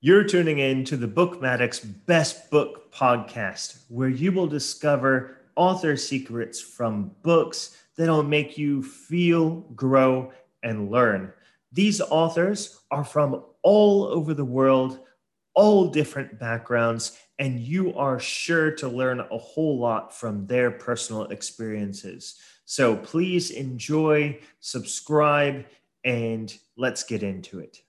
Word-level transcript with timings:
You're 0.00 0.22
tuning 0.22 0.60
in 0.60 0.84
to 0.84 0.96
the 0.96 1.08
Bookmatic's 1.08 1.80
Best 1.80 2.52
Book 2.52 2.92
podcast, 2.92 3.80
where 3.88 4.08
you 4.08 4.30
will 4.30 4.46
discover 4.46 5.38
author 5.56 5.96
secrets 5.96 6.60
from 6.60 7.10
books 7.22 7.76
that'll 7.96 8.22
make 8.22 8.56
you 8.56 8.80
feel, 8.80 9.56
grow, 9.74 10.30
and 10.62 10.88
learn. 10.88 11.32
These 11.72 12.00
authors 12.00 12.78
are 12.92 13.02
from 13.02 13.42
all 13.64 14.04
over 14.04 14.34
the 14.34 14.44
world, 14.44 15.00
all 15.54 15.88
different 15.88 16.38
backgrounds, 16.38 17.18
and 17.40 17.58
you 17.58 17.92
are 17.96 18.20
sure 18.20 18.70
to 18.76 18.88
learn 18.88 19.18
a 19.18 19.38
whole 19.38 19.80
lot 19.80 20.14
from 20.14 20.46
their 20.46 20.70
personal 20.70 21.24
experiences. 21.24 22.36
So 22.66 22.94
please 22.94 23.50
enjoy, 23.50 24.38
subscribe, 24.60 25.66
and 26.04 26.56
let's 26.76 27.02
get 27.02 27.24
into 27.24 27.58
it. 27.58 27.82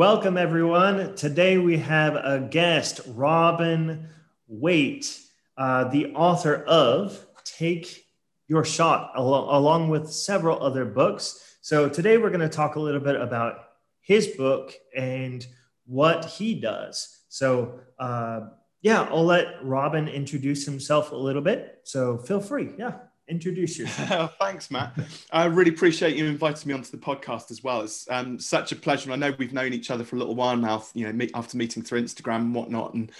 Welcome, 0.00 0.38
everyone. 0.38 1.14
Today 1.14 1.58
we 1.58 1.76
have 1.76 2.16
a 2.16 2.40
guest, 2.50 3.02
Robin 3.08 4.08
Waite, 4.48 5.20
uh, 5.58 5.90
the 5.90 6.14
author 6.14 6.64
of 6.64 7.26
Take 7.44 8.06
Your 8.48 8.64
Shot, 8.64 9.12
al- 9.14 9.54
along 9.54 9.90
with 9.90 10.10
several 10.10 10.64
other 10.64 10.86
books. 10.86 11.58
So 11.60 11.86
today 11.86 12.16
we're 12.16 12.30
going 12.30 12.40
to 12.40 12.48
talk 12.48 12.76
a 12.76 12.80
little 12.80 13.02
bit 13.02 13.16
about 13.16 13.58
his 14.00 14.28
book 14.28 14.72
and 14.96 15.46
what 15.84 16.24
he 16.24 16.54
does. 16.54 17.18
So, 17.28 17.80
uh, 17.98 18.48
yeah, 18.80 19.02
I'll 19.02 19.26
let 19.26 19.62
Robin 19.62 20.08
introduce 20.08 20.64
himself 20.64 21.12
a 21.12 21.16
little 21.16 21.42
bit. 21.42 21.80
So 21.84 22.16
feel 22.16 22.40
free. 22.40 22.70
Yeah 22.78 22.94
introduce 23.30 23.78
yourself. 23.78 24.36
Thanks, 24.38 24.70
Matt. 24.70 24.94
I 25.32 25.44
really 25.44 25.70
appreciate 25.70 26.16
you 26.16 26.26
inviting 26.26 26.68
me 26.68 26.74
onto 26.74 26.90
the 26.90 26.98
podcast 26.98 27.50
as 27.50 27.62
well. 27.64 27.82
It's 27.82 28.10
um, 28.10 28.38
such 28.38 28.72
a 28.72 28.76
pleasure. 28.76 29.12
I 29.12 29.16
know 29.16 29.32
we've 29.38 29.52
known 29.52 29.72
each 29.72 29.90
other 29.90 30.04
for 30.04 30.16
a 30.16 30.18
little 30.18 30.34
while 30.34 30.56
now, 30.56 30.84
you 30.94 31.10
know, 31.10 31.26
after 31.34 31.56
meeting 31.56 31.82
through 31.82 32.02
Instagram 32.02 32.36
and 32.36 32.54
whatnot, 32.54 32.94
and 32.94 33.10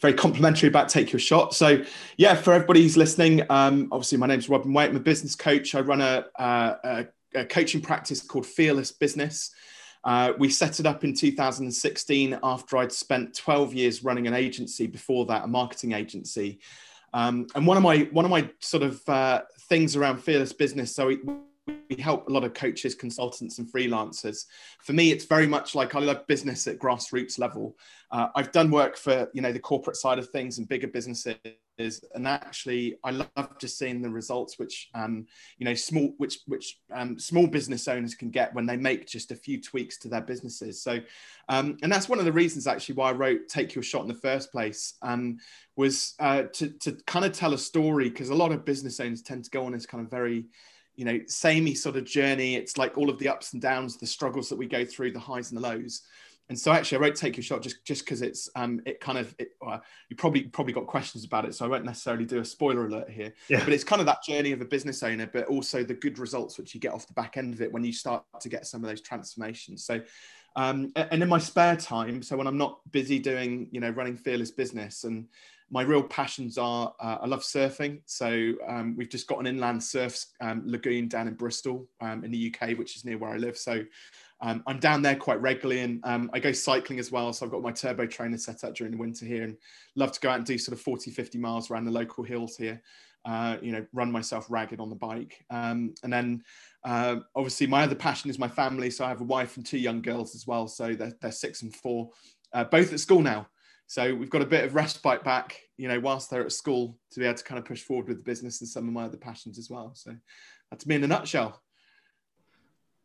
very 0.00 0.14
complimentary 0.14 0.68
about 0.68 0.88
Take 0.88 1.12
Your 1.12 1.20
Shot. 1.20 1.54
So, 1.54 1.82
yeah, 2.16 2.34
for 2.34 2.52
everybody 2.52 2.82
who's 2.82 2.96
listening, 2.96 3.42
um, 3.50 3.88
obviously, 3.90 4.18
my 4.18 4.26
name's 4.26 4.48
Robin 4.48 4.72
Waite. 4.72 4.90
I'm 4.90 4.96
a 4.96 5.00
business 5.00 5.34
coach. 5.34 5.74
I 5.74 5.80
run 5.80 6.00
a, 6.00 6.24
a, 6.36 7.06
a 7.34 7.44
coaching 7.44 7.80
practice 7.80 8.22
called 8.22 8.46
Fearless 8.46 8.92
Business. 8.92 9.52
Uh, 10.04 10.32
we 10.38 10.48
set 10.48 10.78
it 10.78 10.86
up 10.86 11.02
in 11.02 11.12
2016 11.12 12.38
after 12.44 12.76
I'd 12.76 12.92
spent 12.92 13.34
12 13.34 13.74
years 13.74 14.04
running 14.04 14.28
an 14.28 14.34
agency 14.34 14.86
before 14.86 15.26
that, 15.26 15.44
a 15.44 15.46
marketing 15.48 15.92
agency. 15.92 16.60
Um, 17.16 17.46
and 17.54 17.66
one 17.66 17.78
of 17.78 17.82
my 17.82 18.00
one 18.12 18.26
of 18.26 18.30
my 18.30 18.50
sort 18.60 18.82
of 18.82 19.00
uh, 19.08 19.40
things 19.70 19.96
around 19.96 20.18
fearless 20.18 20.52
business. 20.52 20.94
So 20.94 21.08
we, 21.66 21.96
help 21.98 22.28
a 22.28 22.32
lot 22.32 22.44
of 22.44 22.54
coaches, 22.54 22.94
consultants, 22.94 23.58
and 23.58 23.70
freelancers. 23.70 24.46
For 24.80 24.92
me, 24.92 25.10
it's 25.10 25.24
very 25.24 25.46
much 25.46 25.74
like 25.74 25.94
I 25.94 26.00
love 26.00 26.26
business 26.26 26.66
at 26.66 26.78
grassroots 26.78 27.38
level. 27.38 27.76
Uh, 28.10 28.28
I've 28.36 28.52
done 28.52 28.70
work 28.70 28.96
for 28.96 29.28
you 29.34 29.42
know 29.42 29.52
the 29.52 29.58
corporate 29.58 29.96
side 29.96 30.18
of 30.18 30.28
things 30.30 30.58
and 30.58 30.68
bigger 30.68 30.86
businesses, 30.86 31.36
and 31.78 32.26
actually, 32.26 32.98
I 33.02 33.10
love 33.10 33.58
just 33.58 33.78
seeing 33.78 34.00
the 34.00 34.10
results 34.10 34.58
which 34.58 34.88
um, 34.94 35.26
you 35.58 35.64
know 35.64 35.74
small 35.74 36.14
which 36.18 36.38
which 36.46 36.78
um, 36.92 37.18
small 37.18 37.46
business 37.46 37.88
owners 37.88 38.14
can 38.14 38.30
get 38.30 38.54
when 38.54 38.66
they 38.66 38.76
make 38.76 39.06
just 39.06 39.32
a 39.32 39.36
few 39.36 39.60
tweaks 39.60 39.98
to 39.98 40.08
their 40.08 40.22
businesses. 40.22 40.82
So, 40.82 41.00
um, 41.48 41.76
and 41.82 41.90
that's 41.90 42.08
one 42.08 42.18
of 42.18 42.24
the 42.24 42.32
reasons 42.32 42.66
actually 42.66 42.94
why 42.96 43.10
I 43.10 43.12
wrote 43.12 43.48
"Take 43.48 43.74
Your 43.74 43.82
Shot" 43.82 44.02
in 44.02 44.08
the 44.08 44.14
first 44.14 44.52
place 44.52 44.94
um, 45.02 45.38
was 45.76 46.14
uh, 46.20 46.44
to 46.54 46.68
to 46.80 46.92
kind 47.06 47.24
of 47.24 47.32
tell 47.32 47.54
a 47.54 47.58
story 47.58 48.08
because 48.08 48.30
a 48.30 48.34
lot 48.34 48.52
of 48.52 48.64
business 48.64 49.00
owners 49.00 49.22
tend 49.22 49.44
to 49.44 49.50
go 49.50 49.66
on 49.66 49.72
this 49.72 49.86
kind 49.86 50.04
of 50.04 50.10
very 50.10 50.46
you 50.96 51.04
know 51.04 51.20
samey 51.26 51.74
sort 51.74 51.96
of 51.96 52.04
journey. 52.04 52.56
It's 52.56 52.76
like 52.76 52.98
all 52.98 53.10
of 53.10 53.18
the 53.18 53.28
ups 53.28 53.52
and 53.52 53.62
downs, 53.62 53.96
the 53.96 54.06
struggles 54.06 54.48
that 54.48 54.56
we 54.56 54.66
go 54.66 54.84
through, 54.84 55.12
the 55.12 55.20
highs 55.20 55.50
and 55.50 55.58
the 55.58 55.66
lows 55.66 56.02
and 56.48 56.58
so 56.58 56.72
actually 56.72 56.98
I 56.98 57.00
wrote 57.02 57.16
take 57.16 57.36
your 57.36 57.44
shot 57.44 57.62
just 57.62 57.84
just 57.84 58.04
because 58.04 58.22
it's 58.22 58.48
um 58.54 58.80
it 58.86 59.00
kind 59.00 59.18
of 59.18 59.34
it, 59.38 59.50
you 60.08 60.16
probably 60.16 60.42
probably 60.44 60.72
got 60.72 60.86
questions 60.86 61.24
about 61.24 61.44
it 61.44 61.54
so 61.54 61.64
I 61.64 61.68
won't 61.68 61.84
necessarily 61.84 62.24
do 62.24 62.40
a 62.40 62.44
spoiler 62.44 62.86
alert 62.86 63.10
here 63.10 63.32
yeah. 63.48 63.64
but 63.64 63.72
it's 63.72 63.84
kind 63.84 64.00
of 64.00 64.06
that 64.06 64.22
journey 64.22 64.52
of 64.52 64.60
a 64.60 64.64
business 64.64 65.02
owner 65.02 65.28
but 65.32 65.46
also 65.46 65.82
the 65.82 65.94
good 65.94 66.18
results 66.18 66.58
which 66.58 66.74
you 66.74 66.80
get 66.80 66.92
off 66.92 67.06
the 67.06 67.14
back 67.14 67.36
end 67.36 67.54
of 67.54 67.62
it 67.62 67.72
when 67.72 67.84
you 67.84 67.92
start 67.92 68.24
to 68.40 68.48
get 68.48 68.66
some 68.66 68.82
of 68.82 68.88
those 68.88 69.00
transformations 69.00 69.84
so 69.84 70.00
um 70.56 70.92
and 70.96 71.22
in 71.22 71.28
my 71.28 71.38
spare 71.38 71.76
time 71.76 72.22
so 72.22 72.36
when 72.36 72.46
I'm 72.46 72.58
not 72.58 72.80
busy 72.90 73.18
doing 73.18 73.68
you 73.72 73.80
know 73.80 73.90
running 73.90 74.16
fearless 74.16 74.50
business 74.50 75.04
and 75.04 75.26
my 75.70 75.82
real 75.82 76.02
passions 76.02 76.58
are 76.58 76.94
uh, 77.00 77.18
I 77.22 77.26
love 77.26 77.42
surfing. 77.42 78.00
So 78.06 78.54
um, 78.68 78.94
we've 78.96 79.08
just 79.08 79.26
got 79.26 79.40
an 79.40 79.46
inland 79.46 79.82
surf 79.82 80.24
um, 80.40 80.62
lagoon 80.64 81.08
down 81.08 81.28
in 81.28 81.34
Bristol 81.34 81.88
um, 82.00 82.24
in 82.24 82.30
the 82.30 82.54
UK, 82.54 82.78
which 82.78 82.96
is 82.96 83.04
near 83.04 83.18
where 83.18 83.30
I 83.30 83.36
live. 83.36 83.56
So 83.56 83.84
um, 84.40 84.62
I'm 84.66 84.78
down 84.78 85.02
there 85.02 85.16
quite 85.16 85.40
regularly 85.40 85.80
and 85.80 86.00
um, 86.04 86.30
I 86.32 86.38
go 86.38 86.52
cycling 86.52 86.98
as 86.98 87.10
well. 87.10 87.32
So 87.32 87.44
I've 87.44 87.52
got 87.52 87.62
my 87.62 87.72
turbo 87.72 88.06
trainer 88.06 88.38
set 88.38 88.62
up 88.64 88.74
during 88.74 88.92
the 88.92 88.98
winter 88.98 89.26
here 89.26 89.42
and 89.42 89.56
love 89.96 90.12
to 90.12 90.20
go 90.20 90.30
out 90.30 90.36
and 90.36 90.46
do 90.46 90.58
sort 90.58 90.76
of 90.76 90.82
40, 90.82 91.10
50 91.10 91.38
miles 91.38 91.70
around 91.70 91.84
the 91.84 91.90
local 91.90 92.22
hills 92.22 92.56
here. 92.56 92.80
Uh, 93.24 93.56
you 93.60 93.72
know, 93.72 93.84
run 93.92 94.12
myself 94.12 94.46
ragged 94.48 94.78
on 94.78 94.88
the 94.88 94.94
bike. 94.94 95.44
Um, 95.50 95.94
and 96.04 96.12
then 96.12 96.44
uh, 96.84 97.16
obviously 97.34 97.66
my 97.66 97.82
other 97.82 97.96
passion 97.96 98.30
is 98.30 98.38
my 98.38 98.46
family. 98.46 98.88
So 98.88 99.04
I 99.04 99.08
have 99.08 99.20
a 99.20 99.24
wife 99.24 99.56
and 99.56 99.66
two 99.66 99.78
young 99.78 100.00
girls 100.00 100.36
as 100.36 100.46
well. 100.46 100.68
So 100.68 100.94
they're, 100.94 101.16
they're 101.20 101.32
six 101.32 101.62
and 101.62 101.74
four, 101.74 102.10
uh, 102.52 102.64
both 102.64 102.92
at 102.92 103.00
school 103.00 103.22
now. 103.22 103.48
So 103.86 104.14
we've 104.14 104.30
got 104.30 104.42
a 104.42 104.46
bit 104.46 104.64
of 104.64 104.74
respite 104.74 105.22
back, 105.22 105.60
you 105.76 105.88
know, 105.88 106.00
whilst 106.00 106.30
they're 106.30 106.44
at 106.44 106.52
school 106.52 106.98
to 107.12 107.20
be 107.20 107.26
able 107.26 107.38
to 107.38 107.44
kind 107.44 107.58
of 107.58 107.64
push 107.64 107.82
forward 107.82 108.08
with 108.08 108.18
the 108.18 108.24
business 108.24 108.60
and 108.60 108.68
some 108.68 108.88
of 108.88 108.92
my 108.92 109.04
other 109.04 109.16
passions 109.16 109.58
as 109.58 109.70
well. 109.70 109.92
So 109.94 110.14
that's 110.70 110.86
me 110.86 110.96
in 110.96 111.04
a 111.04 111.06
nutshell. 111.06 111.60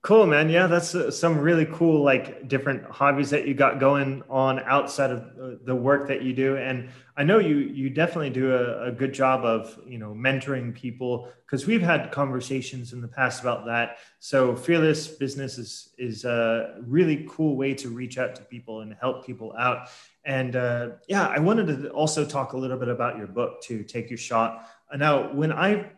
Cool, 0.03 0.25
man. 0.25 0.49
Yeah, 0.49 0.65
that's 0.65 0.95
uh, 0.95 1.11
some 1.11 1.37
really 1.37 1.67
cool, 1.71 2.03
like 2.03 2.47
different 2.47 2.83
hobbies 2.85 3.29
that 3.29 3.47
you 3.47 3.53
got 3.53 3.79
going 3.79 4.23
on 4.31 4.59
outside 4.61 5.11
of 5.11 5.19
uh, 5.39 5.57
the 5.63 5.75
work 5.75 6.07
that 6.07 6.23
you 6.23 6.33
do. 6.33 6.57
And 6.57 6.89
I 7.17 7.23
know 7.23 7.37
you 7.37 7.57
you 7.57 7.91
definitely 7.91 8.31
do 8.31 8.51
a, 8.51 8.87
a 8.87 8.91
good 8.91 9.13
job 9.13 9.45
of 9.45 9.79
you 9.85 9.99
know 9.99 10.11
mentoring 10.15 10.73
people 10.73 11.27
because 11.45 11.67
we've 11.67 11.83
had 11.83 12.11
conversations 12.11 12.93
in 12.93 13.01
the 13.01 13.07
past 13.07 13.41
about 13.41 13.63
that. 13.67 13.99
So 14.17 14.55
fearless 14.55 15.07
business 15.07 15.59
is 15.59 15.93
is 15.99 16.25
a 16.25 16.79
really 16.81 17.27
cool 17.29 17.55
way 17.55 17.75
to 17.75 17.89
reach 17.89 18.17
out 18.17 18.33
to 18.37 18.41
people 18.41 18.81
and 18.81 18.95
help 18.99 19.23
people 19.23 19.53
out. 19.59 19.89
And 20.25 20.55
uh, 20.55 20.89
yeah, 21.07 21.27
I 21.27 21.37
wanted 21.37 21.67
to 21.67 21.89
also 21.91 22.25
talk 22.25 22.53
a 22.53 22.57
little 22.57 22.77
bit 22.77 22.87
about 22.87 23.19
your 23.19 23.27
book 23.27 23.61
to 23.65 23.83
take 23.83 24.09
your 24.09 24.17
shot. 24.17 24.67
Now, 24.97 25.31
when 25.31 25.53
I 25.53 25.91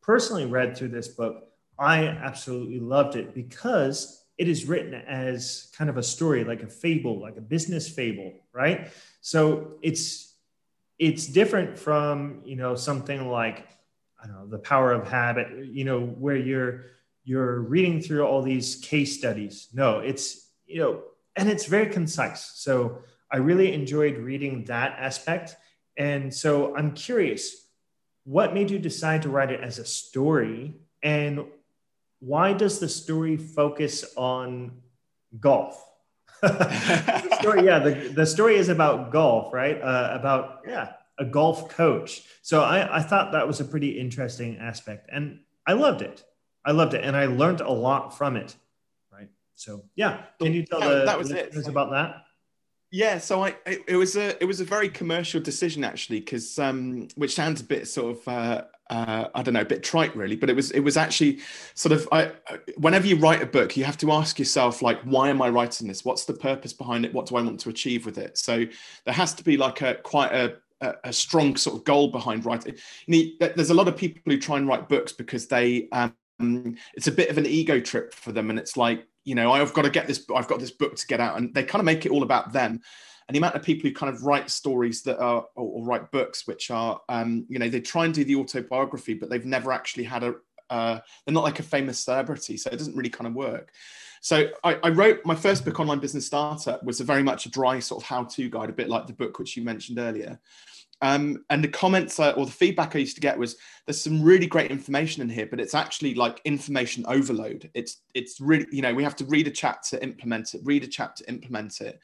personally 0.00 0.46
read 0.46 0.76
through 0.76 0.88
this 0.88 1.08
book 1.08 1.47
I 1.78 2.06
absolutely 2.06 2.80
loved 2.80 3.16
it 3.16 3.34
because 3.34 4.24
it 4.36 4.48
is 4.48 4.66
written 4.66 4.94
as 4.94 5.70
kind 5.76 5.90
of 5.90 5.96
a 5.96 6.02
story, 6.02 6.44
like 6.44 6.62
a 6.62 6.68
fable, 6.68 7.20
like 7.20 7.36
a 7.36 7.40
business 7.40 7.88
fable, 7.88 8.32
right? 8.52 8.90
So 9.20 9.78
it's 9.82 10.34
it's 10.98 11.26
different 11.26 11.78
from 11.78 12.42
you 12.44 12.56
know 12.56 12.74
something 12.74 13.28
like 13.28 13.68
I 14.22 14.26
don't 14.26 14.36
know 14.36 14.46
the 14.46 14.58
power 14.58 14.92
of 14.92 15.08
habit, 15.08 15.66
you 15.66 15.84
know, 15.84 16.00
where 16.00 16.36
you're 16.36 16.86
you're 17.24 17.60
reading 17.60 18.00
through 18.00 18.24
all 18.26 18.42
these 18.42 18.76
case 18.76 19.18
studies. 19.18 19.68
No, 19.72 19.98
it's 19.98 20.50
you 20.66 20.80
know, 20.80 21.02
and 21.36 21.48
it's 21.48 21.66
very 21.66 21.86
concise. 21.86 22.52
So 22.56 23.00
I 23.30 23.36
really 23.38 23.72
enjoyed 23.72 24.18
reading 24.18 24.64
that 24.64 24.96
aspect. 24.98 25.56
And 25.96 26.32
so 26.32 26.76
I'm 26.76 26.92
curious, 26.92 27.66
what 28.24 28.54
made 28.54 28.70
you 28.70 28.78
decide 28.78 29.22
to 29.22 29.28
write 29.28 29.50
it 29.50 29.60
as 29.60 29.78
a 29.78 29.84
story? 29.84 30.76
And 31.02 31.46
why 32.20 32.52
does 32.52 32.78
the 32.78 32.88
story 32.88 33.36
focus 33.36 34.04
on 34.16 34.72
golf? 35.38 35.84
the 36.42 37.36
story, 37.40 37.64
yeah, 37.64 37.78
the, 37.78 38.12
the 38.14 38.26
story 38.26 38.56
is 38.56 38.68
about 38.68 39.10
golf, 39.10 39.52
right? 39.52 39.80
Uh, 39.80 40.10
about, 40.12 40.60
yeah, 40.66 40.92
a 41.18 41.24
golf 41.24 41.68
coach. 41.68 42.22
So 42.42 42.62
I, 42.62 42.98
I 42.98 43.02
thought 43.02 43.32
that 43.32 43.46
was 43.46 43.60
a 43.60 43.64
pretty 43.64 43.98
interesting 43.98 44.58
aspect. 44.58 45.08
And 45.12 45.40
I 45.66 45.72
loved 45.72 46.02
it. 46.02 46.24
I 46.64 46.72
loved 46.72 46.94
it. 46.94 47.04
And 47.04 47.16
I 47.16 47.26
learned 47.26 47.60
a 47.60 47.72
lot 47.72 48.16
from 48.16 48.36
it. 48.36 48.54
Right. 49.12 49.28
So, 49.54 49.84
yeah. 49.96 50.22
Can 50.40 50.52
you 50.52 50.64
tell 50.64 50.80
the 50.80 51.04
that 51.04 51.18
was 51.18 51.30
listeners 51.30 51.66
it. 51.66 51.70
about 51.70 51.90
that? 51.90 52.24
Yeah, 52.90 53.18
so 53.18 53.44
I 53.44 53.48
it, 53.66 53.82
it, 53.86 53.96
was 53.96 54.16
a 54.16 54.40
it 54.42 54.46
was 54.46 54.60
a 54.60 54.64
very 54.64 54.88
commercial 54.88 55.42
decision 55.42 55.84
actually 55.84 56.20
because 56.20 56.58
um, 56.58 57.08
which 57.16 57.34
sounds 57.34 57.60
a 57.60 57.64
bit 57.64 57.86
sort 57.86 58.16
of 58.16 58.28
uh, 58.28 58.64
uh, 58.90 59.28
I 59.34 59.42
don't 59.42 59.54
know 59.54 59.60
a 59.60 59.66
bit 59.66 59.82
trite 59.82 60.14
really, 60.16 60.36
but 60.36 60.48
it 60.50 60.56
was 60.56 60.70
it 60.70 60.80
was 60.80 60.96
actually 60.96 61.40
sort 61.74 61.92
of 61.92 62.08
I 62.12 62.32
whenever 62.76 63.06
you 63.06 63.16
write 63.16 63.42
a 63.42 63.46
book 63.46 63.76
you 63.76 63.84
have 63.84 63.98
to 63.98 64.12
ask 64.12 64.38
yourself 64.38 64.82
like 64.82 65.00
why 65.02 65.28
am 65.28 65.42
I 65.42 65.48
writing 65.48 65.88
this? 65.88 66.04
What's 66.04 66.24
the 66.24 66.34
purpose 66.34 66.72
behind 66.72 67.04
it? 67.04 67.12
What 67.12 67.26
do 67.26 67.36
I 67.36 67.42
want 67.42 67.60
to 67.60 67.68
achieve 67.68 68.06
with 68.06 68.18
it? 68.18 68.38
So 68.38 68.64
there 69.04 69.14
has 69.14 69.34
to 69.34 69.44
be 69.44 69.56
like 69.56 69.82
a 69.82 69.94
quite 69.96 70.32
a 70.32 70.56
a, 70.80 70.94
a 71.04 71.12
strong 71.12 71.56
sort 71.56 71.76
of 71.76 71.84
goal 71.84 72.08
behind 72.08 72.44
writing. 72.44 72.76
You 73.06 73.32
there's 73.38 73.70
a 73.70 73.74
lot 73.74 73.88
of 73.88 73.96
people 73.96 74.22
who 74.26 74.38
try 74.38 74.56
and 74.56 74.68
write 74.68 74.88
books 74.88 75.12
because 75.12 75.46
they 75.46 75.88
um, 75.92 76.14
it's 76.94 77.08
a 77.08 77.12
bit 77.12 77.30
of 77.30 77.38
an 77.38 77.46
ego 77.46 77.80
trip 77.80 78.14
for 78.14 78.32
them, 78.32 78.50
and 78.50 78.58
it's 78.58 78.76
like 78.76 79.06
you 79.28 79.34
know, 79.34 79.52
I've 79.52 79.74
got 79.74 79.82
to 79.82 79.90
get 79.90 80.06
this, 80.06 80.24
I've 80.34 80.48
got 80.48 80.58
this 80.58 80.70
book 80.70 80.96
to 80.96 81.06
get 81.06 81.20
out. 81.20 81.36
And 81.36 81.52
they 81.52 81.62
kind 81.62 81.80
of 81.80 81.84
make 81.84 82.06
it 82.06 82.12
all 82.12 82.22
about 82.22 82.54
them. 82.54 82.80
And 83.28 83.34
the 83.34 83.38
amount 83.38 83.56
of 83.56 83.62
people 83.62 83.88
who 83.88 83.94
kind 83.94 84.12
of 84.12 84.24
write 84.24 84.50
stories 84.50 85.02
that 85.02 85.18
are, 85.18 85.46
or, 85.54 85.64
or 85.64 85.84
write 85.84 86.10
books, 86.10 86.46
which 86.46 86.70
are, 86.70 87.00
um, 87.10 87.44
you 87.48 87.58
know, 87.58 87.68
they 87.68 87.80
try 87.80 88.06
and 88.06 88.14
do 88.14 88.24
the 88.24 88.36
autobiography, 88.36 89.14
but 89.14 89.28
they've 89.28 89.44
never 89.44 89.70
actually 89.70 90.04
had 90.04 90.24
a, 90.24 90.34
uh, 90.70 90.98
they're 91.24 91.34
not 91.34 91.44
like 91.44 91.60
a 91.60 91.62
famous 91.62 92.00
celebrity. 92.00 92.56
So 92.56 92.70
it 92.70 92.78
doesn't 92.78 92.96
really 92.96 93.10
kind 93.10 93.26
of 93.26 93.34
work. 93.34 93.72
So 94.20 94.48
I, 94.64 94.74
I, 94.82 94.88
wrote 94.88 95.24
my 95.24 95.34
first 95.34 95.64
book, 95.64 95.78
Online 95.78 96.00
Business 96.00 96.26
startup 96.26 96.82
was 96.82 97.00
a 97.00 97.04
very 97.04 97.22
much 97.22 97.46
a 97.46 97.50
dry 97.50 97.78
sort 97.78 98.02
of 98.02 98.08
how-to 98.08 98.48
guide, 98.48 98.68
a 98.68 98.72
bit 98.72 98.88
like 98.88 99.06
the 99.06 99.12
book 99.12 99.38
which 99.38 99.56
you 99.56 99.62
mentioned 99.62 99.98
earlier. 99.98 100.40
Um, 101.00 101.44
and 101.50 101.62
the 101.62 101.68
comments 101.68 102.18
uh, 102.18 102.32
or 102.32 102.46
the 102.46 102.52
feedback 102.52 102.96
I 102.96 102.98
used 102.98 103.14
to 103.14 103.20
get 103.20 103.38
was 103.38 103.56
there's 103.86 104.00
some 104.00 104.22
really 104.22 104.46
great 104.46 104.70
information 104.70 105.22
in 105.22 105.28
here, 105.28 105.46
but 105.46 105.60
it's 105.60 105.74
actually 105.74 106.14
like 106.14 106.40
information 106.44 107.04
overload. 107.06 107.70
It's 107.74 107.98
it's 108.14 108.40
really 108.40 108.66
you 108.72 108.82
know 108.82 108.92
we 108.92 109.04
have 109.04 109.14
to 109.16 109.24
read 109.26 109.46
a 109.46 109.50
chapter 109.50 109.98
implement 109.98 110.54
it, 110.54 110.60
read 110.64 110.82
a 110.82 110.88
chapter 110.88 111.24
implement 111.28 111.80
it. 111.80 112.00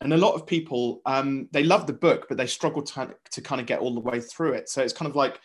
And 0.00 0.12
a 0.12 0.16
lot 0.16 0.34
of 0.34 0.46
people 0.46 1.00
um, 1.06 1.48
they 1.52 1.64
love 1.64 1.86
the 1.86 1.92
book, 1.92 2.26
but 2.28 2.36
they 2.36 2.46
struggle 2.46 2.82
to, 2.82 3.14
to 3.32 3.40
kind 3.40 3.60
of 3.60 3.66
get 3.66 3.80
all 3.80 3.94
the 3.94 4.00
way 4.00 4.20
through 4.20 4.52
it. 4.52 4.68
So 4.68 4.82
it's 4.82 4.92
kind 4.92 5.08
of 5.08 5.16
like 5.16 5.40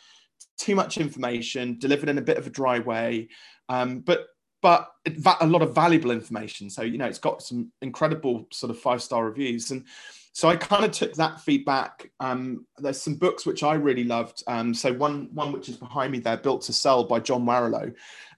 too 0.57 0.75
much 0.75 0.97
information 0.97 1.77
delivered 1.79 2.09
in 2.09 2.17
a 2.17 2.21
bit 2.21 2.37
of 2.37 2.47
a 2.47 2.51
dry 2.51 2.79
way, 2.79 3.29
um, 3.69 3.99
but 3.99 4.27
but 4.61 4.89
a 5.05 5.45
lot 5.45 5.61
of 5.61 5.75
valuable 5.75 6.11
information. 6.11 6.69
So 6.69 6.83
you 6.83 6.97
know 6.97 7.05
it's 7.05 7.19
got 7.19 7.41
some 7.41 7.71
incredible 7.81 8.47
sort 8.51 8.69
of 8.69 8.79
five 8.79 9.01
star 9.01 9.25
reviews 9.25 9.71
and 9.71 9.85
so 10.33 10.49
I 10.49 10.55
kind 10.55 10.83
of 10.83 10.91
took 10.91 11.13
that 11.13 11.41
feedback. 11.41 12.09
Um, 12.19 12.65
there's 12.79 12.99
some 12.99 13.15
books 13.15 13.45
which 13.45 13.61
I 13.61 13.75
really 13.75 14.03
loved. 14.03 14.43
Um, 14.47 14.73
so 14.73 14.91
one 14.91 15.29
one 15.31 15.51
which 15.51 15.69
is 15.69 15.77
behind 15.77 16.11
me 16.11 16.19
there, 16.19 16.37
Built 16.37 16.63
to 16.63 16.73
Sell 16.73 17.03
by 17.03 17.19
John 17.19 17.45
Warrillow. 17.45 17.93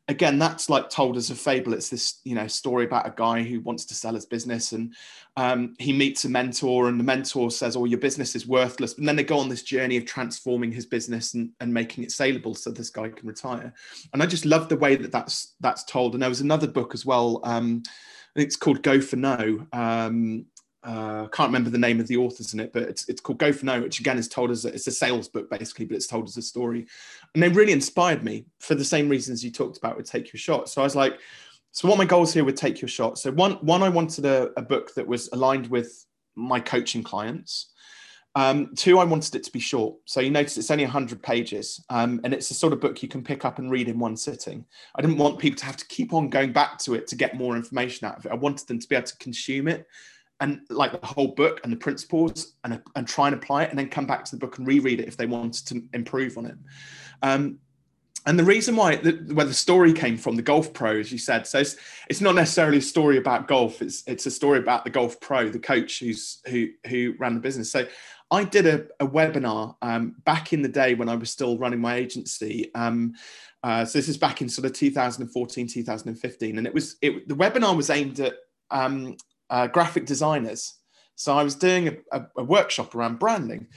Again, 0.07 0.37
that's 0.37 0.69
like 0.69 0.89
told 0.89 1.15
as 1.15 1.31
a 1.31 1.35
fable. 1.35 1.73
It's 1.73 1.89
this 1.89 2.19
you 2.25 2.35
know 2.35 2.47
story 2.47 2.83
about 2.83 3.07
a 3.07 3.13
guy 3.15 3.43
who 3.43 3.61
wants 3.61 3.85
to 3.85 3.95
sell 3.95 4.13
his 4.13 4.25
business, 4.25 4.73
and 4.73 4.93
um, 5.37 5.73
he 5.79 5.93
meets 5.93 6.25
a 6.25 6.29
mentor, 6.29 6.89
and 6.89 6.99
the 6.99 7.03
mentor 7.03 7.49
says, 7.49 7.77
"Oh, 7.77 7.85
your 7.85 7.97
business 7.97 8.35
is 8.35 8.45
worthless." 8.45 8.97
And 8.97 9.07
then 9.07 9.15
they 9.15 9.23
go 9.23 9.39
on 9.39 9.47
this 9.47 9.63
journey 9.63 9.95
of 9.95 10.05
transforming 10.05 10.73
his 10.73 10.85
business 10.85 11.33
and, 11.33 11.51
and 11.61 11.73
making 11.73 12.03
it 12.03 12.11
saleable, 12.11 12.55
so 12.55 12.71
this 12.71 12.89
guy 12.89 13.07
can 13.07 13.27
retire. 13.27 13.73
And 14.11 14.21
I 14.21 14.25
just 14.25 14.45
love 14.45 14.67
the 14.67 14.77
way 14.77 14.97
that 14.97 15.13
that's 15.13 15.55
that's 15.61 15.85
told. 15.85 16.13
And 16.13 16.21
there 16.21 16.29
was 16.29 16.41
another 16.41 16.67
book 16.67 16.93
as 16.93 17.05
well. 17.05 17.39
Um, 17.45 17.83
it's 18.35 18.57
called 18.57 18.83
Go 18.83 18.99
for 18.99 19.15
No. 19.15 19.65
Uh, 20.85 21.27
can't 21.29 21.49
remember 21.49 21.71
the 21.71 21.79
name 21.79 21.99
of 21.99 22.05
the 22.05 22.15
authors 22.15 22.53
in 22.53 22.59
it, 22.59 22.71
but 22.71 22.83
it's, 22.83 23.09
it's 23.09 23.19
called 23.19 23.39
Go 23.39 23.51
for 23.51 23.65
No, 23.65 23.81
which 23.81 23.99
again 23.99 24.19
is 24.19 24.27
told 24.27 24.51
as 24.51 24.65
a, 24.65 24.67
it's 24.67 24.85
a 24.85 24.91
sales 24.91 25.27
book 25.27 25.49
basically, 25.49 25.85
but 25.85 25.95
it's 25.95 26.05
told 26.05 26.27
as 26.27 26.37
a 26.37 26.43
story. 26.43 26.85
And 27.33 27.41
they 27.41 27.49
really 27.49 27.71
inspired 27.71 28.23
me 28.23 28.45
for 28.59 28.75
the 28.75 28.85
same 28.85 29.09
reasons 29.09 29.43
you 29.43 29.49
talked 29.49 29.77
about 29.77 29.97
with 29.97 30.09
Take 30.09 30.31
Your 30.31 30.39
Shot. 30.39 30.69
So 30.69 30.81
I 30.81 30.83
was 30.83 30.95
like, 30.95 31.17
so 31.71 31.87
what 31.87 31.97
my 31.97 32.05
goals 32.05 32.33
here 32.35 32.45
would 32.45 32.55
Take 32.55 32.81
Your 32.81 32.87
Shot? 32.87 33.17
So 33.17 33.31
one, 33.31 33.53
one 33.53 33.81
I 33.81 33.89
wanted 33.89 34.25
a, 34.25 34.51
a 34.57 34.61
book 34.61 34.93
that 34.93 35.07
was 35.07 35.27
aligned 35.33 35.67
with 35.67 36.05
my 36.35 36.59
coaching 36.59 37.01
clients. 37.01 37.71
Um, 38.35 38.75
two, 38.75 38.99
I 38.99 39.05
wanted 39.05 39.33
it 39.33 39.43
to 39.45 39.51
be 39.51 39.59
short. 39.59 39.95
So 40.05 40.21
you 40.21 40.29
notice 40.29 40.55
it's 40.57 40.69
only 40.69 40.83
100 40.83 41.23
pages 41.23 41.83
um, 41.89 42.21
and 42.23 42.31
it's 42.31 42.49
the 42.49 42.53
sort 42.53 42.73
of 42.73 42.79
book 42.79 43.01
you 43.01 43.09
can 43.09 43.23
pick 43.23 43.43
up 43.43 43.57
and 43.57 43.71
read 43.71 43.87
in 43.87 43.97
one 43.97 44.17
sitting. 44.17 44.65
I 44.95 45.01
didn't 45.01 45.17
want 45.17 45.39
people 45.39 45.57
to 45.57 45.65
have 45.65 45.77
to 45.77 45.87
keep 45.87 46.13
on 46.13 46.29
going 46.29 46.53
back 46.53 46.77
to 46.79 46.93
it 46.93 47.07
to 47.07 47.15
get 47.15 47.37
more 47.37 47.55
information 47.55 48.07
out 48.07 48.17
of 48.17 48.25
it. 48.27 48.31
I 48.31 48.35
wanted 48.35 48.67
them 48.67 48.77
to 48.77 48.87
be 48.87 48.95
able 48.95 49.07
to 49.07 49.17
consume 49.17 49.67
it 49.67 49.87
and 50.39 50.61
like 50.69 50.91
the 50.99 51.05
whole 51.05 51.29
book 51.29 51.61
and 51.63 51.71
the 51.71 51.77
principles 51.77 52.53
and, 52.63 52.81
and 52.95 53.07
try 53.07 53.27
and 53.27 53.35
apply 53.35 53.63
it 53.63 53.69
and 53.69 53.79
then 53.79 53.89
come 53.89 54.05
back 54.05 54.25
to 54.25 54.31
the 54.31 54.37
book 54.37 54.57
and 54.57 54.67
reread 54.67 54.99
it 54.99 55.07
if 55.07 55.15
they 55.15 55.25
wanted 55.25 55.65
to 55.67 55.83
improve 55.93 56.37
on 56.37 56.45
it. 56.45 56.57
Um, 57.21 57.59
and 58.27 58.39
the 58.39 58.43
reason 58.43 58.75
why 58.75 58.95
the, 58.95 59.11
where 59.33 59.45
the 59.45 59.53
story 59.53 59.93
came 59.93 60.17
from, 60.17 60.35
the 60.35 60.41
golf 60.41 60.73
pro, 60.73 60.99
as 60.99 61.11
you 61.11 61.17
said, 61.19 61.45
so 61.45 61.59
it's, 61.59 61.75
it's 62.09 62.21
not 62.21 62.33
necessarily 62.33 62.79
a 62.79 62.81
story 62.81 63.17
about 63.17 63.47
golf. 63.47 63.83
It's 63.83 64.03
it's 64.07 64.25
a 64.25 64.31
story 64.31 64.57
about 64.57 64.83
the 64.83 64.89
golf 64.89 65.19
pro, 65.19 65.49
the 65.49 65.59
coach 65.59 65.99
who's 65.99 66.41
who 66.47 66.69
who 66.87 67.13
ran 67.19 67.35
the 67.35 67.39
business. 67.39 67.71
So 67.71 67.85
I 68.31 68.43
did 68.43 68.65
a, 68.65 68.87
a 68.99 69.07
webinar 69.07 69.75
um, 69.83 70.15
back 70.25 70.53
in 70.53 70.63
the 70.63 70.67
day 70.69 70.95
when 70.95 71.07
I 71.07 71.15
was 71.15 71.29
still 71.29 71.59
running 71.59 71.79
my 71.79 71.95
agency. 71.95 72.73
Um, 72.73 73.13
uh, 73.63 73.85
so 73.85 73.99
this 73.99 74.09
is 74.09 74.17
back 74.17 74.41
in 74.41 74.49
sort 74.49 74.65
of 74.65 74.73
2014, 74.73 75.67
2015, 75.67 76.57
and 76.57 76.65
it 76.65 76.73
was 76.73 76.97
it, 77.03 77.27
the 77.27 77.35
webinar 77.35 77.77
was 77.77 77.91
aimed 77.91 78.19
at 78.19 78.33
um, 78.71 79.15
uh, 79.49 79.67
graphic 79.67 80.05
designers. 80.05 80.75
So 81.15 81.35
I 81.35 81.43
was 81.43 81.55
doing 81.55 81.87
a, 81.87 81.95
a, 82.11 82.27
a, 82.37 82.43
workshop 82.43 82.93
around 82.93 83.19
branding, 83.19 83.67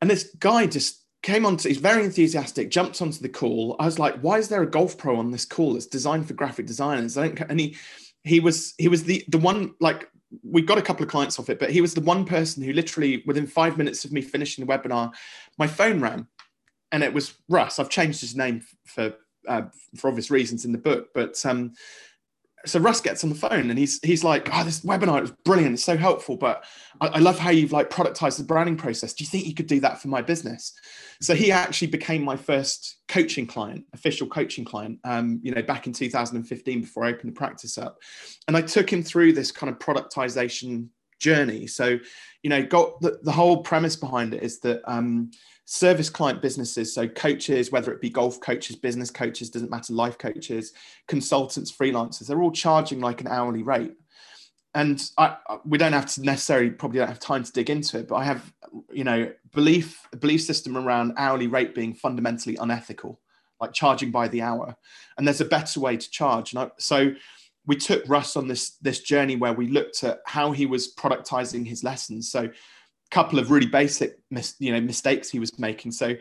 and 0.00 0.08
this 0.08 0.34
guy 0.38 0.66
just 0.66 1.04
came 1.22 1.44
on. 1.44 1.56
To, 1.58 1.68
he's 1.68 1.78
very 1.78 2.04
enthusiastic. 2.04 2.70
Jumped 2.70 3.02
onto 3.02 3.20
the 3.20 3.28
call. 3.28 3.76
I 3.80 3.84
was 3.84 3.98
like, 3.98 4.20
"Why 4.20 4.38
is 4.38 4.48
there 4.48 4.62
a 4.62 4.70
golf 4.70 4.96
pro 4.96 5.16
on 5.16 5.32
this 5.32 5.44
call 5.44 5.74
that's 5.74 5.86
designed 5.86 6.28
for 6.28 6.34
graphic 6.34 6.66
designers?" 6.66 7.18
I 7.18 7.28
don't. 7.28 7.40
And 7.50 7.58
he 7.58 7.76
he 8.22 8.40
was 8.40 8.74
he 8.78 8.88
was 8.88 9.04
the 9.04 9.24
the 9.28 9.38
one 9.38 9.74
like 9.80 10.08
we 10.42 10.62
got 10.62 10.78
a 10.78 10.82
couple 10.82 11.02
of 11.02 11.10
clients 11.10 11.38
off 11.38 11.50
it, 11.50 11.58
but 11.58 11.70
he 11.70 11.80
was 11.80 11.94
the 11.94 12.00
one 12.00 12.24
person 12.24 12.62
who 12.62 12.72
literally 12.72 13.22
within 13.26 13.46
five 13.46 13.78
minutes 13.78 14.04
of 14.04 14.12
me 14.12 14.20
finishing 14.20 14.64
the 14.64 14.72
webinar, 14.72 15.12
my 15.58 15.66
phone 15.66 16.00
rang, 16.00 16.26
and 16.92 17.02
it 17.02 17.12
was 17.12 17.34
Russ. 17.48 17.78
I've 17.78 17.90
changed 17.90 18.20
his 18.20 18.36
name 18.36 18.62
for 18.84 19.14
uh, 19.48 19.62
for 19.96 20.08
obvious 20.08 20.30
reasons 20.30 20.64
in 20.64 20.72
the 20.72 20.78
book, 20.78 21.08
but 21.14 21.44
um, 21.46 21.72
so 22.66 22.80
Russ 22.80 23.00
gets 23.00 23.24
on 23.24 23.30
the 23.30 23.36
phone 23.36 23.70
and 23.70 23.78
he's 23.78 24.00
he's 24.02 24.24
like, 24.24 24.48
"Oh, 24.52 24.64
this 24.64 24.80
webinar 24.80 25.20
was 25.20 25.30
brilliant. 25.44 25.74
It's 25.74 25.84
so 25.84 25.96
helpful, 25.96 26.36
but 26.36 26.64
I, 27.00 27.08
I, 27.08 27.18
love 27.18 27.38
how 27.38 27.50
you've 27.50 27.72
like 27.72 27.90
productized 27.90 28.38
the 28.38 28.44
branding 28.44 28.76
process. 28.76 29.14
Do 29.14 29.24
you 29.24 29.28
think 29.28 29.46
you 29.46 29.54
could 29.54 29.66
do 29.66 29.80
that 29.80 30.00
for 30.00 30.08
my 30.08 30.20
business?" 30.22 30.72
So 31.20 31.34
he 31.34 31.52
actually 31.52 31.88
became 31.88 32.24
my 32.24 32.36
first 32.36 32.98
coaching 33.08 33.46
client, 33.46 33.84
official 33.94 34.26
coaching 34.26 34.64
client. 34.64 34.98
Um, 35.04 35.40
you 35.42 35.52
know, 35.52 35.62
back 35.62 35.86
in 35.86 35.92
2015 35.92 36.80
before 36.80 37.04
I 37.04 37.10
opened 37.10 37.30
the 37.30 37.38
practice 37.38 37.78
up, 37.78 37.98
and 38.48 38.56
I 38.56 38.62
took 38.62 38.92
him 38.92 39.02
through 39.02 39.32
this 39.32 39.52
kind 39.52 39.72
of 39.72 39.78
productization 39.78 40.88
journey. 41.18 41.66
So, 41.66 41.98
you 42.42 42.50
know, 42.50 42.62
got 42.62 43.00
the, 43.00 43.18
the 43.22 43.32
whole 43.32 43.62
premise 43.62 43.96
behind 43.96 44.34
it 44.34 44.42
is 44.42 44.60
that. 44.60 44.82
Um, 44.90 45.30
service 45.66 46.08
client 46.08 46.40
businesses, 46.40 46.94
so 46.94 47.08
coaches, 47.08 47.72
whether 47.72 47.92
it 47.92 48.00
be 48.00 48.08
golf 48.08 48.40
coaches, 48.40 48.76
business 48.76 49.10
coaches, 49.10 49.50
doesn't 49.50 49.70
matter, 49.70 49.92
life 49.92 50.16
coaches, 50.16 50.72
consultants, 51.08 51.72
freelancers, 51.72 52.28
they're 52.28 52.40
all 52.40 52.52
charging 52.52 53.00
like 53.00 53.20
an 53.20 53.26
hourly 53.26 53.64
rate. 53.64 53.92
And 54.74 55.02
I, 55.18 55.36
we 55.64 55.76
don't 55.76 55.92
have 55.92 56.06
to 56.14 56.22
necessarily 56.22 56.70
probably 56.70 57.00
don't 57.00 57.08
have 57.08 57.18
time 57.18 57.42
to 57.42 57.52
dig 57.52 57.68
into 57.68 57.98
it, 57.98 58.08
but 58.08 58.14
I 58.16 58.24
have, 58.24 58.52
you 58.92 59.04
know, 59.04 59.32
belief 59.52 60.06
belief 60.20 60.42
system 60.42 60.76
around 60.76 61.14
hourly 61.16 61.48
rate 61.48 61.74
being 61.74 61.94
fundamentally 61.94 62.56
unethical, 62.56 63.20
like 63.60 63.72
charging 63.72 64.12
by 64.12 64.28
the 64.28 64.42
hour. 64.42 64.76
And 65.18 65.26
there's 65.26 65.40
a 65.40 65.46
better 65.46 65.80
way 65.80 65.96
to 65.96 66.10
charge. 66.10 66.52
And 66.52 66.60
I, 66.60 66.70
so 66.78 67.12
we 67.66 67.74
took 67.74 68.06
Russ 68.06 68.36
on 68.36 68.46
this 68.46 68.76
this 68.82 69.00
journey 69.00 69.34
where 69.34 69.54
we 69.54 69.66
looked 69.66 70.04
at 70.04 70.20
how 70.26 70.52
he 70.52 70.66
was 70.66 70.94
productizing 70.94 71.66
his 71.66 71.82
lessons. 71.82 72.30
So 72.30 72.50
couple 73.10 73.38
of 73.38 73.50
really 73.50 73.66
basic 73.66 74.18
mis- 74.30 74.56
you 74.58 74.72
know 74.72 74.80
mistakes 74.80 75.30
he 75.30 75.38
was 75.38 75.58
making. 75.58 75.92
So 75.92 76.14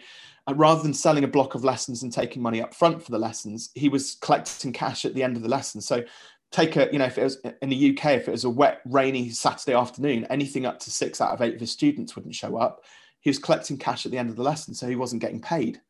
uh, 0.48 0.54
rather 0.54 0.82
than 0.84 0.94
selling 0.94 1.24
a 1.24 1.28
block 1.28 1.56
of 1.56 1.64
lessons 1.64 2.04
and 2.04 2.12
taking 2.12 2.42
money 2.42 2.62
up 2.62 2.74
front 2.74 3.04
for 3.04 3.12
the 3.12 3.20
lessons 3.20 3.72
he 3.76 3.90
was 3.90 4.16
collecting 4.22 4.72
cash 4.72 5.06
at 5.06 5.14
the 5.14 5.24
end 5.24 5.36
of 5.36 5.44
the 5.44 5.50
lesson. 5.50 5.82
So 5.82 6.04
take 6.52 6.76
a 6.76 6.90
you 6.92 7.00
know 7.00 7.06
if 7.06 7.18
it 7.18 7.24
was 7.24 7.38
in 7.62 7.70
the 7.70 7.90
uk 7.90 8.06
if 8.06 8.28
it 8.28 8.32
was 8.32 8.44
a 8.44 8.50
wet 8.50 8.80
rainy 8.86 9.30
saturday 9.30 9.74
afternoon 9.74 10.26
anything 10.30 10.66
up 10.66 10.80
to 10.80 10.92
six 10.92 11.20
out 11.20 11.34
of 11.34 11.42
eight 11.42 11.56
of 11.56 11.60
his 11.60 11.72
students 11.72 12.16
wouldn't 12.16 12.36
show 12.36 12.58
up. 12.58 12.84
He 13.22 13.30
was 13.30 13.40
collecting 13.40 13.78
cash 13.78 14.06
at 14.06 14.12
the 14.12 14.20
end 14.20 14.30
of 14.30 14.36
the 14.36 14.44
lesson 14.44 14.74
so 14.74 14.88
he 14.88 14.96
wasn't 14.96 15.22
getting 15.22 15.42
paid. 15.42 15.82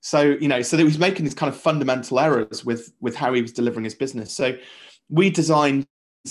So 0.00 0.22
you 0.22 0.48
know 0.48 0.62
so 0.62 0.76
he 0.76 0.84
was 0.84 0.98
making 0.98 1.24
these 1.24 1.34
kind 1.34 1.52
of 1.52 1.60
fundamental 1.60 2.18
errors 2.18 2.64
with 2.64 2.92
with 3.00 3.14
how 3.14 3.34
he 3.34 3.42
was 3.42 3.52
delivering 3.52 3.84
his 3.84 3.94
business. 3.94 4.32
So 4.32 4.56
we 5.10 5.28
designed 5.28 5.86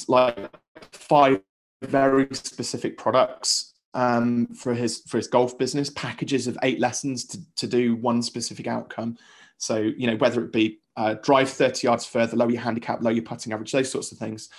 like 0.08 0.50
five 0.92 1.42
very 1.84 2.28
specific 2.34 2.98
products 2.98 3.71
um, 3.94 4.48
for 4.48 4.74
his 4.74 5.02
for 5.08 5.18
his 5.18 5.28
golf 5.28 5.58
business, 5.58 5.90
packages 5.90 6.48
of 6.48 6.58
eight 6.64 6.80
lessons 6.80 7.26
to, 7.26 7.40
to 7.58 7.68
do 7.68 7.96
one 7.96 8.22
specific 8.22 8.68
outcome. 8.68 9.18
So 9.58 9.78
you 9.78 10.08
know 10.08 10.16
whether 10.16 10.44
it 10.44 10.52
be 10.52 10.80
uh, 10.98 11.16
drive 11.16 11.50
30 11.50 11.88
yards 11.88 12.06
further, 12.06 12.36
lower 12.36 12.52
your 12.52 12.62
handicap, 12.62 13.02
lower 13.02 13.14
your 13.14 13.24
putting 13.24 13.54
average, 13.54 13.72
those 13.72 13.92
sorts 13.92 14.12
of 14.12 14.18
things. 14.18 14.50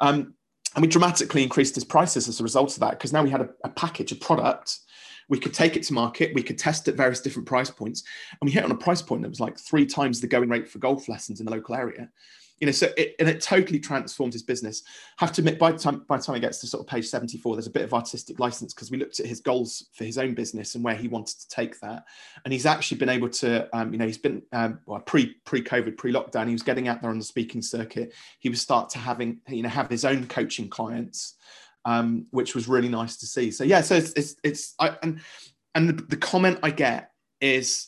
Um, 0.00 0.34
and 0.74 0.82
we 0.82 0.88
dramatically 0.88 1.42
increased 1.42 1.74
his 1.74 1.84
prices 1.84 2.28
as 2.28 2.40
a 2.40 2.42
result 2.42 2.74
of 2.74 2.80
that 2.80 2.90
because 2.90 3.12
now 3.12 3.22
we 3.22 3.30
had 3.30 3.40
a, 3.40 3.48
a 3.64 3.70
package, 3.70 4.12
a 4.12 4.16
product. 4.16 4.78
We 5.28 5.38
could 5.38 5.54
take 5.54 5.76
it 5.76 5.82
to 5.84 5.94
market. 5.94 6.34
We 6.34 6.42
could 6.42 6.58
test 6.58 6.88
at 6.88 6.94
various 6.94 7.20
different 7.20 7.48
price 7.48 7.70
points, 7.70 8.02
and 8.40 8.48
we 8.48 8.52
hit 8.52 8.64
on 8.64 8.70
a 8.70 8.76
price 8.76 9.02
point 9.02 9.22
that 9.22 9.28
was 9.28 9.40
like 9.40 9.58
three 9.58 9.86
times 9.86 10.20
the 10.20 10.26
going 10.26 10.48
rate 10.48 10.68
for 10.68 10.78
golf 10.78 11.08
lessons 11.08 11.40
in 11.40 11.46
the 11.46 11.52
local 11.52 11.74
area 11.74 12.08
you 12.60 12.66
know, 12.66 12.72
so 12.72 12.88
it, 12.96 13.14
and 13.18 13.28
it 13.28 13.40
totally 13.40 13.78
transformed 13.78 14.32
his 14.32 14.42
business. 14.42 14.82
Have 15.18 15.32
to 15.32 15.40
admit, 15.40 15.58
by 15.58 15.72
the 15.72 15.78
time 15.78 16.04
by 16.08 16.16
the 16.16 16.22
time 16.22 16.34
he 16.34 16.40
gets 16.40 16.58
to 16.60 16.66
sort 16.66 16.82
of 16.82 16.86
page 16.88 17.06
seventy 17.06 17.38
four, 17.38 17.54
there's 17.54 17.66
a 17.66 17.70
bit 17.70 17.84
of 17.84 17.94
artistic 17.94 18.38
license 18.38 18.74
because 18.74 18.90
we 18.90 18.98
looked 18.98 19.20
at 19.20 19.26
his 19.26 19.40
goals 19.40 19.86
for 19.92 20.04
his 20.04 20.18
own 20.18 20.34
business 20.34 20.74
and 20.74 20.84
where 20.84 20.94
he 20.94 21.08
wanted 21.08 21.38
to 21.38 21.48
take 21.48 21.78
that, 21.80 22.04
and 22.44 22.52
he's 22.52 22.66
actually 22.66 22.98
been 22.98 23.08
able 23.08 23.28
to, 23.28 23.68
um, 23.76 23.92
you 23.92 23.98
know, 23.98 24.06
he's 24.06 24.18
been 24.18 24.42
um, 24.52 24.80
well, 24.86 25.00
pre 25.00 25.34
pre 25.44 25.62
COVID, 25.62 25.96
pre 25.96 26.12
lockdown, 26.12 26.46
he 26.46 26.52
was 26.52 26.62
getting 26.62 26.88
out 26.88 27.00
there 27.00 27.10
on 27.10 27.18
the 27.18 27.24
speaking 27.24 27.62
circuit. 27.62 28.14
He 28.38 28.48
was 28.48 28.60
start 28.60 28.90
to 28.90 28.98
having, 28.98 29.40
you 29.48 29.62
know, 29.62 29.68
have 29.68 29.90
his 29.90 30.04
own 30.04 30.26
coaching 30.26 30.68
clients, 30.68 31.34
um, 31.84 32.26
which 32.30 32.54
was 32.54 32.68
really 32.68 32.88
nice 32.88 33.16
to 33.18 33.26
see. 33.26 33.50
So 33.50 33.64
yeah, 33.64 33.80
so 33.80 33.96
it's 33.96 34.12
it's, 34.12 34.36
it's 34.42 34.74
I, 34.78 34.96
and 35.02 35.20
and 35.74 35.88
the, 35.88 36.02
the 36.02 36.16
comment 36.16 36.60
I 36.62 36.70
get 36.70 37.10
is 37.40 37.87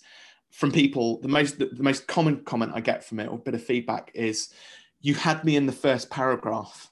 from 0.50 0.72
people, 0.72 1.20
the 1.20 1.28
most 1.28 1.58
the, 1.58 1.66
the 1.66 1.82
most 1.82 2.06
common 2.06 2.44
comment 2.44 2.72
I 2.74 2.80
get 2.80 3.04
from 3.04 3.20
it 3.20 3.28
or 3.28 3.38
bit 3.38 3.54
of 3.54 3.62
feedback 3.62 4.10
is, 4.14 4.52
you 5.00 5.14
had 5.14 5.44
me 5.44 5.56
in 5.56 5.66
the 5.66 5.72
first 5.72 6.10
paragraph. 6.10 6.90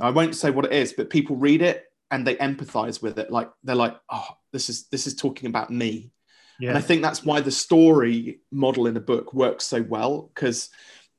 I 0.00 0.10
won't 0.10 0.34
say 0.34 0.50
what 0.50 0.64
it 0.64 0.72
is, 0.72 0.92
but 0.92 1.10
people 1.10 1.36
read 1.36 1.62
it 1.62 1.84
and 2.10 2.26
they 2.26 2.36
empathize 2.36 3.02
with 3.02 3.18
it. 3.18 3.30
Like 3.30 3.50
they're 3.62 3.76
like, 3.76 3.96
oh, 4.10 4.28
this 4.52 4.68
is 4.68 4.86
this 4.88 5.06
is 5.06 5.14
talking 5.14 5.48
about 5.48 5.70
me. 5.70 6.10
Yeah. 6.58 6.70
And 6.70 6.78
I 6.78 6.80
think 6.80 7.02
that's 7.02 7.24
why 7.24 7.40
the 7.40 7.50
story 7.50 8.40
model 8.50 8.86
in 8.86 8.94
the 8.94 9.00
book 9.00 9.34
works 9.34 9.64
so 9.64 9.82
well 9.82 10.30
because 10.34 10.70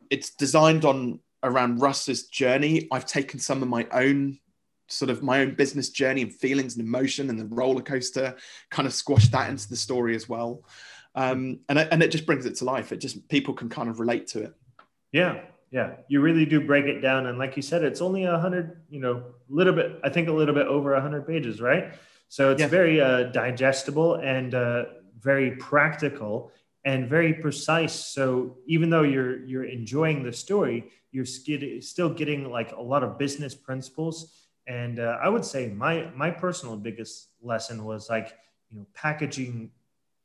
it's 0.10 0.32
designed 0.32 0.86
on 0.86 1.20
around 1.44 1.82
Russ's 1.82 2.27
journey. 2.27 2.88
I've 2.91 3.05
taken 3.05 3.39
some 3.39 3.62
of 3.62 3.67
my 3.67 3.88
own 3.91 4.39
sort 4.88 5.10
of 5.10 5.24
my 5.24 5.41
own 5.41 5.55
business 5.55 5.89
journey 5.89 6.22
and 6.22 6.34
feelings 6.34 6.75
and 6.75 6.86
emotion 6.86 7.29
and 7.29 7.39
the 7.39 7.46
roller 7.46 7.82
coaster, 7.82 8.36
kind 8.70 8.88
of 8.88 8.94
squashed 8.94 9.32
that 9.32 9.50
into 9.50 9.67
the 9.67 9.75
story 9.75 10.15
as 10.15 10.29
well. 10.29 10.63
Um, 11.15 11.62
and, 11.69 11.79
and 11.79 12.03
it 12.03 12.12
just 12.12 12.25
brings 12.25 12.45
it 12.45 12.55
to 12.55 12.65
life. 12.65 12.91
It 12.91 12.98
just 12.98 13.27
people 13.29 13.53
can 13.53 13.69
kind 13.69 13.89
of 13.89 14.00
relate 14.00 14.27
to 14.27 14.43
it. 14.43 14.53
Yeah, 15.12 15.41
yeah, 15.72 15.93
you 16.10 16.22
really 16.22 16.45
do 16.45 16.62
break 16.62 16.86
it 16.86 17.01
down, 17.01 17.25
and 17.25 17.38
like 17.38 17.55
you 17.55 17.62
said, 17.62 17.84
it's 17.84 18.01
only 18.01 18.25
a 18.25 18.38
hundred, 18.38 18.81
you 18.89 19.00
know, 19.00 19.15
a 19.15 19.53
little 19.53 19.74
bit. 19.74 20.00
I 20.03 20.10
think 20.10 20.27
a 20.27 20.34
little 20.34 20.53
bit 20.53 20.67
over 20.67 20.93
a 20.93 21.01
hundred 21.01 21.25
pages, 21.25 21.62
right? 21.62 21.93
So 22.27 22.51
it's 22.51 22.62
yeah. 22.62 22.67
very 22.67 23.01
uh, 23.01 23.24
digestible 23.24 24.15
and 24.15 24.53
uh, 24.53 24.86
very 25.19 25.51
practical 25.51 26.51
and 26.84 27.10
very 27.10 27.34
precise. 27.34 27.93
So 27.93 28.57
even 28.67 28.89
though 28.89 29.03
you're 29.03 29.45
you're 29.45 29.65
enjoying 29.65 30.24
the 30.24 30.34
story, 30.34 30.91
you're 31.12 31.25
still 31.25 32.10
getting 32.10 32.50
like 32.51 32.72
a 32.74 32.81
lot 32.81 33.03
of 33.03 33.17
business 33.17 33.55
principles. 33.55 34.48
And 34.67 35.00
uh, 35.00 35.17
I 35.22 35.29
would 35.29 35.45
say 35.45 35.69
my 35.69 36.12
my 36.15 36.29
personal 36.29 36.77
biggest 36.77 37.29
lesson 37.41 37.86
was 37.86 38.10
like 38.10 38.34
you 38.69 38.79
know 38.79 38.88
packaging 38.93 39.72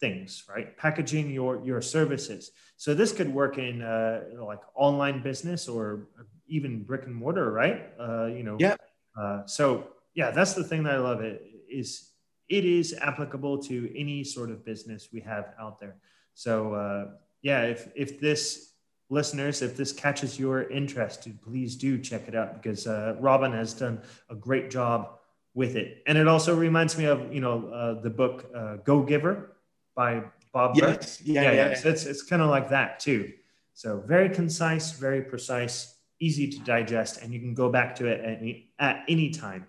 things, 0.01 0.45
right? 0.49 0.77
Packaging 0.77 1.31
your 1.31 1.63
your 1.65 1.83
services. 1.83 2.51
So 2.77 2.95
this 2.95 3.13
could 3.13 3.33
work 3.33 3.59
in 3.59 3.83
uh, 3.83 4.23
like 4.41 4.61
online 4.75 5.23
business 5.23 5.69
or 5.69 6.09
even 6.49 6.83
brick 6.83 7.05
and 7.05 7.15
mortar, 7.15 7.51
right? 7.53 7.91
Uh, 8.01 8.27
you 8.27 8.43
know. 8.43 8.57
Yeah. 8.59 8.77
Uh, 9.19 9.47
so 9.47 9.89
yeah, 10.15 10.31
that's 10.31 10.55
the 10.55 10.65
thing 10.65 10.83
that 10.85 10.95
I 10.95 10.99
love. 10.99 11.21
It 11.21 11.43
is 11.71 12.13
it 12.49 12.65
is 12.65 12.95
applicable 13.01 13.59
to 13.65 13.97
any 13.97 14.25
sort 14.25 14.51
of 14.51 14.65
business 14.65 15.09
we 15.13 15.21
have 15.21 15.55
out 15.61 15.79
there. 15.79 15.97
So 16.35 16.75
uh, 16.75 17.05
yeah, 17.43 17.63
if 17.63 17.89
if 17.95 18.21
this 18.21 18.75
listeners, 19.11 19.61
if 19.61 19.77
this 19.77 19.93
catches 19.93 20.39
your 20.39 20.71
interest, 20.71 21.29
please 21.43 21.77
do 21.77 21.99
check 21.99 22.29
it 22.29 22.35
out 22.35 22.63
because 22.63 22.87
uh, 22.87 23.17
Robin 23.21 23.53
has 23.53 23.75
done 23.75 24.01
a 24.31 24.35
great 24.35 24.71
job 24.71 25.19
with 25.53 25.77
it. 25.77 26.03
And 26.07 26.17
it 26.17 26.29
also 26.29 26.55
reminds 26.55 26.97
me 26.97 27.05
of 27.05 27.33
you 27.33 27.41
know 27.41 27.69
uh, 27.69 28.01
the 28.01 28.11
book 28.11 28.51
uh, 28.55 28.77
Go 28.77 29.03
Giver 29.03 29.57
by 29.95 30.23
Bob 30.53 30.77
yes. 30.77 31.21
Yeah, 31.23 31.43
yeah, 31.43 31.53
yeah, 31.53 31.69
yeah. 31.71 31.75
So 31.77 31.89
it's 31.89 32.07
it's 32.07 32.23
kind 32.23 32.43
of 32.43 32.49
like 32.49 32.69
that 32.71 33.01
too. 33.01 33.33
So 33.75 34.03
very 34.07 34.29
concise, 34.29 34.93
very 34.93 35.23
precise, 35.23 35.97
easy 36.19 36.49
to 36.51 36.59
digest, 36.61 37.23
and 37.23 37.33
you 37.33 37.41
can 37.41 37.55
go 37.55 37.71
back 37.71 37.95
to 37.97 38.07
it 38.07 38.21
at 38.21 38.39
any, 38.39 38.73
at 38.79 39.05
any 39.09 39.31
time. 39.31 39.67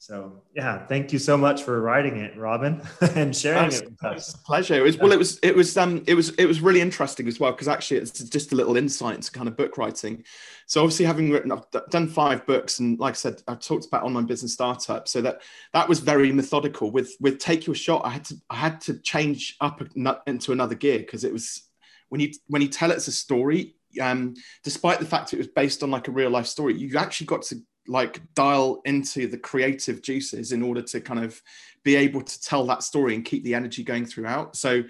So 0.00 0.40
yeah, 0.56 0.86
thank 0.86 1.12
you 1.12 1.18
so 1.18 1.36
much 1.36 1.62
for 1.62 1.78
writing 1.82 2.16
it, 2.16 2.34
Robin, 2.34 2.80
and 3.14 3.36
sharing 3.36 3.70
it 3.70 3.84
with 3.84 4.02
us. 4.02 4.34
pleasure. 4.46 4.72
It 4.72 4.82
was 4.82 4.96
well, 4.96 5.12
it 5.12 5.18
was 5.18 5.38
it 5.42 5.54
was 5.54 5.76
um 5.76 6.02
it 6.06 6.14
was 6.14 6.30
it 6.30 6.46
was 6.46 6.62
really 6.62 6.80
interesting 6.80 7.28
as 7.28 7.38
well 7.38 7.52
because 7.52 7.68
actually 7.68 7.98
it's 7.98 8.12
just 8.12 8.52
a 8.52 8.54
little 8.54 8.78
insight 8.78 9.16
into 9.16 9.30
kind 9.30 9.46
of 9.46 9.58
book 9.58 9.76
writing. 9.76 10.24
So 10.66 10.80
obviously 10.80 11.04
having 11.04 11.30
written, 11.30 11.52
I've 11.52 11.70
done 11.90 12.08
five 12.08 12.46
books, 12.46 12.78
and 12.78 12.98
like 12.98 13.12
I 13.12 13.16
said, 13.16 13.42
I've 13.46 13.60
talked 13.60 13.84
about 13.84 14.04
online 14.04 14.24
business 14.24 14.54
startup. 14.54 15.06
So 15.06 15.20
that 15.20 15.42
that 15.74 15.86
was 15.86 16.00
very 16.00 16.32
methodical. 16.32 16.90
With 16.90 17.14
with 17.20 17.38
Take 17.38 17.66
Your 17.66 17.76
Shot, 17.76 18.00
I 18.02 18.08
had 18.08 18.24
to 18.24 18.36
I 18.48 18.56
had 18.56 18.80
to 18.82 18.98
change 19.00 19.58
up 19.60 19.82
into 20.26 20.52
another 20.52 20.76
gear 20.76 21.00
because 21.00 21.24
it 21.24 21.32
was 21.32 21.68
when 22.08 22.22
you 22.22 22.32
when 22.46 22.62
you 22.62 22.68
tell 22.68 22.90
it 22.90 22.96
as 22.96 23.08
a 23.08 23.12
story, 23.12 23.74
um, 24.00 24.32
despite 24.64 24.98
the 24.98 25.04
fact 25.04 25.34
it 25.34 25.38
was 25.38 25.48
based 25.48 25.82
on 25.82 25.90
like 25.90 26.08
a 26.08 26.12
real 26.12 26.30
life 26.30 26.46
story, 26.46 26.74
you 26.74 26.96
actually 26.96 27.26
got 27.26 27.42
to 27.42 27.56
like 27.90 28.22
dial 28.34 28.80
into 28.84 29.26
the 29.26 29.36
creative 29.36 30.00
juices 30.00 30.52
in 30.52 30.62
order 30.62 30.80
to 30.80 31.00
kind 31.00 31.22
of 31.22 31.42
be 31.82 31.96
able 31.96 32.22
to 32.22 32.40
tell 32.40 32.64
that 32.66 32.82
story 32.82 33.14
and 33.14 33.24
keep 33.24 33.42
the 33.42 33.54
energy 33.54 33.82
going 33.82 34.06
throughout. 34.06 34.54
So 34.56 34.84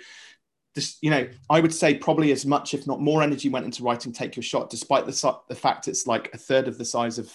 this, 0.74 0.98
you 1.00 1.10
know, 1.10 1.26
I 1.48 1.60
would 1.60 1.74
say 1.74 1.94
probably 1.94 2.30
as 2.30 2.44
much, 2.44 2.74
if 2.74 2.86
not 2.86 3.00
more, 3.00 3.22
energy 3.22 3.48
went 3.48 3.64
into 3.64 3.82
writing 3.82 4.12
"Take 4.12 4.36
Your 4.36 4.42
Shot," 4.42 4.70
despite 4.70 5.06
the 5.06 5.36
the 5.48 5.54
fact 5.54 5.88
it's 5.88 6.06
like 6.06 6.30
a 6.34 6.38
third 6.38 6.68
of 6.68 6.78
the 6.78 6.84
size 6.84 7.18
of 7.18 7.32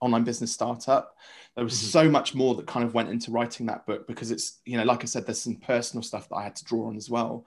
online 0.00 0.24
business 0.24 0.52
startup. 0.52 1.16
There 1.56 1.64
was 1.64 1.74
mm-hmm. 1.74 1.88
so 1.88 2.10
much 2.10 2.34
more 2.34 2.54
that 2.54 2.66
kind 2.66 2.84
of 2.84 2.94
went 2.94 3.08
into 3.08 3.32
writing 3.32 3.66
that 3.66 3.84
book 3.84 4.06
because 4.06 4.30
it's, 4.30 4.60
you 4.64 4.76
know, 4.76 4.84
like 4.84 5.02
I 5.02 5.06
said, 5.06 5.26
there's 5.26 5.40
some 5.40 5.56
personal 5.56 6.04
stuff 6.04 6.28
that 6.28 6.36
I 6.36 6.44
had 6.44 6.54
to 6.56 6.64
draw 6.64 6.86
on 6.86 6.96
as 6.96 7.10
well. 7.10 7.44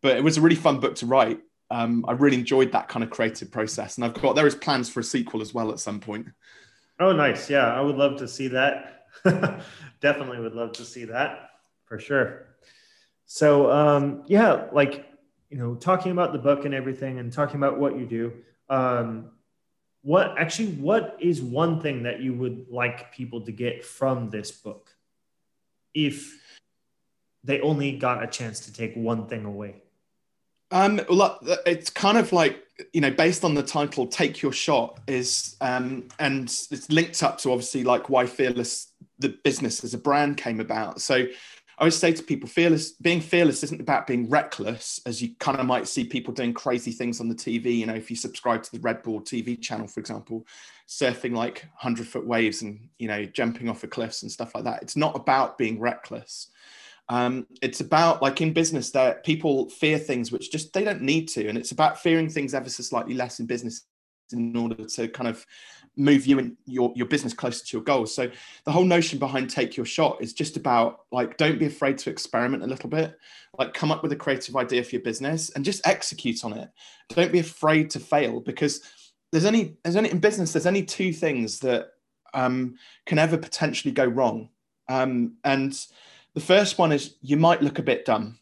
But 0.00 0.16
it 0.16 0.24
was 0.24 0.38
a 0.38 0.40
really 0.40 0.56
fun 0.56 0.80
book 0.80 0.94
to 0.96 1.06
write. 1.06 1.40
Um, 1.70 2.06
I 2.08 2.12
really 2.12 2.38
enjoyed 2.38 2.72
that 2.72 2.88
kind 2.88 3.04
of 3.04 3.10
creative 3.10 3.52
process, 3.52 3.96
and 3.96 4.04
I've 4.04 4.14
got 4.14 4.34
there 4.34 4.46
is 4.46 4.54
plans 4.54 4.88
for 4.88 5.00
a 5.00 5.04
sequel 5.04 5.42
as 5.42 5.52
well 5.52 5.70
at 5.70 5.78
some 5.78 6.00
point. 6.00 6.26
Oh, 7.00 7.12
nice. 7.12 7.48
Yeah, 7.48 7.66
I 7.66 7.80
would 7.80 7.96
love 7.96 8.18
to 8.18 8.28
see 8.28 8.48
that. 8.48 9.06
Definitely 10.00 10.38
would 10.38 10.54
love 10.54 10.72
to 10.72 10.84
see 10.84 11.06
that 11.06 11.50
for 11.86 11.98
sure. 11.98 12.46
So, 13.24 13.70
um, 13.70 14.24
yeah, 14.26 14.66
like, 14.72 15.06
you 15.48 15.56
know, 15.56 15.74
talking 15.76 16.12
about 16.12 16.32
the 16.32 16.38
book 16.38 16.66
and 16.66 16.74
everything 16.74 17.18
and 17.18 17.32
talking 17.32 17.56
about 17.56 17.80
what 17.80 17.98
you 17.98 18.04
do. 18.04 18.32
Um, 18.68 19.30
what 20.02 20.34
actually, 20.38 20.72
what 20.74 21.16
is 21.20 21.40
one 21.40 21.80
thing 21.80 22.02
that 22.02 22.20
you 22.20 22.34
would 22.34 22.66
like 22.70 23.12
people 23.12 23.40
to 23.46 23.52
get 23.52 23.82
from 23.84 24.28
this 24.28 24.50
book 24.50 24.94
if 25.94 26.38
they 27.44 27.60
only 27.62 27.96
got 27.96 28.22
a 28.22 28.26
chance 28.26 28.60
to 28.60 28.72
take 28.72 28.94
one 28.94 29.26
thing 29.26 29.46
away? 29.46 29.82
Um, 30.70 31.00
well, 31.10 31.38
it's 31.66 31.90
kind 31.90 32.18
of 32.18 32.32
like 32.32 32.62
you 32.92 33.00
know, 33.00 33.10
based 33.10 33.44
on 33.44 33.54
the 33.54 33.62
title 33.62 34.06
"Take 34.06 34.42
Your 34.42 34.52
Shot," 34.52 35.00
is 35.06 35.56
um, 35.60 36.08
and 36.18 36.44
it's 36.44 36.90
linked 36.90 37.22
up 37.22 37.38
to 37.38 37.52
obviously 37.52 37.84
like 37.84 38.08
why 38.08 38.26
Fearless, 38.26 38.92
the 39.18 39.30
business 39.44 39.84
as 39.84 39.94
a 39.94 39.98
brand, 39.98 40.36
came 40.36 40.60
about. 40.60 41.00
So 41.00 41.26
I 41.80 41.84
always 41.84 41.96
say 41.96 42.12
to 42.12 42.22
people, 42.22 42.46
fearless, 42.46 42.92
being 42.92 43.22
fearless 43.22 43.62
isn't 43.64 43.80
about 43.80 44.06
being 44.06 44.28
reckless, 44.28 45.00
as 45.06 45.22
you 45.22 45.30
kind 45.38 45.58
of 45.58 45.64
might 45.64 45.88
see 45.88 46.04
people 46.04 46.34
doing 46.34 46.52
crazy 46.52 46.92
things 46.92 47.20
on 47.22 47.28
the 47.30 47.34
TV. 47.34 47.78
You 47.78 47.86
know, 47.86 47.94
if 47.94 48.10
you 48.10 48.16
subscribe 48.16 48.62
to 48.64 48.72
the 48.72 48.80
Red 48.80 49.02
Bull 49.02 49.22
TV 49.22 49.58
channel, 49.58 49.86
for 49.86 49.98
example, 49.98 50.46
surfing 50.86 51.34
like 51.34 51.66
hundred 51.74 52.06
foot 52.06 52.26
waves 52.26 52.60
and 52.60 52.88
you 52.98 53.08
know 53.08 53.24
jumping 53.24 53.70
off 53.70 53.82
of 53.82 53.88
cliffs 53.88 54.22
and 54.22 54.30
stuff 54.30 54.54
like 54.54 54.64
that. 54.64 54.82
It's 54.82 54.96
not 54.96 55.16
about 55.16 55.56
being 55.56 55.80
reckless. 55.80 56.48
Um, 57.10 57.48
it's 57.60 57.80
about 57.80 58.22
like 58.22 58.40
in 58.40 58.52
business 58.52 58.92
that 58.92 59.24
people 59.24 59.68
fear 59.68 59.98
things 59.98 60.30
which 60.30 60.52
just 60.52 60.72
they 60.72 60.84
don't 60.84 61.02
need 61.02 61.26
to, 61.30 61.48
and 61.48 61.58
it's 61.58 61.72
about 61.72 62.00
fearing 62.00 62.30
things 62.30 62.54
ever 62.54 62.68
so 62.68 62.84
slightly 62.84 63.14
less 63.14 63.40
in 63.40 63.46
business 63.46 63.84
in 64.32 64.56
order 64.56 64.84
to 64.86 65.08
kind 65.08 65.28
of 65.28 65.44
move 65.96 66.24
you 66.24 66.38
and 66.38 66.56
your, 66.66 66.92
your 66.94 67.08
business 67.08 67.34
closer 67.34 67.66
to 67.66 67.76
your 67.76 67.82
goals. 67.82 68.14
So 68.14 68.30
the 68.64 68.70
whole 68.70 68.84
notion 68.84 69.18
behind 69.18 69.50
take 69.50 69.76
your 69.76 69.84
shot 69.86 70.18
is 70.20 70.32
just 70.32 70.56
about 70.56 71.00
like 71.10 71.36
don't 71.36 71.58
be 71.58 71.66
afraid 71.66 71.98
to 71.98 72.10
experiment 72.10 72.62
a 72.62 72.68
little 72.68 72.88
bit. 72.88 73.18
Like 73.58 73.74
come 73.74 73.90
up 73.90 74.04
with 74.04 74.12
a 74.12 74.16
creative 74.16 74.54
idea 74.54 74.84
for 74.84 74.94
your 74.94 75.02
business 75.02 75.50
and 75.50 75.64
just 75.64 75.84
execute 75.84 76.44
on 76.44 76.52
it. 76.52 76.70
Don't 77.08 77.32
be 77.32 77.40
afraid 77.40 77.90
to 77.90 77.98
fail 77.98 78.40
because 78.40 78.82
there's 79.32 79.44
only 79.44 79.76
there's 79.82 79.96
only 79.96 80.12
in 80.12 80.20
business 80.20 80.52
there's 80.52 80.66
only 80.66 80.84
two 80.84 81.12
things 81.12 81.58
that 81.60 81.88
um, 82.34 82.76
can 83.06 83.18
ever 83.18 83.36
potentially 83.36 83.92
go 83.92 84.06
wrong. 84.06 84.50
Um, 84.88 85.34
and 85.42 85.76
the 86.34 86.40
first 86.40 86.78
one 86.78 86.92
is 86.92 87.16
you 87.22 87.36
might 87.36 87.62
look 87.62 87.78
a 87.78 87.82
bit 87.82 88.04
dumb. 88.04 88.38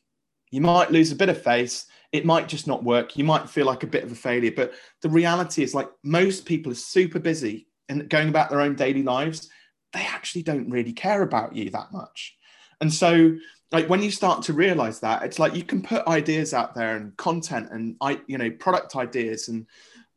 You 0.50 0.60
might 0.60 0.90
lose 0.90 1.12
a 1.12 1.16
bit 1.16 1.28
of 1.28 1.42
face. 1.42 1.86
It 2.12 2.24
might 2.24 2.48
just 2.48 2.66
not 2.66 2.84
work. 2.84 3.16
You 3.16 3.24
might 3.24 3.50
feel 3.50 3.66
like 3.66 3.82
a 3.82 3.88
bit 3.88 4.04
of 4.04 4.12
a 4.12 4.16
failure. 4.16 4.52
But 4.54 4.72
the 5.02 5.10
reality 5.10 5.62
is, 5.62 5.74
like 5.74 5.88
most 6.02 6.46
people 6.46 6.72
are 6.72 6.76
super 6.76 7.18
busy 7.18 7.68
and 7.88 8.08
going 8.08 8.28
about 8.28 8.50
their 8.50 8.60
own 8.60 8.74
daily 8.74 9.02
lives. 9.02 9.48
They 9.92 10.00
actually 10.00 10.42
don't 10.42 10.70
really 10.70 10.92
care 10.92 11.22
about 11.22 11.54
you 11.54 11.70
that 11.70 11.92
much. 11.92 12.36
And 12.80 12.92
so, 12.92 13.36
like 13.72 13.88
when 13.88 14.02
you 14.02 14.10
start 14.10 14.42
to 14.44 14.52
realize 14.52 15.00
that, 15.00 15.22
it's 15.22 15.38
like 15.38 15.54
you 15.54 15.62
can 15.64 15.82
put 15.82 16.06
ideas 16.06 16.54
out 16.54 16.74
there 16.74 16.96
and 16.96 17.16
content 17.16 17.68
and 17.70 17.96
I, 18.00 18.20
you 18.26 18.38
know, 18.38 18.50
product 18.50 18.96
ideas 18.96 19.48
and 19.48 19.66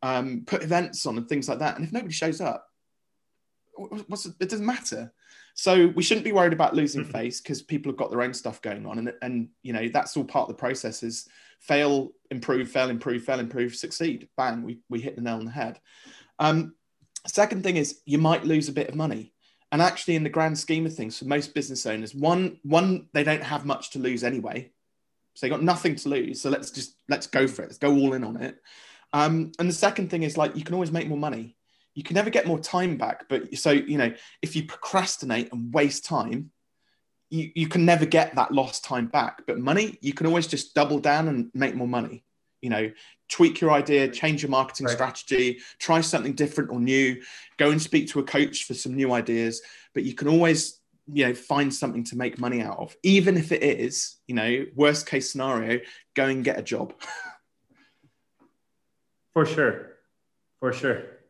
um, 0.02 0.44
put 0.46 0.64
events 0.64 1.06
on 1.06 1.18
and 1.18 1.28
things 1.28 1.50
like 1.50 1.60
that. 1.60 1.76
And 1.76 1.86
if 1.86 1.92
nobody 1.92 2.14
shows 2.14 2.40
up, 2.40 2.71
what's 4.08 4.26
it 4.26 4.50
doesn't 4.50 4.66
matter 4.66 5.12
so 5.54 5.88
we 5.88 6.04
shouldn't 6.04 6.26
be 6.26 6.32
worried 6.32 6.54
about 6.54 6.76
losing 6.76 7.04
mm-hmm. 7.04 7.12
face 7.12 7.42
because 7.42 7.62
people 7.62 7.92
have 7.92 7.98
got 7.98 8.10
their 8.10 8.22
own 8.22 8.34
stuff 8.34 8.62
going 8.62 8.86
on, 8.86 8.98
and 9.00 9.14
and 9.22 9.50
you 9.64 9.74
know 9.74 9.88
that's 9.90 10.16
all 10.16 10.24
part 10.24 10.50
of 10.50 10.56
the 10.56 10.60
process. 10.60 11.04
Is 11.04 11.28
fail, 11.60 12.12
improve, 12.30 12.70
fail, 12.70 12.90
improve, 12.90 13.24
fail, 13.24 13.40
improve, 13.40 13.76
succeed. 13.76 14.30
Bang, 14.38 14.64
we 14.64 14.80
we 14.90 15.02
hit 15.02 15.16
the 15.16 15.22
nail 15.22 15.36
on 15.36 15.46
the 15.46 15.52
head. 15.52 15.80
Um, 16.40 16.76
second 17.28 17.64
thing 17.64 17.78
is 17.78 18.02
you 18.06 18.18
might 18.18 18.46
lose 18.46 18.70
a 18.70 18.74
bit 18.74 18.90
of 18.90 18.96
money, 18.96 19.34
and 19.72 19.82
actually, 19.82 20.16
in 20.16 20.24
the 20.24 20.30
grand 20.30 20.58
scheme 20.58 20.86
of 20.86 20.96
things, 20.96 21.20
for 21.20 21.26
most 21.26 21.54
business 21.54 21.86
owners, 21.86 22.16
one 22.16 22.60
one 22.64 23.08
they 23.14 23.24
don't 23.24 23.44
have 23.44 23.66
much 23.66 23.92
to 23.92 24.00
lose 24.00 24.24
anyway, 24.24 24.72
so 25.34 25.46
they 25.46 25.50
got 25.50 25.64
nothing 25.64 25.96
to 25.96 26.10
lose. 26.10 26.42
So 26.42 26.50
let's 26.50 26.72
just 26.72 26.96
let's 27.10 27.28
go 27.28 27.48
for 27.48 27.64
it. 27.64 27.68
Let's 27.68 27.78
go 27.78 27.94
all 27.94 28.14
in 28.14 28.24
on 28.24 28.38
it. 28.38 28.58
Um, 29.14 29.52
and 29.60 29.68
the 29.68 29.74
second 29.74 30.10
thing 30.10 30.24
is 30.24 30.38
like 30.38 30.56
you 30.56 30.64
can 30.64 30.76
always 30.76 30.92
make 30.92 31.10
more 31.10 31.18
money 31.18 31.58
you 31.94 32.04
can 32.04 32.16
never 32.16 32.30
get 32.30 32.48
more 32.48 32.60
time 32.60 32.98
back. 32.98 33.26
But 33.28 33.56
so, 33.58 33.72
you 33.72 33.98
know, 33.98 34.14
if 34.42 34.56
you 34.56 34.66
procrastinate 34.66 35.52
and 35.52 35.74
waste 35.74 36.06
time, 36.06 36.52
you, 37.30 37.52
you 37.56 37.68
can 37.68 37.86
never 37.86 38.06
get 38.06 38.36
that 38.36 38.54
lost 38.54 38.84
time 38.84 39.08
back. 39.08 39.44
But 39.48 39.60
money, 39.60 39.98
you 40.02 40.14
can 40.14 40.28
always 40.28 40.48
just 40.48 40.76
double 40.76 41.00
down 41.00 41.28
and 41.28 41.50
make 41.54 41.76
more 41.76 41.88
money. 41.88 42.24
You 42.62 42.70
know, 42.70 42.92
tweak 43.30 43.60
your 43.60 43.72
idea, 43.72 44.08
change 44.08 44.44
your 44.44 44.52
marketing 44.52 44.86
Right. 44.86 44.94
strategy, 44.94 45.60
try 45.80 46.02
something 46.02 46.34
different 46.34 46.70
or 46.70 46.80
new, 46.80 47.22
go 47.58 47.72
and 47.72 47.82
speak 47.82 48.10
to 48.10 48.20
a 48.20 48.24
coach 48.24 48.66
for 48.66 48.74
some 48.74 48.96
new 48.96 49.14
ideas. 49.14 49.62
But 49.94 50.04
you 50.04 50.14
can 50.14 50.28
always, 50.28 50.80
you 51.12 51.26
know, 51.26 51.34
find 51.34 51.74
something 51.74 52.04
to 52.06 52.18
make 52.18 52.38
money 52.38 52.62
out 52.62 52.78
of, 52.78 52.96
even 53.02 53.38
if 53.38 53.52
it 53.52 53.64
is, 53.64 54.18
you 54.28 54.36
know, 54.36 54.66
worst 54.76 55.08
case 55.08 55.32
scenario, 55.32 55.80
go 56.14 56.26
and 56.26 56.44
get 56.44 56.60
a 56.60 56.64
job. 56.64 56.94
For 59.34 59.46
sure, 59.46 59.96
for 60.60 60.74
sure. 60.74 61.21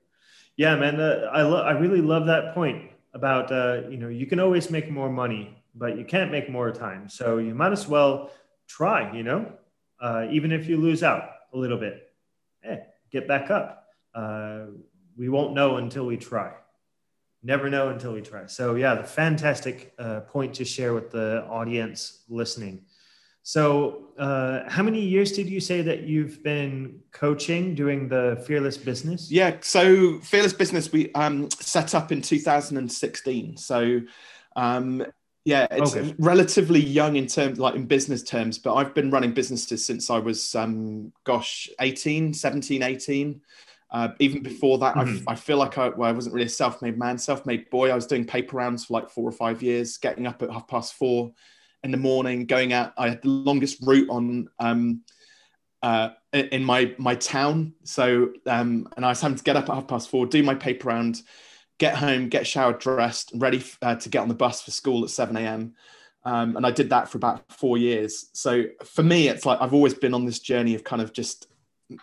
Yeah, 0.61 0.75
man. 0.75 0.99
Uh, 0.99 1.27
I 1.33 1.41
I 1.41 1.71
really 1.71 2.01
love 2.01 2.27
that 2.27 2.53
point 2.53 2.91
about 3.15 3.51
uh, 3.51 3.89
you 3.89 3.97
know 3.97 4.09
you 4.09 4.27
can 4.27 4.39
always 4.39 4.69
make 4.69 4.91
more 4.91 5.09
money, 5.09 5.57
but 5.73 5.97
you 5.97 6.05
can't 6.05 6.31
make 6.31 6.51
more 6.51 6.71
time. 6.71 7.09
So 7.09 7.39
you 7.39 7.55
might 7.55 7.71
as 7.71 7.87
well 7.87 8.29
try. 8.67 9.11
You 9.11 9.23
know, 9.23 9.39
uh, 9.99 10.27
even 10.29 10.51
if 10.51 10.67
you 10.69 10.77
lose 10.77 11.01
out 11.01 11.23
a 11.55 11.57
little 11.57 11.79
bit, 11.79 12.13
hey, 12.61 12.83
get 13.11 13.27
back 13.27 13.49
up. 13.49 13.87
Uh, 14.13 14.65
we 15.17 15.29
won't 15.29 15.55
know 15.55 15.77
until 15.77 16.05
we 16.05 16.15
try. 16.15 16.53
Never 17.41 17.67
know 17.67 17.89
until 17.89 18.13
we 18.13 18.21
try. 18.21 18.45
So 18.45 18.75
yeah, 18.75 18.93
the 18.93 19.03
fantastic 19.03 19.95
uh, 19.97 20.19
point 20.29 20.53
to 20.59 20.63
share 20.63 20.93
with 20.93 21.09
the 21.09 21.43
audience 21.49 22.21
listening. 22.29 22.85
So, 23.43 24.09
uh, 24.17 24.69
how 24.69 24.83
many 24.83 25.01
years 25.01 25.31
did 25.31 25.49
you 25.49 25.59
say 25.59 25.81
that 25.81 26.03
you've 26.03 26.43
been 26.43 27.01
coaching, 27.11 27.73
doing 27.75 28.07
the 28.07 28.43
fearless 28.47 28.77
business? 28.77 29.31
Yeah. 29.31 29.57
So 29.61 30.19
Fearless 30.19 30.53
Business 30.53 30.91
we 30.91 31.11
um, 31.13 31.49
set 31.51 31.95
up 31.95 32.11
in 32.11 32.21
2016. 32.21 33.57
So 33.57 34.01
um, 34.55 35.05
yeah, 35.45 35.67
it's 35.71 35.95
Okay. 35.95 36.13
relatively 36.19 36.79
young 36.79 37.15
in 37.15 37.27
terms 37.27 37.59
like 37.59 37.75
in 37.75 37.85
business 37.85 38.23
terms, 38.23 38.57
but 38.59 38.75
I've 38.75 38.93
been 38.93 39.09
running 39.09 39.33
businesses 39.33 39.85
since 39.85 40.09
I 40.09 40.19
was 40.19 40.53
um, 40.55 41.13
gosh 41.23 41.69
18, 41.79 42.33
17, 42.33 42.83
18. 42.83 43.41
Uh, 43.89 44.09
even 44.19 44.41
before 44.41 44.77
that, 44.79 44.95
Mhm. 44.95 45.23
I, 45.27 45.31
I 45.33 45.35
feel 45.35 45.57
like 45.57 45.77
I, 45.77 45.89
well, 45.89 46.07
I 46.09 46.13
wasn't 46.13 46.33
really 46.33 46.45
a 46.45 46.49
self-made 46.49 46.97
man, 46.97 47.17
self-made 47.17 47.69
boy. 47.69 47.89
I 47.91 47.95
was 47.95 48.07
doing 48.07 48.25
paper 48.25 48.55
rounds 48.55 48.85
for 48.85 48.93
like 49.01 49.09
four 49.09 49.27
or 49.27 49.33
five 49.33 49.61
years, 49.61 49.97
getting 49.97 50.27
up 50.27 50.41
at 50.41 50.49
half 50.49 50.67
past 50.67 50.93
four 50.93 51.33
in 51.83 51.91
the 51.91 51.97
morning, 51.97 52.45
going 52.45 52.73
out. 52.73 52.93
I 52.97 53.09
had 53.09 53.21
the 53.21 53.29
longest 53.29 53.79
route 53.81 54.09
on 54.09 54.49
um, 54.59 55.01
uh, 55.81 56.09
in 56.33 56.63
my 56.63 56.93
my 56.97 57.15
town. 57.15 57.73
So 57.83 58.33
um, 58.45 58.87
and 58.95 59.05
I 59.05 59.09
was 59.09 59.21
having 59.21 59.37
to 59.37 59.43
get 59.43 59.55
up 59.55 59.69
at 59.69 59.75
half 59.75 59.87
past 59.87 60.09
four, 60.09 60.25
do 60.25 60.43
my 60.43 60.55
paper 60.55 60.89
round, 60.89 61.21
get 61.79 61.95
home, 61.95 62.29
get 62.29 62.45
showered, 62.45 62.79
dressed, 62.79 63.31
ready 63.35 63.63
uh, 63.81 63.95
to 63.95 64.09
get 64.09 64.19
on 64.19 64.27
the 64.27 64.33
bus 64.35 64.61
for 64.61 64.71
school 64.71 65.03
at 65.03 65.09
seven 65.09 65.37
a.m. 65.37 65.73
Um, 66.23 66.55
and 66.55 66.65
I 66.65 66.71
did 66.71 66.91
that 66.91 67.09
for 67.09 67.17
about 67.17 67.51
four 67.51 67.77
years. 67.77 68.29
So 68.33 68.65
for 68.83 69.01
me, 69.01 69.27
it's 69.27 69.45
like 69.45 69.59
I've 69.59 69.73
always 69.73 69.95
been 69.95 70.13
on 70.13 70.25
this 70.25 70.39
journey 70.39 70.75
of 70.75 70.83
kind 70.83 71.01
of 71.01 71.13
just 71.13 71.47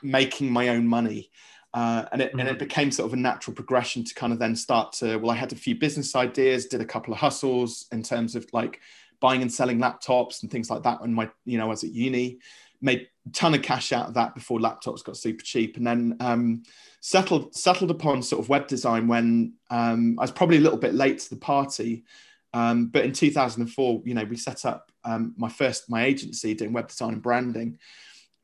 making 0.03 0.51
my 0.51 0.69
own 0.69 0.87
money. 0.87 1.31
Uh, 1.75 2.07
and 2.13 2.23
it 2.23 2.33
and 2.33 2.49
it 2.49 2.59
became 2.59 2.91
sort 2.91 3.07
of 3.07 3.13
a 3.13 3.17
natural 3.17 3.55
progression 3.55 4.03
to 4.03 4.15
kind 4.15 4.33
of 4.33 4.39
then 4.39 4.57
start 4.57 4.93
to 4.95 5.19
well, 5.19 5.31
I 5.31 5.37
had 5.37 5.53
a 5.53 5.57
few 5.57 5.77
business 5.77 6.17
ideas, 6.17 6.67
did 6.67 6.81
a 6.81 6.85
couple 6.87 7.13
of 7.13 7.21
hustles 7.21 7.87
in 7.93 8.03
terms 8.03 8.35
of 8.35 8.47
like 8.53 8.81
buying 9.21 9.43
and 9.43 9.53
selling 9.53 9.79
laptops 9.79 10.43
and 10.43 10.51
things 10.51 10.71
like 10.71 10.83
that 10.83 11.01
when 11.01 11.15
my 11.15 11.31
you 11.45 11.59
know 11.59 11.65
I 11.67 11.69
was 11.69 11.85
at 11.85 11.93
uni. 11.93 12.39
Made 12.81 13.09
a 13.27 13.31
ton 13.31 13.55
of 13.55 13.63
cash 13.63 13.93
out 13.93 14.07
of 14.07 14.15
that 14.15 14.37
before 14.37 14.61
laptops 14.61 15.03
got 15.03 15.17
super 15.17 15.43
cheap. 15.43 15.77
And 15.77 15.85
then 15.87 16.17
um, 16.21 16.63
settled 17.01 17.55
settled 17.55 17.91
upon 17.91 18.23
sort 18.23 18.41
of 18.41 18.49
web 18.49 18.69
design 18.69 19.09
when 19.09 19.55
um, 19.71 20.17
I 20.19 20.23
was 20.23 20.31
probably 20.31 20.59
a 20.59 20.61
little 20.61 20.79
bit 20.79 20.95
late 20.95 21.19
to 21.19 21.31
the 21.31 21.41
party. 21.41 22.05
Um, 22.55 22.87
but 22.87 23.05
in 23.05 23.13
2004 23.13 24.03
you 24.05 24.15
know 24.15 24.25
we 24.25 24.37
set 24.37 24.65
up 24.65 24.93
um, 25.05 25.35
my 25.37 25.49
first 25.49 25.91
my 25.91 26.05
agency 26.05 26.55
doing 26.55 26.73
web 26.73 26.87
design 26.89 27.15
and 27.15 27.23
branding. 27.23 27.79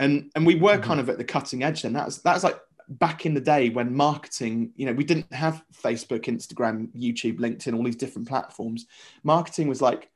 And 0.00 0.32
and 0.34 0.44
we 0.44 0.56
were 0.56 0.78
Mhm. 0.78 0.82
kind 0.82 1.00
of 1.00 1.08
at 1.08 1.18
the 1.18 1.24
cutting 1.24 1.62
edge 1.62 1.84
and 1.84 1.94
that's 1.94 2.18
that's 2.18 2.42
like 2.42 2.58
back 2.88 3.24
in 3.24 3.34
the 3.34 3.40
day 3.40 3.70
when 3.70 3.94
marketing 3.94 4.72
you 4.76 4.84
know 4.84 4.92
we 4.92 5.04
didn't 5.04 5.32
have 5.32 5.64
facebook 5.72 6.24
instagram 6.24 6.92
youtube 6.94 7.38
linkedin 7.38 7.74
all 7.74 7.84
these 7.84 7.96
different 7.96 8.28
platforms. 8.28 8.86
Marketing 9.22 9.68
was 9.68 9.80
like 9.80 10.10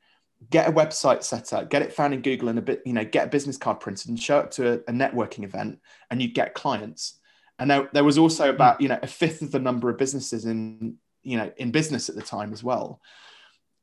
get 0.49 0.69
a 0.69 0.71
website 0.71 1.23
set 1.23 1.51
up, 1.53 1.69
get 1.69 1.81
it 1.81 1.93
found 1.93 2.13
in 2.13 2.21
Google 2.21 2.49
and 2.49 2.59
a 2.59 2.61
bit, 2.61 2.81
you 2.85 2.93
know, 2.93 3.03
get 3.03 3.27
a 3.27 3.29
business 3.29 3.57
card 3.57 3.79
printed 3.79 4.09
and 4.09 4.19
show 4.19 4.39
it 4.39 4.51
to 4.51 4.71
a, 4.71 4.73
a 4.73 4.93
networking 4.93 5.43
event 5.43 5.79
and 6.09 6.21
you 6.21 6.29
get 6.31 6.53
clients. 6.53 7.19
And 7.57 7.69
there, 7.69 7.89
there 7.91 8.03
was 8.05 8.17
also 8.17 8.49
about, 8.49 8.79
you 8.79 8.87
know, 8.87 8.99
a 9.01 9.07
fifth 9.07 9.41
of 9.41 9.51
the 9.51 9.59
number 9.59 9.89
of 9.89 9.97
businesses 9.97 10.45
in, 10.45 10.95
you 11.23 11.37
know, 11.37 11.51
in 11.57 11.71
business 11.71 12.07
at 12.07 12.15
the 12.15 12.21
time 12.21 12.53
as 12.53 12.63
well. 12.63 13.01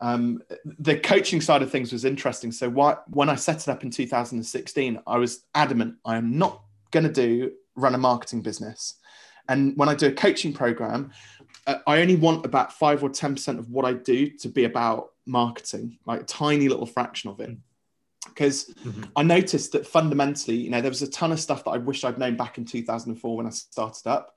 Um, 0.01 0.43
the 0.65 0.99
coaching 0.99 1.41
side 1.41 1.63
of 1.63 1.71
things 1.71 1.93
was 1.93 2.05
interesting. 2.05 2.53
So 2.53 2.69
why, 2.69 2.97
when 3.09 3.29
I 3.29 3.35
set 3.35 3.63
it 3.63 3.69
up 3.69 3.83
in 3.83 3.91
2016, 3.91 5.01
I 5.07 5.19
was 5.19 5.45
adamant 5.55 5.97
I 6.05 6.17
am 6.17 6.39
not 6.39 6.63
going 6.91 7.05
to 7.05 7.13
do 7.13 7.53
run 7.75 7.95
a 7.95 7.99
marketing 7.99 8.41
business. 8.41 8.95
And 9.49 9.77
when 9.77 9.89
I 9.89 9.95
do 9.95 10.07
a 10.09 10.13
coaching 10.13 10.53
program, 10.53 11.13
uh, 11.67 11.77
I 11.87 12.01
only 12.01 12.17
want 12.17 12.45
about 12.45 12.73
five 12.73 13.03
or 13.03 13.11
10% 13.11 13.59
of 13.59 13.71
what 13.71 13.85
I 13.85 13.93
do 13.93 14.31
to 14.39 14.49
be 14.49 14.65
about 14.65 15.11
marketing, 15.27 15.99
like 16.07 16.23
a 16.23 16.25
tiny 16.25 16.69
little 16.69 16.87
fraction 16.87 17.31
of 17.31 17.41
it. 17.41 17.57
Because 18.27 18.73
Mhm. 18.85 19.11
I 19.15 19.23
noticed 19.23 19.73
that 19.73 19.87
fundamentally, 19.87 20.57
you 20.57 20.71
know, 20.71 20.81
there 20.81 20.91
was 20.91 21.03
a 21.03 21.11
ton 21.11 21.33
of 21.33 21.41
stuff 21.41 21.65
that 21.65 21.71
I 21.71 21.79
wish 21.79 22.05
I'd 22.05 22.19
known 22.19 22.37
back 22.37 22.59
in 22.59 22.65
2004 22.65 23.37
when 23.37 23.47
I 23.47 23.51
started 23.51 24.07
up. 24.07 24.37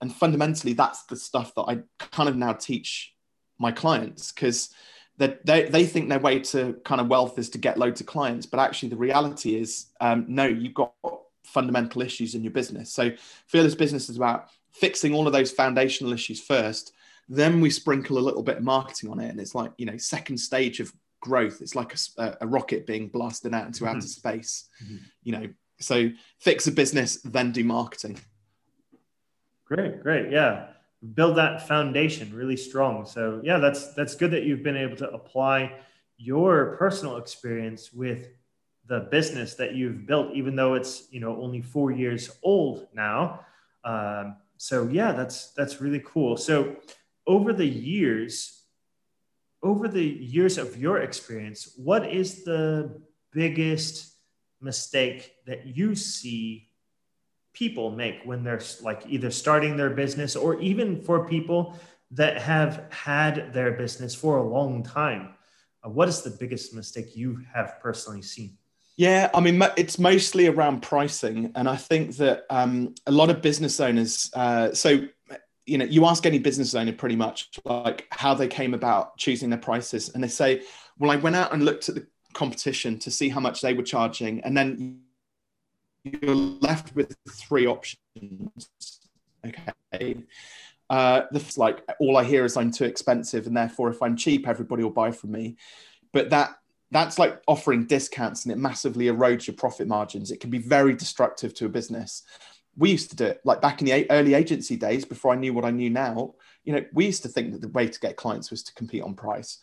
And 0.00 0.14
fundamentally, 0.14 0.72
that's 0.72 1.04
the 1.04 1.16
stuff 1.16 1.54
that 1.54 1.62
I 1.62 1.80
kind 1.98 2.28
of 2.28 2.36
now 2.36 2.52
teach 2.52 3.14
my 3.58 3.70
clients 3.70 4.32
because 4.32 4.70
they, 5.18 5.36
they, 5.44 5.68
they 5.68 5.84
think 5.84 6.08
their 6.08 6.18
way 6.18 6.40
to 6.40 6.80
kind 6.84 7.00
of 7.00 7.08
wealth 7.08 7.38
is 7.38 7.50
to 7.50 7.58
get 7.58 7.78
loads 7.78 8.00
of 8.00 8.06
clients. 8.06 8.46
But 8.46 8.60
actually, 8.60 8.88
the 8.90 8.96
reality 8.96 9.56
is, 9.56 9.86
um, 10.00 10.24
no, 10.28 10.46
you've 10.46 10.74
got 10.74 10.94
fundamental 11.44 12.00
issues 12.00 12.34
in 12.34 12.42
your 12.42 12.52
business. 12.52 12.92
So, 12.92 13.10
Fearless 13.46 13.74
Business 13.74 14.08
is 14.08 14.16
about 14.16 14.48
fixing 14.70 15.14
all 15.14 15.26
of 15.26 15.32
those 15.32 15.50
foundational 15.50 16.12
issues 16.12 16.40
first 16.40 16.92
then 17.32 17.60
we 17.60 17.70
sprinkle 17.70 18.18
a 18.18 18.26
little 18.28 18.42
bit 18.42 18.56
of 18.58 18.64
marketing 18.64 19.08
on 19.08 19.20
it 19.20 19.30
and 19.30 19.38
it's 19.40 19.54
like 19.54 19.72
you 19.78 19.86
know 19.86 19.96
second 19.96 20.36
stage 20.36 20.80
of 20.80 20.92
growth 21.20 21.62
it's 21.62 21.74
like 21.76 21.94
a, 22.18 22.36
a 22.40 22.46
rocket 22.46 22.86
being 22.86 23.08
blasted 23.08 23.54
out 23.54 23.66
into 23.66 23.84
Mhm. 23.84 23.88
outer 23.88 24.00
space 24.06 24.68
Mhm. 24.84 24.98
you 25.22 25.32
know 25.32 25.46
so 25.78 26.10
fix 26.40 26.66
a 26.66 26.72
business 26.72 27.16
then 27.22 27.52
do 27.52 27.64
marketing 27.64 28.18
Great, 29.64 30.02
great. 30.02 30.32
Yeah. 30.32 30.66
Build 31.14 31.36
that 31.36 31.66
foundation 31.68 32.34
really 32.34 32.56
strong. 32.56 33.06
So 33.06 33.40
yeah, 33.44 33.58
that's 33.58 33.94
that's 33.94 34.16
good 34.16 34.32
that 34.32 34.42
you've 34.42 34.64
been 34.64 34.76
able 34.76 34.96
to 34.96 35.08
apply 35.10 35.72
your 36.18 36.74
personal 36.76 37.16
experience 37.18 37.92
with 37.92 38.28
the 38.86 39.00
business 39.12 39.54
that 39.54 39.74
you've 39.76 40.06
built, 40.06 40.34
even 40.34 40.56
though 40.56 40.74
it's 40.74 41.06
you 41.12 41.20
know 41.20 41.40
only 41.40 41.62
four 41.62 41.92
years 41.92 42.30
old 42.42 42.88
now. 42.92 43.40
Um, 43.84 44.36
so 44.56 44.88
yeah, 44.88 45.12
that's 45.12 45.52
that's 45.52 45.80
really 45.80 46.02
cool. 46.04 46.36
So 46.36 46.76
over 47.30 47.52
the 47.52 47.64
years, 47.64 48.64
over 49.62 49.86
the 49.86 50.02
years 50.02 50.58
of 50.58 50.76
your 50.76 50.98
experience, 50.98 51.74
what 51.76 52.10
is 52.10 52.42
the 52.42 53.00
biggest 53.32 54.12
mistake 54.60 55.32
that 55.46 55.64
you 55.64 55.94
see 55.94 56.68
people 57.52 57.92
make 57.92 58.16
when 58.24 58.42
they're 58.42 58.60
like 58.82 59.02
either 59.08 59.30
starting 59.30 59.76
their 59.76 59.90
business 59.90 60.34
or 60.34 60.60
even 60.60 61.00
for 61.00 61.28
people 61.28 61.78
that 62.10 62.42
have 62.42 62.82
had 62.90 63.52
their 63.52 63.70
business 63.70 64.12
for 64.12 64.38
a 64.38 64.42
long 64.42 64.82
time? 64.82 65.34
Uh, 65.84 65.88
what 65.88 66.08
is 66.08 66.22
the 66.22 66.30
biggest 66.30 66.74
mistake 66.74 67.14
you 67.14 67.40
have 67.54 67.78
personally 67.80 68.22
seen? 68.22 68.58
Yeah 68.96 69.30
i 69.32 69.40
mean 69.40 69.62
it's 69.78 69.98
mostly 69.98 70.46
around 70.46 70.82
pricing 70.82 71.52
and 71.54 71.66
i 71.66 71.76
think 71.76 72.16
that 72.16 72.44
um, 72.50 72.94
a 73.06 73.10
lot 73.10 73.30
of 73.30 73.40
business 73.40 73.80
owners 73.80 74.30
uh, 74.34 74.74
so 74.74 75.06
you 75.66 75.78
know 75.78 75.84
you 75.84 76.04
ask 76.06 76.26
any 76.26 76.38
business 76.38 76.74
owner 76.74 76.92
pretty 76.92 77.16
much 77.16 77.50
like 77.64 78.06
how 78.10 78.34
they 78.34 78.48
came 78.48 78.74
about 78.74 79.16
choosing 79.16 79.50
their 79.50 79.58
prices 79.58 80.08
and 80.10 80.24
they 80.24 80.28
say 80.28 80.62
well 80.98 81.10
i 81.10 81.16
went 81.16 81.36
out 81.36 81.52
and 81.52 81.64
looked 81.64 81.88
at 81.88 81.94
the 81.94 82.06
competition 82.32 82.98
to 82.98 83.10
see 83.10 83.28
how 83.28 83.40
much 83.40 83.60
they 83.60 83.74
were 83.74 83.82
charging 83.82 84.40
and 84.40 84.56
then 84.56 85.00
you're 86.04 86.34
left 86.34 86.94
with 86.94 87.16
three 87.28 87.66
options. 87.66 89.00
Okay. 89.46 90.16
Uh 90.88 91.22
the 91.30 91.54
like 91.56 91.82
all 92.00 92.16
i 92.16 92.24
hear 92.24 92.44
is 92.44 92.56
i'm 92.56 92.70
too 92.70 92.84
expensive 92.84 93.46
and 93.46 93.56
therefore 93.56 93.90
if 93.90 94.02
i'm 94.02 94.16
cheap 94.16 94.48
everybody 94.48 94.82
will 94.82 94.90
buy 94.90 95.10
from 95.10 95.32
me. 95.32 95.56
But 96.12 96.30
that 96.30 96.56
that's 96.90 97.18
like 97.18 97.40
offering 97.46 97.86
discounts 97.86 98.44
and 98.44 98.52
it 98.52 98.58
massively 98.58 99.06
erodes 99.06 99.46
your 99.46 99.54
profit 99.54 99.86
margins. 99.86 100.32
It 100.32 100.40
can 100.40 100.50
be 100.50 100.58
very 100.58 100.94
destructive 100.94 101.54
to 101.54 101.66
a 101.66 101.68
business 101.68 102.24
we 102.80 102.90
used 102.90 103.10
to 103.10 103.16
do 103.16 103.26
it 103.26 103.40
like 103.44 103.60
back 103.60 103.80
in 103.80 103.86
the 103.86 104.10
early 104.10 104.34
agency 104.34 104.76
days 104.76 105.04
before 105.04 105.32
i 105.32 105.36
knew 105.36 105.52
what 105.52 105.64
i 105.64 105.70
knew 105.70 105.90
now 105.90 106.34
you 106.64 106.72
know 106.72 106.84
we 106.92 107.06
used 107.06 107.22
to 107.22 107.28
think 107.28 107.52
that 107.52 107.60
the 107.60 107.68
way 107.68 107.86
to 107.86 108.00
get 108.00 108.16
clients 108.16 108.50
was 108.50 108.62
to 108.64 108.74
compete 108.74 109.02
on 109.02 109.14
price 109.14 109.58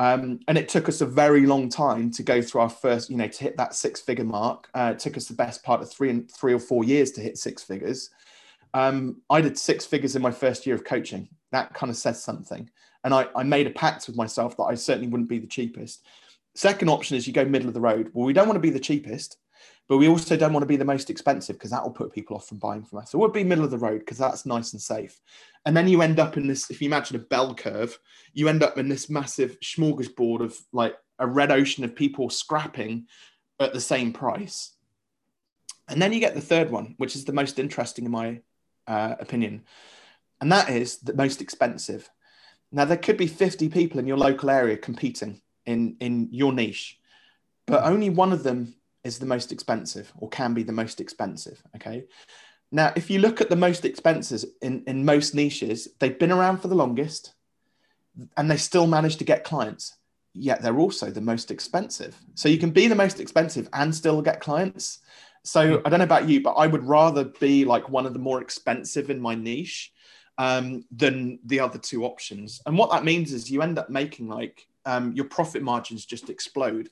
um, 0.00 0.40
and 0.48 0.56
it 0.56 0.70
took 0.70 0.88
us 0.88 1.02
a 1.02 1.06
very 1.06 1.44
long 1.44 1.68
time 1.68 2.10
to 2.12 2.22
go 2.22 2.40
through 2.40 2.62
our 2.62 2.70
first, 2.70 3.10
you 3.10 3.18
know, 3.18 3.28
to 3.28 3.44
hit 3.44 3.58
that 3.58 3.74
six 3.74 4.00
figure 4.00 4.24
mark. 4.24 4.66
Uh, 4.72 4.92
it 4.94 4.98
took 4.98 5.14
us 5.18 5.26
the 5.26 5.34
best 5.34 5.62
part 5.62 5.82
of 5.82 5.92
three 5.92 6.08
and 6.08 6.30
three 6.30 6.54
or 6.54 6.58
four 6.58 6.84
years 6.84 7.10
to 7.12 7.20
hit 7.20 7.36
six 7.36 7.62
figures. 7.62 8.08
Um, 8.72 9.20
I 9.28 9.42
did 9.42 9.58
six 9.58 9.84
figures 9.84 10.16
in 10.16 10.22
my 10.22 10.30
first 10.30 10.64
year 10.64 10.74
of 10.74 10.84
coaching. 10.84 11.28
That 11.52 11.74
kind 11.74 11.90
of 11.90 11.96
says 11.96 12.22
something. 12.22 12.70
And 13.04 13.12
I, 13.12 13.26
I 13.36 13.42
made 13.42 13.66
a 13.66 13.70
pact 13.70 14.06
with 14.06 14.16
myself 14.16 14.56
that 14.56 14.64
I 14.64 14.74
certainly 14.74 15.08
wouldn't 15.08 15.28
be 15.28 15.38
the 15.38 15.46
cheapest. 15.46 16.06
Second 16.54 16.88
option 16.88 17.16
is 17.16 17.26
you 17.26 17.32
go 17.32 17.44
middle 17.44 17.68
of 17.68 17.74
the 17.74 17.80
road. 17.80 18.10
Well, 18.14 18.24
we 18.24 18.32
don't 18.32 18.48
want 18.48 18.56
to 18.56 18.60
be 18.60 18.70
the 18.70 18.80
cheapest, 18.80 19.36
but 19.90 19.96
we 19.96 20.06
also 20.06 20.36
don't 20.36 20.52
want 20.52 20.62
to 20.62 20.68
be 20.68 20.76
the 20.76 20.84
most 20.84 21.10
expensive 21.10 21.56
because 21.56 21.72
that 21.72 21.82
will 21.82 21.90
put 21.90 22.12
people 22.12 22.36
off 22.36 22.46
from 22.46 22.58
buying 22.58 22.84
from 22.84 23.00
us. 23.00 23.10
So 23.10 23.18
we'll 23.18 23.28
be 23.28 23.42
middle 23.42 23.64
of 23.64 23.72
the 23.72 23.76
road 23.76 23.98
because 23.98 24.18
that's 24.18 24.46
nice 24.46 24.72
and 24.72 24.80
safe. 24.80 25.18
And 25.66 25.76
then 25.76 25.88
you 25.88 26.00
end 26.00 26.20
up 26.20 26.36
in 26.36 26.46
this, 26.46 26.70
if 26.70 26.80
you 26.80 26.86
imagine 26.86 27.16
a 27.16 27.18
bell 27.18 27.56
curve, 27.56 27.98
you 28.32 28.48
end 28.48 28.62
up 28.62 28.78
in 28.78 28.88
this 28.88 29.10
massive 29.10 29.58
smorgasbord 29.58 30.42
of 30.44 30.56
like 30.72 30.96
a 31.18 31.26
red 31.26 31.50
ocean 31.50 31.82
of 31.82 31.96
people 31.96 32.30
scrapping 32.30 33.08
at 33.58 33.72
the 33.72 33.80
same 33.80 34.12
price. 34.12 34.76
And 35.88 36.00
then 36.00 36.12
you 36.12 36.20
get 36.20 36.36
the 36.36 36.40
third 36.40 36.70
one, 36.70 36.94
which 36.98 37.16
is 37.16 37.24
the 37.24 37.32
most 37.32 37.58
interesting 37.58 38.04
in 38.04 38.12
my 38.12 38.42
uh, 38.86 39.16
opinion. 39.18 39.64
And 40.40 40.52
that 40.52 40.70
is 40.70 40.98
the 40.98 41.14
most 41.14 41.40
expensive. 41.40 42.08
Now, 42.70 42.84
there 42.84 42.96
could 42.96 43.16
be 43.16 43.26
50 43.26 43.68
people 43.70 43.98
in 43.98 44.06
your 44.06 44.18
local 44.18 44.50
area 44.50 44.76
competing 44.76 45.42
in, 45.66 45.96
in 45.98 46.28
your 46.30 46.52
niche, 46.52 46.96
but 47.66 47.82
only 47.82 48.08
one 48.08 48.32
of 48.32 48.44
them 48.44 48.76
is 49.04 49.18
the 49.18 49.26
most 49.26 49.52
expensive 49.52 50.12
or 50.18 50.28
can 50.28 50.54
be 50.54 50.62
the 50.62 50.72
most 50.72 51.00
expensive. 51.00 51.62
Okay. 51.76 52.04
Now, 52.72 52.92
if 52.94 53.10
you 53.10 53.18
look 53.18 53.40
at 53.40 53.50
the 53.50 53.56
most 53.56 53.84
expenses 53.84 54.46
in, 54.62 54.84
in 54.86 55.04
most 55.04 55.34
niches, 55.34 55.88
they've 55.98 56.18
been 56.18 56.32
around 56.32 56.58
for 56.58 56.68
the 56.68 56.74
longest 56.74 57.34
and 58.36 58.50
they 58.50 58.56
still 58.56 58.86
manage 58.86 59.16
to 59.16 59.24
get 59.24 59.44
clients, 59.44 59.96
yet 60.34 60.62
they're 60.62 60.78
also 60.78 61.10
the 61.10 61.20
most 61.20 61.50
expensive. 61.50 62.16
So 62.34 62.48
you 62.48 62.58
can 62.58 62.70
be 62.70 62.86
the 62.86 62.94
most 62.94 63.18
expensive 63.18 63.68
and 63.72 63.94
still 63.94 64.22
get 64.22 64.40
clients. 64.40 65.00
So 65.42 65.78
hmm. 65.78 65.86
I 65.86 65.90
don't 65.90 65.98
know 65.98 66.04
about 66.04 66.28
you, 66.28 66.42
but 66.42 66.52
I 66.52 66.66
would 66.66 66.84
rather 66.84 67.24
be 67.24 67.64
like 67.64 67.88
one 67.88 68.06
of 68.06 68.12
the 68.12 68.18
more 68.18 68.40
expensive 68.40 69.10
in 69.10 69.20
my 69.20 69.34
niche 69.34 69.92
um, 70.38 70.84
than 70.90 71.38
the 71.44 71.60
other 71.60 71.78
two 71.78 72.04
options. 72.04 72.62
And 72.66 72.78
what 72.78 72.90
that 72.92 73.04
means 73.04 73.32
is 73.32 73.50
you 73.50 73.62
end 73.62 73.78
up 73.78 73.90
making 73.90 74.28
like 74.28 74.66
um, 74.86 75.12
your 75.12 75.26
profit 75.26 75.62
margins 75.62 76.06
just 76.06 76.30
explode. 76.30 76.88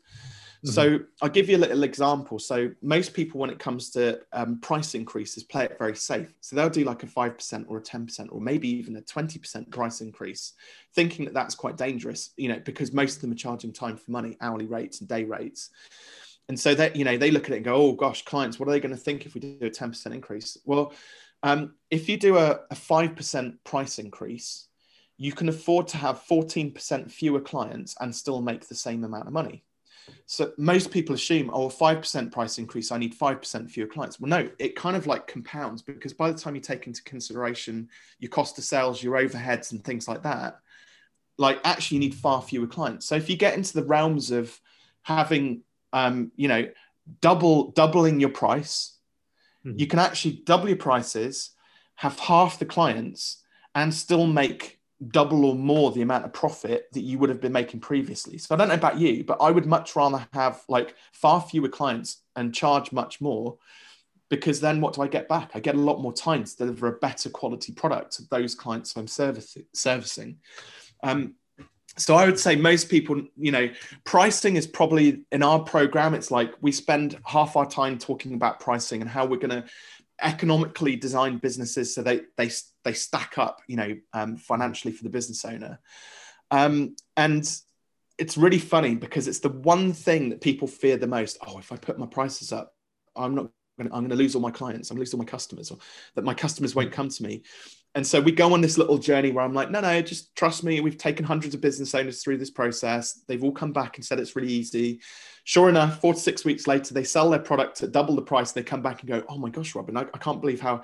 Mm-hmm. 0.65 0.71
So 0.71 1.01
I'll 1.23 1.29
give 1.29 1.49
you 1.49 1.57
a 1.57 1.59
little 1.59 1.85
example. 1.85 2.39
So 2.39 2.71
most 2.83 3.15
people, 3.15 3.39
when 3.39 3.51
it 3.51 3.61
comes 3.61 3.91
to 3.91 4.21
um, 4.33 4.59
price 4.61 4.95
increases, 4.95 5.45
play 5.45 5.65
it 5.65 5.79
very 5.79 5.95
safe. 5.95 6.33
So 6.41 6.57
they'll 6.57 6.69
do 6.69 6.85
like 6.85 7.05
a 7.05 7.07
5% 7.07 7.65
or 7.69 7.79
a 7.79 7.83
10% 7.83 8.29
or 8.31 8.41
maybe 8.41 8.69
even 8.69 8.97
a 8.97 9.03
20% 9.03 9.71
price 9.71 10.01
increase, 10.01 10.55
thinking 10.95 11.25
that 11.27 11.35
that's 11.35 11.55
quite 11.55 11.77
dangerous, 11.77 12.31
you 12.37 12.49
know, 12.49 12.61
because 12.65 12.93
most 12.93 13.17
of 13.17 13.21
them 13.23 13.33
are 13.33 13.37
charging 13.37 13.73
time 13.73 13.97
for 13.97 14.11
money, 14.11 14.37
hourly 14.41 14.67
rates 14.67 15.01
and 15.01 15.09
day 15.09 15.25
rates. 15.25 15.71
And 16.49 16.59
so 16.59 16.75
that, 16.75 16.97
you 16.97 17.05
know, 17.05 17.17
they 17.17 17.31
look 17.31 17.45
at 17.45 17.53
it 17.53 17.57
and 17.57 17.65
go, 17.65 17.75
oh 17.75 17.93
gosh, 17.93 18.25
clients, 18.25 18.59
what 18.59 18.69
are 18.69 18.73
they 18.73 18.81
going 18.81 18.95
to 18.95 19.01
think 19.01 19.27
if 19.27 19.35
we 19.35 19.41
do 19.41 19.59
a 19.61 19.71
10% 19.71 20.07
increase? 20.13 20.57
Well, 20.65 20.93
um, 21.43 21.75
if 21.91 22.09
you 22.09 22.17
do 22.17 22.37
a, 22.37 22.61
a 22.71 22.75
5% 22.75 23.59
price 23.65 23.99
increase, 23.99 24.67
you 25.19 25.33
can 25.33 25.49
afford 25.49 25.89
to 25.89 25.99
have 25.99 26.25
14% 26.29 27.11
fewer 27.11 27.41
clients 27.41 27.97
and 28.01 28.15
still 28.15 28.41
make 28.41 28.67
the 28.67 28.75
same 28.75 29.05
amount 29.05 29.27
of 29.27 29.33
money. 29.33 29.65
So 30.27 30.53
most 30.59 30.91
people 30.91 31.15
assume, 31.15 31.51
oh, 31.53 31.69
a 31.69 31.73
5% 31.73 32.33
price 32.33 32.59
increase, 32.59 32.93
I 32.93 32.99
need 32.99 33.19
5% 33.19 33.71
fewer 33.71 33.87
clients. 33.87 34.21
Well, 34.21 34.29
no, 34.29 34.49
it 34.59 34.77
kind 34.77 34.97
of 34.97 35.07
like 35.07 35.27
compounds 35.27 35.83
because 35.83 36.13
by 36.13 36.31
the 36.31 36.39
time 36.39 36.55
you 36.55 36.61
take 36.61 36.87
into 36.87 37.03
consideration 37.03 37.89
your 38.19 38.31
cost 38.31 38.59
of 38.59 38.65
sales, 38.65 39.03
your 39.03 39.17
overheads, 39.17 39.73
and 39.73 39.83
things 39.83 40.07
like 40.07 40.23
that, 40.25 40.61
like 41.39 41.61
actually 41.65 41.97
you 41.97 42.01
need 42.01 42.15
far 42.15 42.43
fewer 42.43 42.67
clients. 42.67 43.07
So 43.07 43.15
if 43.15 43.31
you 43.31 43.37
get 43.37 43.55
into 43.55 43.73
the 43.73 43.85
realms 43.85 44.31
of 44.31 44.59
having, 45.03 45.63
um, 45.93 46.33
you 46.37 46.49
know, 46.49 46.69
double 47.21 47.71
doubling 47.71 48.21
your 48.21 48.31
price, 48.31 48.99
mm-hmm. 49.65 49.79
you 49.79 49.87
can 49.87 49.99
actually 49.99 50.43
double 50.45 50.69
your 50.69 50.77
prices, 50.77 51.51
have 51.95 52.19
half 52.19 52.59
the 52.59 52.67
clients, 52.67 53.43
and 53.75 53.95
still 53.95 54.27
make 54.27 54.78
double 55.07 55.45
or 55.45 55.55
more 55.55 55.93
the 55.93 56.03
amount 56.03 56.25
of 56.25 56.33
profit 56.33 56.89
that 56.93 57.03
you 57.03 57.19
would 57.19 57.29
have 57.29 57.41
been 57.41 57.53
making 57.53 57.81
previously. 57.81 58.37
So 58.39 58.55
I 58.55 58.59
don't 58.59 58.69
know 58.69 58.75
about 58.75 58.99
you, 58.99 59.23
but 59.25 59.39
I 59.41 59.51
would 59.51 59.67
much 59.67 59.95
rather 59.95 60.27
have 60.33 60.63
like 60.69 60.95
far 61.13 61.41
fewer 61.41 61.69
clients 61.69 62.23
and 62.35 62.55
charge 62.55 62.91
much 62.91 63.21
more 63.21 63.59
because 64.29 64.61
then 64.61 64.81
what 64.81 64.95
do 64.95 65.03
I 65.03 65.09
get 65.09 65.29
back? 65.29 65.53
I 65.55 65.61
get 65.61 65.77
a 65.77 65.81
lot 65.81 66.01
more 66.01 66.13
time 66.13 66.45
to 66.45 66.57
deliver 66.57 66.89
a 66.89 66.99
better 66.99 67.31
quality 67.31 67.73
product 67.73 68.13
to 68.15 68.23
those 68.31 68.55
clients 68.55 68.97
I'm 68.97 69.07
servicing. 69.07 70.39
Um, 71.03 71.35
so 71.97 72.15
I 72.15 72.27
would 72.27 72.39
say 72.39 72.55
most 72.55 72.89
people, 72.89 73.23
you 73.37 73.51
know, 73.51 73.69
pricing 74.05 74.57
is 74.57 74.67
probably 74.67 75.23
in 75.33 75.43
our 75.43 75.61
program. 75.61 76.15
It's 76.15 76.31
like 76.31 76.53
we 76.61 76.71
spend 76.71 77.19
half 77.25 77.57
our 77.57 77.69
time 77.69 77.99
talking 77.99 78.35
about 78.35 78.61
pricing 78.61 79.01
and 79.01 79.11
how 79.11 79.27
we're 79.27 79.39
going 79.39 79.63
to 79.63 79.65
economically 80.21 80.97
design 80.97 81.39
businesses 81.39 81.95
so 81.95 82.03
they 82.03 82.23
they 82.37 82.51
they 82.89 82.95
stack 82.95 83.37
up, 83.37 83.61
you 83.67 83.77
know, 83.77 83.95
um, 84.15 84.37
financially 84.37 84.93
for 84.93 85.05
the 85.05 85.11
business 85.11 85.45
owner. 85.45 85.79
Um, 86.51 86.97
and 87.19 87.47
it's 88.17 88.39
really 88.39 88.59
funny 88.59 88.95
because 88.95 89.29
it's 89.29 89.41
the 89.41 89.51
one 89.51 89.93
thing 89.93 90.31
that 90.31 90.41
people 90.41 90.67
fear 90.67 90.97
the 90.97 91.07
most. 91.07 91.37
Oh, 91.47 91.59
if 91.59 91.71
I 91.71 91.77
put 91.77 91.99
my 91.99 92.07
prices 92.07 92.53
up, 92.53 92.75
I'm 93.15 93.35
not. 93.35 93.51
I'm 93.81 93.89
going 93.91 94.09
to 94.09 94.17
lose 94.17 94.35
all 94.35 94.41
my 94.41 94.51
clients. 94.51 94.91
I'm 94.91 94.97
going 94.97 95.05
to 95.05 95.09
lose 95.09 95.15
all 95.15 95.19
my 95.19 95.25
customers, 95.25 95.71
or 95.71 95.79
that 96.17 96.25
my 96.25 96.35
customers 96.35 96.75
won't 96.75 96.91
come 96.91 97.09
to 97.11 97.23
me. 97.23 97.45
And 97.99 98.07
so 98.07 98.21
we 98.21 98.31
go 98.31 98.53
on 98.53 98.61
this 98.61 98.79
little 98.79 98.97
journey 98.97 99.33
where 99.33 99.45
I'm 99.45 99.55
like, 99.55 99.73
no, 99.73 99.81
no, 99.81 100.01
just 100.01 100.33
trust 100.37 100.63
me. 100.63 100.81
We've 100.81 100.97
taken 100.97 101.25
hundreds 101.25 101.57
of 101.57 101.61
business 101.61 101.97
owners 101.97 102.23
through 102.23 102.39
this 102.39 102.49
process. 102.49 103.25
They've 103.27 103.43
all 103.43 103.51
come 103.51 103.73
back 103.73 103.97
and 103.97 104.05
said 104.05 104.21
it's 104.21 104.37
really 104.37 104.53
easy. 104.53 105.01
Sure 105.43 105.69
enough, 105.69 106.01
four 106.01 106.15
to 106.15 106.21
six 106.21 106.45
weeks 106.45 106.69
later, 106.69 106.95
they 106.95 107.03
sell 107.03 107.29
their 107.29 107.41
product 107.41 107.83
at 107.83 107.91
double 107.91 108.15
the 108.15 108.23
price. 108.23 108.53
They 108.53 108.63
come 108.63 108.83
back 108.83 109.01
and 109.01 109.09
go, 109.09 109.25
oh 109.29 109.37
my 109.37 109.51
gosh, 109.51 109.75
Robin, 109.75 109.97
I, 109.97 110.03
I 110.03 110.19
can't 110.19 110.41
believe 110.41 110.61
how 110.61 110.83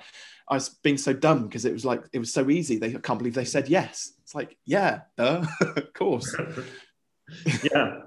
I 0.49 0.55
was 0.55 0.67
being 0.83 0.97
so 0.97 1.13
dumb 1.13 1.43
because 1.43 1.63
it 1.63 1.71
was 1.71 1.85
like, 1.85 2.03
it 2.11 2.19
was 2.19 2.33
so 2.33 2.49
easy. 2.49 2.79
They 2.79 2.93
I 2.93 2.99
can't 2.99 3.17
believe 3.17 3.33
they 3.33 3.45
said 3.45 3.69
yes. 3.69 4.11
It's 4.21 4.35
like, 4.35 4.57
yeah, 4.65 5.03
duh, 5.15 5.45
of 5.61 5.93
course. 5.93 6.35
yeah. 7.63 7.99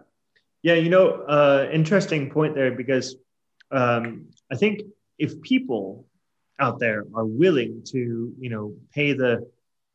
Yeah. 0.62 0.74
You 0.74 0.90
know, 0.90 1.12
uh, 1.22 1.66
interesting 1.72 2.28
point 2.28 2.54
there 2.54 2.72
because 2.72 3.16
um, 3.70 4.26
I 4.52 4.56
think 4.56 4.82
if 5.18 5.40
people 5.40 6.07
out 6.58 6.78
there 6.78 7.04
are 7.14 7.24
willing 7.24 7.82
to, 7.86 8.32
you 8.38 8.50
know, 8.50 8.74
pay 8.92 9.12
the, 9.12 9.48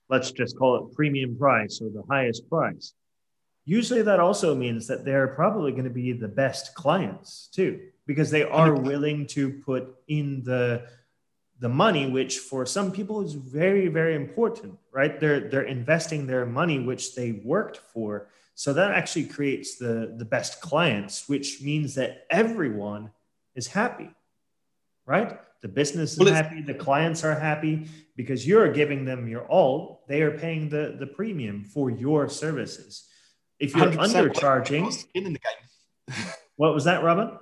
let's 0.10 0.32
just 0.32 0.58
call 0.58 0.78
it 0.78 0.95
premium 0.95 1.38
price 1.38 1.82
or 1.82 1.89
the 1.89 2.04
highest 2.10 2.49
price, 2.49 2.93
usually 3.65 4.02
that 4.02 4.19
also 4.19 4.56
means 4.56 4.88
that 4.88 5.06
they're 5.06 5.28
probably 5.30 5.71
going 5.71 5.84
to 5.86 5.89
be 5.89 6.13
the 6.13 6.28
best 6.28 6.76
clients 6.76 7.49
too, 7.54 7.80
because 8.06 8.30
they 8.32 8.43
are 8.43 8.73
willing 8.76 9.26
to 9.28 9.52
put 9.65 9.95
in 10.08 10.43
the 10.43 10.88
the 11.60 11.69
money, 11.69 12.10
which 12.10 12.39
for 12.39 12.65
some 12.65 12.91
people 12.91 13.21
is 13.21 13.34
very, 13.34 13.88
very 13.88 14.15
important, 14.15 14.78
right? 14.91 15.17
They're 15.19 15.47
they're 15.49 15.62
investing 15.62 16.28
their 16.28 16.45
money, 16.45 16.80
which 16.80 17.15
they 17.15 17.32
worked 17.32 17.78
for. 17.78 18.28
So 18.56 18.73
that 18.73 18.91
actually 18.91 19.28
creates 19.28 19.78
the 19.78 20.13
the 20.17 20.26
best 20.26 20.60
clients, 20.60 21.30
which 21.30 21.62
means 21.62 21.95
that 21.95 22.26
everyone 22.30 23.12
is 23.56 23.67
happy, 23.67 24.10
right? 25.06 25.39
The 25.63 25.69
business 25.69 26.13
is 26.13 26.19
well, 26.19 26.34
happy, 26.34 26.62
the 26.62 26.73
clients 26.73 27.23
are 27.23 27.39
happy 27.39 27.88
because 28.17 28.45
you're 28.45 28.71
giving 28.73 29.06
them 29.06 29.30
your 29.30 29.47
all. 29.47 30.04
They 30.10 30.21
are 30.21 30.38
paying 30.38 30.67
the, 30.67 30.97
the 30.99 31.08
premium 31.08 31.63
for 31.63 31.89
your 31.89 32.28
services. 32.28 33.08
If 33.60 33.73
you're 33.73 33.88
undercharging, 33.91 34.91
skin 34.91 35.26
in 35.26 35.32
the 35.32 35.39
game. 35.39 36.26
what 36.58 36.73
was 36.73 36.84
that, 36.84 37.02
Robin? 37.02 37.39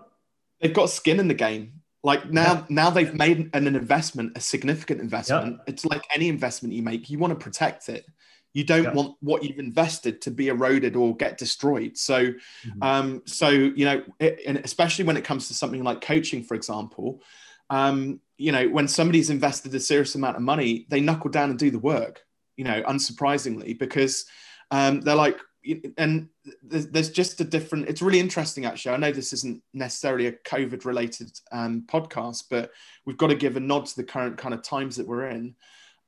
They've 0.62 0.74
got 0.74 0.92
skin 0.92 1.20
in 1.20 1.28
the 1.28 1.34
game. 1.34 1.82
Like 2.04 2.32
now, 2.32 2.54
yeah. 2.54 2.66
now 2.70 2.90
they've 2.92 3.14
made 3.14 3.50
an, 3.54 3.66
investment, 3.66 4.34
a 4.38 4.40
significant 4.40 5.02
investment. 5.02 5.58
Yep. 5.58 5.64
It's 5.66 5.86
like 5.86 6.04
any 6.14 6.30
investment 6.30 6.76
you 6.76 6.84
make, 6.84 7.10
you 7.10 7.18
want 7.18 7.32
to 7.32 7.44
protect 7.44 7.90
it. 7.90 8.06
You 8.54 8.64
don't 8.64 8.84
yep. 8.84 8.94
want 8.94 9.16
what 9.22 9.44
you've 9.44 9.58
invested 9.58 10.22
to 10.22 10.32
be 10.32 10.50
eroded 10.50 10.96
or 10.96 11.16
get 11.16 11.40
destroyed. 11.40 11.98
So, 11.98 12.26
mm-hmm. 12.26 12.84
um, 12.84 13.24
so 13.26 13.50
you 13.50 13.86
know, 13.86 14.04
it, 14.20 14.42
and 14.46 14.58
especially 14.58 15.06
when 15.06 15.18
it 15.18 15.24
comes 15.24 15.48
to 15.48 15.56
something 15.56 15.84
like 15.84 16.02
coaching, 16.02 16.44
for 16.44 16.54
example, 16.54 17.22
um, 17.72 18.20
you 18.38 18.52
know, 18.52 18.68
when 18.68 18.88
somebody's 18.88 19.30
invested 19.30 19.74
a 19.74 19.80
serious 19.80 20.14
amount 20.14 20.36
of 20.36 20.44
money, 20.44 20.86
they 20.90 21.00
knuckle 21.00 21.32
down 21.32 21.50
and 21.50 21.58
do 21.58 21.72
the 21.72 21.80
work, 21.80 22.22
you 22.58 22.66
know, 22.66 22.84
unsurprisingly, 22.84 23.80
because 23.80 24.26
um, 24.72 25.00
they're 25.02 25.16
like, 25.16 25.40
and 25.98 26.28
there's 26.64 27.12
just 27.12 27.40
a 27.40 27.44
different, 27.46 27.88
it's 27.88 28.02
really 28.02 28.20
interesting 28.20 28.66
actually. 28.66 28.94
I 28.94 28.98
know 28.98 29.12
this 29.12 29.32
isn't 29.32 29.62
necessarily 29.74 30.28
a 30.28 30.34
COVID 30.34 30.86
related 30.86 31.32
um, 31.52 31.86
podcast, 31.88 32.46
but 32.50 32.72
we've 33.06 33.18
got 33.18 33.28
to 33.28 33.36
give 33.36 33.56
a 33.56 33.62
nod 33.62 33.86
to 33.86 33.96
the 33.96 34.04
current 34.04 34.38
kind 34.38 34.54
of 34.54 34.64
times 34.64 34.98
that 34.98 35.08
we're 35.08 35.28
in. 35.28 35.56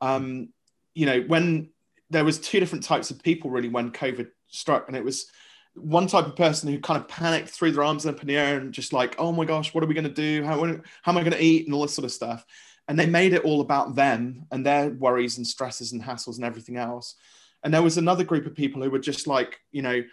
Um, 0.02 0.50
you 0.96 1.06
know, 1.06 1.22
when 1.22 1.70
there 2.10 2.26
was 2.26 2.40
two 2.40 2.60
different 2.60 2.84
types 2.84 3.10
of 3.10 3.24
people 3.24 3.52
really 3.52 3.70
when 3.70 3.92
COVID 3.92 4.28
struck, 4.48 4.88
and 4.88 4.98
it 4.98 5.04
was 5.04 5.28
one 5.76 6.08
type 6.08 6.28
of 6.28 6.36
person 6.36 6.70
who 6.70 6.80
kind 6.80 7.02
of 7.02 7.08
panicked, 7.08 7.50
threw 7.50 7.72
their 7.72 7.84
arms 7.84 8.06
up 8.06 8.22
in 8.22 8.28
the 8.28 8.38
air, 8.38 8.58
and 8.58 8.74
just 8.74 8.94
like, 8.94 9.16
oh 9.18 9.32
my 9.32 9.46
gosh, 9.46 9.74
what 9.74 9.84
are 9.84 9.88
we 9.88 9.94
going 9.94 10.04
to 10.04 10.10
do? 10.10 10.44
How, 10.44 10.60
how 11.02 11.12
am 11.12 11.18
I 11.18 11.22
going 11.22 11.32
to 11.32 11.44
eat? 11.44 11.66
And 11.66 11.74
all 11.74 11.82
this 11.82 11.94
sort 11.94 12.06
of 12.06 12.12
stuff. 12.12 12.46
And 12.88 13.00
they 13.00 13.06
made 13.06 13.34
it 13.34 13.44
all 13.44 13.62
about 13.62 13.96
them 13.96 14.46
and 14.52 14.66
their 14.66 14.90
worries 14.90 15.38
and 15.38 15.48
stresses 15.48 15.94
and 15.94 16.04
hassles 16.04 16.36
and 16.36 16.46
everything 16.46 16.78
else. 16.78 17.16
And 17.64 17.74
there 17.74 17.82
was 17.82 17.98
another 17.98 18.26
group 18.26 18.46
of 18.46 18.56
people 18.56 18.84
who 18.84 18.90
were 18.90 19.00
just 19.00 19.26
like, 19.26 19.60
you 19.72 19.82
know, 19.82 20.04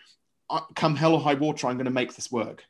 uh, 0.49 0.61
come 0.77 0.95
hell 0.95 1.15
or 1.15 1.21
high 1.21 1.35
water, 1.35 1.67
I'm 1.67 1.77
going 1.77 1.87
to 1.87 1.91
make 1.91 2.15
this 2.15 2.31
work. 2.31 2.65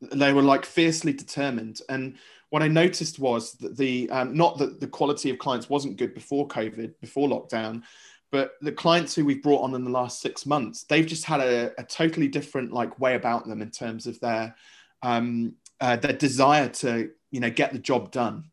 They 0.00 0.32
were 0.32 0.42
like 0.42 0.64
fiercely 0.64 1.12
determined. 1.12 1.80
And 1.88 2.18
what 2.50 2.62
I 2.62 2.68
noticed 2.68 3.18
was 3.18 3.52
that 3.54 3.76
the 3.76 4.08
um, 4.10 4.36
not 4.36 4.58
that 4.58 4.80
the 4.80 4.86
quality 4.86 5.30
of 5.30 5.38
clients 5.38 5.68
wasn't 5.68 5.96
good 5.96 6.14
before 6.14 6.46
COVID, 6.46 6.94
before 7.00 7.28
lockdown, 7.28 7.82
but 8.36 8.52
the 8.60 8.70
clients 8.70 9.14
who 9.14 9.24
we've 9.24 9.42
brought 9.42 9.62
on 9.62 9.74
in 9.74 9.82
the 9.82 9.90
last 9.90 10.20
six 10.20 10.44
months 10.44 10.84
they've 10.84 11.06
just 11.06 11.24
had 11.24 11.40
a, 11.40 11.72
a 11.80 11.84
totally 11.84 12.28
different 12.28 12.70
like 12.70 13.00
way 13.00 13.14
about 13.14 13.48
them 13.48 13.62
in 13.62 13.70
terms 13.70 14.06
of 14.06 14.20
their 14.20 14.54
um, 15.02 15.54
uh, 15.80 15.96
their 15.96 16.12
desire 16.12 16.68
to 16.68 17.10
you 17.30 17.40
know 17.40 17.48
get 17.48 17.72
the 17.72 17.78
job 17.78 18.10
done 18.10 18.44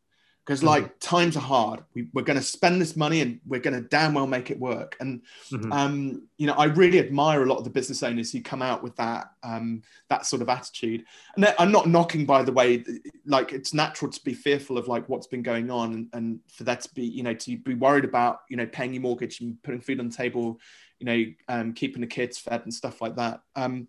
because 0.46 0.60
mm-hmm. 0.60 0.70
like 0.70 1.00
times 1.00 1.38
are 1.38 1.42
hard 1.42 1.82
we, 1.94 2.08
are 2.16 2.22
going 2.24 2.38
to 2.38 2.44
spend 2.44 2.82
this 2.82 2.96
money 2.96 3.22
and 3.22 3.40
we're 3.46 3.60
going 3.60 3.74
to 3.74 3.88
damn 3.90 4.14
well 4.14 4.28
make 4.28 4.52
it 4.52 4.60
work 4.60 4.96
and 5.00 5.22
mm-hmm. 5.52 5.72
um, 5.72 6.28
you 6.38 6.48
know 6.48 6.54
i 6.54 6.66
really 6.66 7.00
admire 7.00 7.44
a 7.44 7.46
lot 7.46 7.58
of 7.58 7.64
the 7.64 7.70
business 7.70 8.04
owners 8.04 8.32
who 8.32 8.42
come 8.42 8.62
out 8.62 8.84
with 8.84 8.96
that 8.96 9.32
um, 9.44 9.82
that 10.10 10.26
sort 10.26 10.42
of 10.42 10.50
attitude 10.50 11.04
and 11.36 11.54
i'm 11.60 11.72
not 11.72 11.88
knocking 11.88 12.26
by 12.26 12.44
the 12.44 12.52
way 12.52 12.84
like 13.26 13.54
it's 13.54 13.74
natural 13.74 14.12
to 14.12 14.24
be 14.24 14.34
fearful 14.34 14.78
of 14.78 14.88
like 14.88 15.08
what's 15.10 15.28
been 15.28 15.44
going 15.44 15.72
on 15.72 15.94
and, 15.94 16.10
and 16.14 16.40
for 16.52 16.64
that 16.64 16.82
to 16.82 16.94
be 16.94 17.04
you 17.04 17.24
know 17.24 17.34
to 17.34 17.58
be 17.58 17.74
worried 17.74 18.06
about 18.06 18.40
you 18.50 18.58
know 18.58 18.66
paying 18.66 18.94
your 18.94 19.02
mortgage 19.02 19.42
and 19.42 19.62
putting 19.64 19.82
food 19.82 20.00
on 20.00 20.10
the 20.10 20.16
table 20.16 20.60
you 21.00 21.06
know 21.06 21.26
um, 21.48 21.74
keeping 21.74 22.02
the 22.02 22.08
kids 22.08 22.38
fed 22.38 22.62
and 22.64 22.74
stuff 22.74 23.02
like 23.02 23.16
that 23.16 23.42
um, 23.56 23.88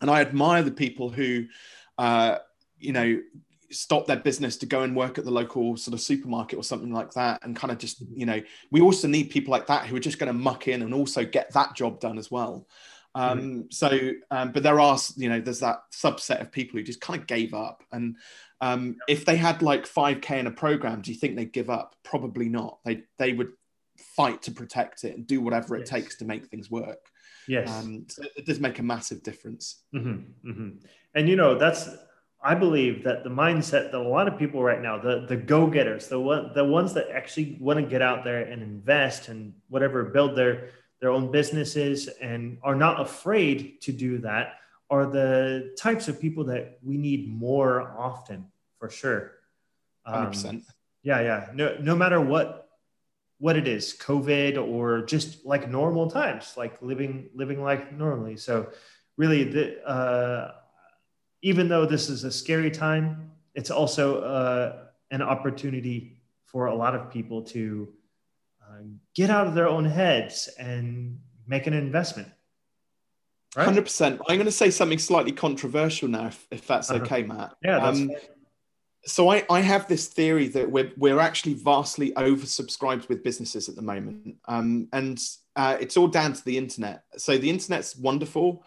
and 0.00 0.10
i 0.10 0.20
admire 0.20 0.62
the 0.62 0.70
people 0.70 1.08
who 1.08 1.44
uh, 1.98 2.38
you 2.78 2.92
know 2.92 3.20
stop 3.70 4.06
their 4.06 4.18
business 4.18 4.56
to 4.58 4.66
go 4.66 4.82
and 4.82 4.96
work 4.96 5.18
at 5.18 5.24
the 5.24 5.30
local 5.30 5.76
sort 5.76 5.94
of 5.94 6.00
supermarket 6.00 6.58
or 6.58 6.62
something 6.62 6.92
like 6.92 7.12
that 7.12 7.44
and 7.44 7.56
kind 7.56 7.70
of 7.70 7.78
just 7.78 8.04
mm-hmm. 8.04 8.20
you 8.20 8.26
know 8.26 8.40
we 8.70 8.80
also 8.80 9.08
need 9.08 9.30
people 9.30 9.50
like 9.50 9.66
that 9.66 9.86
who 9.86 9.96
are 9.96 10.00
just 10.00 10.18
going 10.18 10.28
to 10.28 10.38
muck 10.38 10.68
in 10.68 10.82
and 10.82 10.94
also 10.94 11.24
get 11.24 11.52
that 11.52 11.74
job 11.74 12.00
done 12.00 12.18
as 12.18 12.30
well 12.30 12.66
um, 13.16 13.38
mm-hmm. 13.38 13.60
so 13.70 14.10
um, 14.30 14.52
but 14.52 14.62
there 14.62 14.80
are 14.80 14.98
you 15.16 15.28
know 15.28 15.40
there's 15.40 15.60
that 15.60 15.82
subset 15.92 16.40
of 16.40 16.52
people 16.52 16.78
who 16.78 16.84
just 16.84 17.00
kind 17.00 17.20
of 17.20 17.26
gave 17.26 17.54
up 17.54 17.82
and 17.92 18.16
um, 18.60 18.96
if 19.08 19.24
they 19.24 19.36
had 19.36 19.62
like 19.62 19.86
5k 19.86 20.30
in 20.38 20.46
a 20.46 20.50
program 20.50 21.00
do 21.00 21.12
you 21.12 21.18
think 21.18 21.36
they'd 21.36 21.52
give 21.52 21.70
up 21.70 21.94
probably 22.02 22.48
not 22.48 22.78
they 22.84 23.02
they 23.18 23.32
would 23.32 23.52
fight 24.16 24.42
to 24.42 24.50
protect 24.50 25.04
it 25.04 25.16
and 25.16 25.26
do 25.26 25.40
whatever 25.40 25.76
it 25.76 25.80
yes. 25.80 25.88
takes 25.88 26.16
to 26.16 26.24
make 26.24 26.46
things 26.46 26.70
work 26.70 27.10
yes 27.46 27.70
um, 27.70 28.06
so 28.08 28.22
it 28.36 28.46
does 28.46 28.60
make 28.60 28.78
a 28.78 28.82
massive 28.82 29.22
difference 29.22 29.82
mm-hmm. 29.94 30.48
Mm-hmm. 30.48 30.68
and 31.14 31.28
you 31.28 31.36
know 31.36 31.56
that's 31.56 31.90
I 32.46 32.54
believe 32.54 33.04
that 33.04 33.24
the 33.24 33.30
mindset 33.30 33.90
that 33.90 33.94
a 33.94 33.98
lot 33.98 34.28
of 34.28 34.38
people 34.38 34.62
right 34.62 34.80
now, 34.80 34.98
the 34.98 35.24
the 35.26 35.36
go 35.36 35.66
getters, 35.66 36.08
the 36.08 36.20
one, 36.20 36.52
the 36.54 36.62
ones 36.62 36.92
that 36.92 37.08
actually 37.08 37.56
want 37.58 37.80
to 37.80 37.86
get 37.86 38.02
out 38.02 38.22
there 38.22 38.42
and 38.42 38.62
invest 38.62 39.28
and 39.28 39.54
whatever, 39.70 40.04
build 40.04 40.36
their 40.36 40.68
their 41.00 41.08
own 41.08 41.32
businesses 41.32 42.08
and 42.20 42.58
are 42.62 42.74
not 42.74 43.00
afraid 43.00 43.80
to 43.80 43.92
do 43.92 44.18
that, 44.18 44.56
are 44.90 45.06
the 45.06 45.74
types 45.78 46.06
of 46.06 46.20
people 46.20 46.44
that 46.44 46.78
we 46.82 46.98
need 46.98 47.32
more 47.32 47.94
often, 47.98 48.46
for 48.78 48.90
sure. 48.90 49.32
Um, 50.04 50.32
100%. 50.32 50.62
Yeah, 51.02 51.20
yeah. 51.20 51.48
No, 51.54 51.76
no 51.80 51.96
matter 51.96 52.20
what 52.20 52.68
what 53.38 53.56
it 53.56 53.66
is, 53.66 53.96
COVID 53.98 54.62
or 54.62 55.02
just 55.06 55.46
like 55.46 55.70
normal 55.70 56.10
times, 56.10 56.54
like 56.58 56.82
living 56.82 57.30
living 57.34 57.62
life 57.62 57.90
normally. 57.90 58.36
So, 58.36 58.68
really, 59.16 59.44
the. 59.44 59.82
Uh, 59.82 60.52
even 61.44 61.68
though 61.68 61.84
this 61.84 62.08
is 62.08 62.24
a 62.24 62.32
scary 62.32 62.70
time, 62.70 63.30
it's 63.54 63.70
also 63.70 64.22
uh, 64.22 64.84
an 65.10 65.20
opportunity 65.20 66.16
for 66.46 66.66
a 66.66 66.74
lot 66.74 66.94
of 66.94 67.10
people 67.10 67.42
to 67.42 67.92
uh, 68.62 68.80
get 69.14 69.28
out 69.28 69.46
of 69.46 69.54
their 69.54 69.68
own 69.68 69.84
heads 69.84 70.48
and 70.58 71.20
make 71.46 71.66
an 71.66 71.74
investment. 71.74 72.28
Right? 73.54 73.68
100%. 73.68 74.20
I'm 74.26 74.36
going 74.36 74.46
to 74.46 74.50
say 74.50 74.70
something 74.70 74.98
slightly 74.98 75.32
controversial 75.32 76.08
now, 76.08 76.28
if, 76.28 76.46
if 76.50 76.66
that's 76.66 76.90
uh-huh. 76.90 77.04
okay, 77.04 77.22
Matt. 77.22 77.54
Yeah, 77.62 77.78
that's 77.78 78.00
um, 78.00 78.10
So 79.04 79.30
I, 79.30 79.44
I 79.50 79.60
have 79.60 79.86
this 79.86 80.06
theory 80.06 80.48
that 80.48 80.70
we're, 80.70 80.92
we're 80.96 81.20
actually 81.20 81.54
vastly 81.54 82.12
oversubscribed 82.12 83.10
with 83.10 83.22
businesses 83.22 83.68
at 83.68 83.76
the 83.76 83.82
moment. 83.82 84.36
Um, 84.48 84.88
and 84.94 85.20
uh, 85.56 85.76
it's 85.78 85.98
all 85.98 86.08
down 86.08 86.32
to 86.32 86.44
the 86.46 86.56
internet. 86.56 87.04
So 87.18 87.36
the 87.36 87.50
internet's 87.50 87.94
wonderful. 87.96 88.64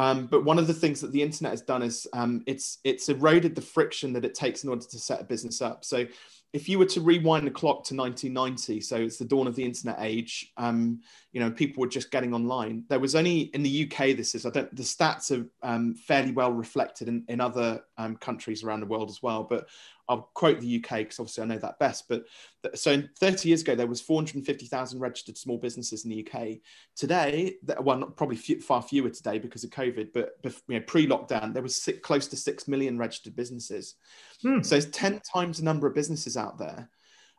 Um, 0.00 0.28
but 0.28 0.46
one 0.46 0.58
of 0.58 0.66
the 0.66 0.72
things 0.72 1.02
that 1.02 1.12
the 1.12 1.20
internet 1.20 1.52
has 1.52 1.60
done 1.60 1.82
is 1.82 2.06
um, 2.14 2.42
it's 2.46 2.78
it's 2.84 3.10
eroded 3.10 3.54
the 3.54 3.60
friction 3.60 4.14
that 4.14 4.24
it 4.24 4.34
takes 4.34 4.64
in 4.64 4.70
order 4.70 4.86
to 4.86 4.98
set 4.98 5.20
a 5.20 5.24
business 5.24 5.60
up. 5.60 5.84
So 5.84 6.06
if 6.54 6.70
you 6.70 6.78
were 6.78 6.86
to 6.86 7.02
rewind 7.02 7.46
the 7.46 7.50
clock 7.50 7.84
to 7.84 7.94
1990, 7.94 8.80
so 8.80 8.96
it's 8.96 9.18
the 9.18 9.26
dawn 9.26 9.46
of 9.46 9.54
the 9.54 9.62
internet 9.62 9.96
age, 10.00 10.52
um, 10.56 11.00
you 11.32 11.40
know, 11.40 11.50
people 11.50 11.82
were 11.82 11.86
just 11.86 12.10
getting 12.10 12.32
online. 12.32 12.84
There 12.88 12.98
was 12.98 13.14
only 13.14 13.42
in 13.52 13.62
the 13.62 13.84
UK, 13.84 14.16
this 14.16 14.34
is, 14.34 14.46
I 14.46 14.50
don't, 14.50 14.74
the 14.74 14.82
stats 14.82 15.30
are 15.30 15.46
um, 15.62 15.94
fairly 15.94 16.32
well 16.32 16.50
reflected 16.50 17.06
in, 17.06 17.24
in 17.28 17.40
other 17.40 17.82
um, 17.98 18.16
countries 18.16 18.64
around 18.64 18.80
the 18.80 18.86
world 18.86 19.10
as 19.10 19.22
well. 19.22 19.44
But 19.44 19.68
I'll 20.10 20.28
quote 20.34 20.60
the 20.60 20.76
UK 20.76 20.98
because 20.98 21.20
obviously 21.20 21.44
I 21.44 21.46
know 21.46 21.58
that 21.58 21.78
best. 21.78 22.08
But 22.08 22.24
th- 22.64 22.76
so 22.76 23.00
30 23.20 23.48
years 23.48 23.62
ago, 23.62 23.76
there 23.76 23.86
was 23.86 24.00
450,000 24.00 24.98
registered 24.98 25.38
small 25.38 25.56
businesses 25.56 26.04
in 26.04 26.10
the 26.10 26.26
UK. 26.26 26.58
Today, 26.96 27.54
well, 27.80 27.98
not, 27.98 28.16
probably 28.16 28.34
few, 28.34 28.60
far 28.60 28.82
fewer 28.82 29.10
today 29.10 29.38
because 29.38 29.62
of 29.62 29.70
COVID, 29.70 30.08
but 30.12 30.34
you 30.42 30.80
know, 30.80 30.80
pre-lockdown, 30.80 31.54
there 31.54 31.62
was 31.62 31.80
six, 31.80 32.00
close 32.00 32.26
to 32.26 32.36
6 32.36 32.66
million 32.66 32.98
registered 32.98 33.36
businesses. 33.36 33.94
Hmm. 34.42 34.62
So 34.62 34.74
it's 34.74 34.86
10 34.86 35.20
times 35.32 35.58
the 35.58 35.64
number 35.64 35.86
of 35.86 35.94
businesses 35.94 36.36
out 36.36 36.58
there. 36.58 36.90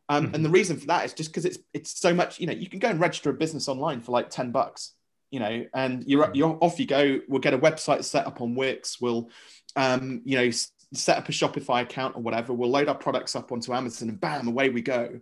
Um, 0.08 0.28
mm-hmm. 0.28 0.36
And 0.36 0.46
the 0.46 0.50
reason 0.50 0.78
for 0.78 0.88
that 0.88 1.04
is 1.04 1.14
just 1.14 1.30
because 1.30 1.44
it's 1.44 1.60
it's 1.74 2.00
so 2.00 2.14
much, 2.14 2.40
you 2.40 2.48
know, 2.48 2.54
you 2.54 2.70
can 2.70 2.80
go 2.80 2.88
and 2.88 3.02
register 3.02 3.32
a 3.32 3.34
business 3.34 3.68
online 3.68 4.00
for 4.00 4.14
like 4.14 4.30
10 4.30 4.52
bucks, 4.52 4.94
you 5.30 5.42
know, 5.42 5.66
and 5.74 6.06
you're, 6.08 6.26
hmm. 6.26 6.36
you're 6.36 6.58
off 6.62 6.80
you 6.80 6.86
go. 6.86 7.20
We'll 7.28 7.42
get 7.42 7.54
a 7.54 7.60
website 7.60 8.06
set 8.06 8.26
up 8.26 8.40
on 8.40 8.56
Wix. 8.56 9.02
We'll, 9.02 9.30
um, 9.76 10.22
you 10.24 10.38
know, 10.38 10.52
set 10.94 11.18
up 11.18 11.30
a 11.30 11.32
Shopify 11.32 11.82
account 11.82 12.16
or 12.16 12.22
whatever. 12.22 12.54
We'll 12.54 12.70
load 12.70 12.90
our 12.90 12.96
products 12.96 13.36
up 13.36 13.52
onto 13.52 13.74
Amazon 13.74 14.10
and 14.10 14.20
bam, 14.20 14.48
away 14.48 14.70
we 14.70 14.82
go. 14.82 15.20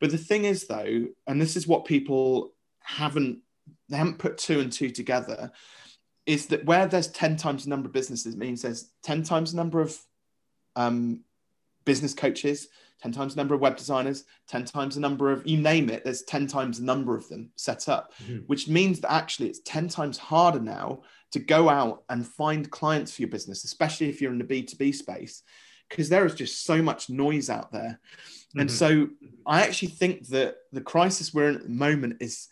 But 0.00 0.10
the 0.10 0.18
thing 0.18 0.44
is, 0.44 0.66
though, 0.66 1.06
and 1.26 1.40
this 1.40 1.56
is 1.56 1.66
what 1.66 1.84
people 1.84 2.52
haven't 2.80 3.38
they 3.88 3.96
haven't 3.96 4.18
put 4.18 4.38
two 4.38 4.60
and 4.60 4.72
two 4.72 4.90
together, 4.90 5.52
is 6.26 6.46
that 6.46 6.64
where 6.64 6.86
there's 6.86 7.08
10 7.08 7.36
times 7.36 7.64
the 7.64 7.70
number 7.70 7.86
of 7.86 7.92
businesses 7.92 8.36
means 8.36 8.62
there's 8.62 8.90
10 9.02 9.22
times 9.22 9.52
the 9.52 9.56
number 9.56 9.80
of 9.80 9.96
um, 10.76 11.20
business 11.84 12.14
coaches, 12.14 12.68
10 13.02 13.12
times 13.12 13.34
the 13.34 13.40
number 13.40 13.54
of 13.54 13.60
web 13.60 13.76
designers, 13.76 14.24
10 14.48 14.64
times 14.64 14.94
the 14.94 15.00
number 15.00 15.30
of, 15.30 15.46
you 15.46 15.58
name 15.58 15.90
it, 15.90 16.04
there's 16.04 16.22
10 16.22 16.46
times 16.46 16.78
the 16.78 16.84
number 16.84 17.16
of 17.16 17.28
them 17.28 17.50
set 17.56 17.88
up, 17.88 18.14
mm-hmm. 18.22 18.38
which 18.46 18.68
means 18.68 19.00
that 19.00 19.12
actually 19.12 19.48
it's 19.48 19.60
10 19.60 19.88
times 19.88 20.16
harder 20.16 20.60
now 20.60 21.02
to 21.32 21.38
go 21.38 21.68
out 21.68 22.04
and 22.08 22.26
find 22.26 22.70
clients 22.70 23.14
for 23.14 23.22
your 23.22 23.30
business, 23.30 23.64
especially 23.64 24.08
if 24.08 24.20
you're 24.20 24.32
in 24.32 24.38
the 24.38 24.44
B2B 24.44 24.94
space, 24.94 25.42
because 25.90 26.08
there 26.08 26.24
is 26.24 26.34
just 26.34 26.64
so 26.64 26.80
much 26.80 27.10
noise 27.10 27.50
out 27.50 27.72
there. 27.72 28.00
Mm-hmm. 28.20 28.60
And 28.60 28.70
so 28.70 29.08
I 29.46 29.62
actually 29.62 29.88
think 29.88 30.28
that 30.28 30.56
the 30.72 30.80
crisis 30.80 31.34
we're 31.34 31.48
in 31.50 31.56
at 31.56 31.64
the 31.64 31.68
moment 31.68 32.18
is, 32.20 32.48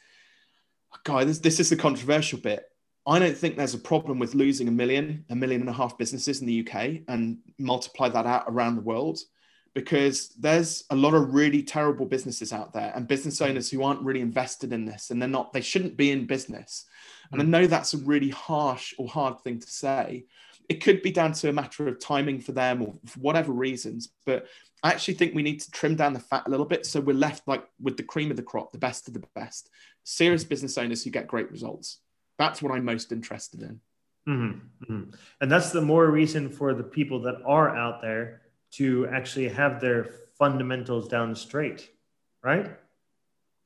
guy, 1.04 1.24
this, 1.24 1.38
this 1.38 1.60
is 1.60 1.70
the 1.70 1.76
controversial 1.76 2.38
bit. 2.38 2.64
I 3.06 3.18
don't 3.18 3.36
think 3.36 3.56
there's 3.56 3.74
a 3.74 3.78
problem 3.78 4.18
with 4.18 4.34
losing 4.34 4.68
a 4.68 4.72
million, 4.72 5.24
a 5.30 5.34
million 5.34 5.60
and 5.60 5.70
a 5.70 5.72
half 5.72 5.98
businesses 5.98 6.40
in 6.40 6.46
the 6.46 6.66
UK 6.66 7.02
and 7.08 7.38
multiply 7.58 8.08
that 8.08 8.26
out 8.26 8.44
around 8.46 8.76
the 8.76 8.82
world 8.82 9.18
because 9.74 10.28
there's 10.38 10.84
a 10.90 10.96
lot 10.96 11.14
of 11.14 11.32
really 11.32 11.62
terrible 11.62 12.04
businesses 12.04 12.52
out 12.52 12.72
there 12.72 12.92
and 12.94 13.08
business 13.08 13.40
owners 13.40 13.70
who 13.70 13.82
aren't 13.82 14.02
really 14.02 14.20
invested 14.20 14.72
in 14.72 14.84
this 14.84 15.10
and 15.10 15.20
they're 15.20 15.28
not, 15.28 15.52
they 15.52 15.60
shouldn't 15.60 15.96
be 15.96 16.10
in 16.10 16.26
business. 16.26 16.84
And 17.30 17.40
I 17.40 17.44
hmm. 17.44 17.50
know 17.50 17.66
that's 17.66 17.94
a 17.94 17.98
really 17.98 18.30
harsh 18.30 18.94
or 18.98 19.08
hard 19.08 19.40
thing 19.40 19.58
to 19.60 19.70
say. 19.70 20.26
It 20.68 20.82
could 20.82 21.02
be 21.02 21.10
down 21.10 21.32
to 21.32 21.48
a 21.48 21.52
matter 21.52 21.88
of 21.88 21.98
timing 21.98 22.40
for 22.40 22.52
them 22.52 22.82
or 22.82 22.94
for 23.06 23.20
whatever 23.20 23.52
reasons, 23.52 24.10
but 24.26 24.46
I 24.82 24.90
actually 24.90 25.14
think 25.14 25.34
we 25.34 25.42
need 25.42 25.60
to 25.60 25.70
trim 25.70 25.96
down 25.96 26.12
the 26.12 26.20
fat 26.20 26.46
a 26.46 26.50
little 26.50 26.66
bit 26.66 26.84
so 26.84 27.00
we're 27.00 27.14
left 27.14 27.46
like 27.46 27.64
with 27.80 27.96
the 27.96 28.02
cream 28.02 28.30
of 28.30 28.36
the 28.36 28.42
crop, 28.42 28.72
the 28.72 28.78
best 28.78 29.08
of 29.08 29.14
the 29.14 29.24
best, 29.34 29.70
serious 30.04 30.44
business 30.44 30.76
owners 30.76 31.02
who 31.02 31.10
get 31.10 31.26
great 31.26 31.50
results. 31.50 31.98
That's 32.38 32.60
what 32.60 32.72
I'm 32.72 32.84
most 32.84 33.12
interested 33.12 33.62
in. 33.62 33.80
Mm-hmm, 34.28 34.92
mm-hmm. 34.92 35.10
And 35.40 35.50
that's 35.50 35.70
the 35.70 35.80
more 35.80 36.08
reason 36.10 36.48
for 36.48 36.74
the 36.74 36.82
people 36.82 37.20
that 37.22 37.36
are 37.44 37.74
out 37.76 38.02
there 38.02 38.41
to 38.72 39.06
actually 39.08 39.48
have 39.48 39.80
their 39.80 40.10
fundamentals 40.38 41.08
down 41.08 41.34
straight, 41.34 41.90
right? 42.42 42.70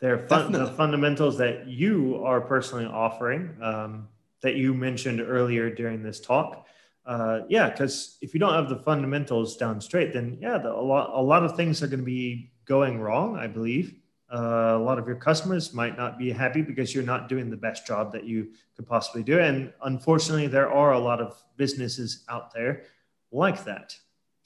Their 0.00 0.26
fun, 0.26 0.52
the 0.52 0.66
fundamentals 0.66 1.38
that 1.38 1.66
you 1.66 2.22
are 2.24 2.40
personally 2.40 2.84
offering 2.84 3.56
um, 3.62 4.08
that 4.42 4.56
you 4.56 4.74
mentioned 4.74 5.20
earlier 5.20 5.70
during 5.70 6.02
this 6.02 6.20
talk. 6.20 6.66
Uh, 7.06 7.40
yeah, 7.48 7.70
because 7.70 8.18
if 8.20 8.34
you 8.34 8.40
don't 8.40 8.52
have 8.52 8.68
the 8.68 8.76
fundamentals 8.76 9.56
down 9.56 9.80
straight, 9.80 10.12
then 10.12 10.36
yeah, 10.40 10.58
the, 10.58 10.70
a 10.70 10.84
lot 10.92 11.10
a 11.14 11.22
lot 11.22 11.44
of 11.44 11.56
things 11.56 11.82
are 11.82 11.86
going 11.86 12.00
to 12.00 12.04
be 12.04 12.50
going 12.66 13.00
wrong. 13.00 13.36
I 13.36 13.46
believe 13.46 13.94
uh, 14.32 14.74
a 14.74 14.78
lot 14.78 14.98
of 14.98 15.06
your 15.06 15.16
customers 15.16 15.72
might 15.72 15.96
not 15.96 16.18
be 16.18 16.32
happy 16.32 16.62
because 16.62 16.94
you're 16.94 17.04
not 17.04 17.28
doing 17.28 17.48
the 17.48 17.56
best 17.56 17.86
job 17.86 18.12
that 18.12 18.24
you 18.24 18.48
could 18.74 18.86
possibly 18.86 19.22
do. 19.22 19.38
And 19.38 19.72
unfortunately, 19.84 20.48
there 20.48 20.70
are 20.70 20.94
a 20.94 20.98
lot 20.98 21.20
of 21.20 21.40
businesses 21.56 22.24
out 22.28 22.52
there 22.52 22.82
like 23.30 23.64
that. 23.64 23.96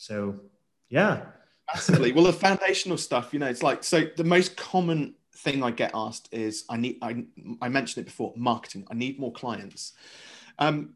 So, 0.00 0.40
yeah. 0.88 1.26
Absolutely. 1.74 2.12
well, 2.12 2.24
the 2.24 2.32
foundational 2.32 2.96
stuff, 2.96 3.34
you 3.34 3.38
know, 3.38 3.46
it's 3.46 3.62
like 3.62 3.84
so 3.84 4.06
the 4.16 4.24
most 4.24 4.56
common 4.56 5.14
thing 5.36 5.62
I 5.62 5.70
get 5.70 5.90
asked 5.94 6.30
is 6.32 6.64
I 6.70 6.78
need 6.78 6.96
I 7.02 7.24
I 7.60 7.68
mentioned 7.68 8.02
it 8.02 8.06
before 8.06 8.32
marketing. 8.34 8.86
I 8.90 8.94
need 8.94 9.20
more 9.20 9.30
clients. 9.30 9.92
Um, 10.58 10.94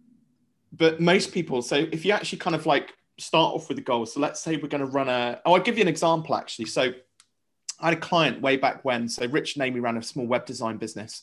but 0.72 1.00
most 1.00 1.32
people, 1.32 1.60
so 1.60 1.76
if 1.76 2.06
you 2.06 2.12
actually 2.12 2.38
kind 2.38 2.56
of 2.56 2.64
like 2.64 2.94
start 3.18 3.54
off 3.54 3.68
with 3.68 3.76
a 3.78 3.82
goal, 3.82 4.06
so 4.06 4.20
let's 4.20 4.40
say 4.40 4.56
we're 4.56 4.68
going 4.68 4.80
to 4.80 4.90
run 4.90 5.10
a. 5.10 5.38
Oh, 5.44 5.52
I'll 5.52 5.62
give 5.62 5.76
you 5.76 5.82
an 5.82 5.88
example 5.88 6.34
actually. 6.34 6.64
So 6.64 6.94
I 7.80 7.90
had 7.90 7.98
a 7.98 8.00
client 8.00 8.40
way 8.40 8.56
back 8.56 8.86
when. 8.86 9.06
So 9.06 9.26
Rich 9.26 9.56
and 9.56 9.66
Amy 9.66 9.80
ran 9.80 9.98
a 9.98 10.02
small 10.02 10.26
web 10.26 10.46
design 10.46 10.78
business. 10.78 11.22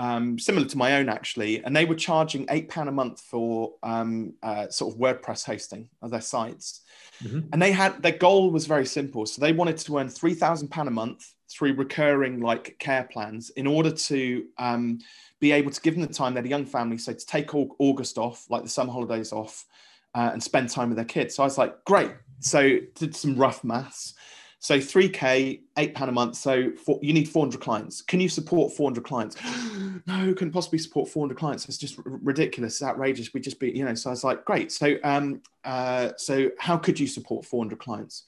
Um, 0.00 0.38
similar 0.38 0.66
to 0.66 0.78
my 0.78 0.96
own 0.98 1.08
actually, 1.10 1.62
and 1.62 1.76
they 1.76 1.84
were 1.84 1.94
charging 1.94 2.46
eight 2.48 2.70
pound 2.70 2.88
a 2.88 2.92
month 2.92 3.20
for 3.20 3.74
um, 3.82 4.32
uh, 4.42 4.68
sort 4.70 4.94
of 4.94 4.98
WordPress 4.98 5.44
hosting 5.44 5.90
of 6.00 6.10
their 6.10 6.22
sites. 6.22 6.80
Mm-hmm. 7.22 7.40
And 7.52 7.60
they 7.60 7.70
had 7.70 8.02
their 8.02 8.16
goal 8.16 8.50
was 8.50 8.66
very 8.66 8.86
simple. 8.86 9.26
So 9.26 9.42
they 9.42 9.52
wanted 9.52 9.76
to 9.76 9.98
earn 9.98 10.08
three 10.08 10.32
thousand 10.32 10.68
pound 10.68 10.88
a 10.88 10.90
month 10.90 11.34
through 11.52 11.74
recurring 11.74 12.40
like 12.40 12.78
care 12.78 13.04
plans 13.12 13.50
in 13.50 13.66
order 13.66 13.90
to 13.90 14.46
um, 14.56 15.00
be 15.38 15.52
able 15.52 15.70
to 15.70 15.80
give 15.82 15.94
them 15.94 16.06
the 16.06 16.12
time. 16.12 16.32
They 16.32 16.38
had 16.38 16.46
a 16.46 16.56
young 16.56 16.66
family, 16.66 16.96
so 16.96 17.12
to 17.12 17.26
take 17.26 17.54
all 17.54 17.76
August 17.78 18.16
off, 18.16 18.46
like 18.48 18.62
the 18.62 18.70
summer 18.70 18.92
holidays 18.92 19.32
off, 19.32 19.66
uh, 20.14 20.30
and 20.32 20.42
spend 20.42 20.70
time 20.70 20.88
with 20.88 20.96
their 20.96 21.04
kids. 21.04 21.34
So 21.34 21.42
I 21.42 21.46
was 21.46 21.58
like, 21.58 21.84
great. 21.84 22.12
So 22.40 22.78
did 22.94 23.14
some 23.14 23.36
rough 23.36 23.62
maths. 23.64 24.14
So 24.62 24.76
3K, 24.76 25.62
eight 25.78 25.94
pound 25.94 26.10
a 26.10 26.12
month. 26.12 26.36
So 26.36 26.72
for, 26.72 26.98
you 27.00 27.14
need 27.14 27.26
400 27.26 27.62
clients. 27.62 28.02
Can 28.02 28.20
you 28.20 28.28
support 28.28 28.72
400 28.74 29.02
clients? 29.02 29.36
no, 30.06 30.34
couldn't 30.34 30.52
possibly 30.52 30.78
support 30.78 31.08
400 31.08 31.38
clients. 31.38 31.66
It's 31.66 31.78
just 31.78 31.98
ridiculous. 32.04 32.74
It's 32.74 32.82
outrageous. 32.82 33.32
We 33.32 33.40
just 33.40 33.58
be, 33.58 33.70
you 33.70 33.86
know, 33.86 33.94
so 33.94 34.10
I 34.10 34.12
was 34.12 34.22
like, 34.22 34.44
great. 34.44 34.70
So, 34.70 34.96
um, 35.02 35.40
uh, 35.64 36.10
so 36.18 36.50
how 36.58 36.76
could 36.76 37.00
you 37.00 37.06
support 37.06 37.46
400 37.46 37.78
clients? 37.78 38.24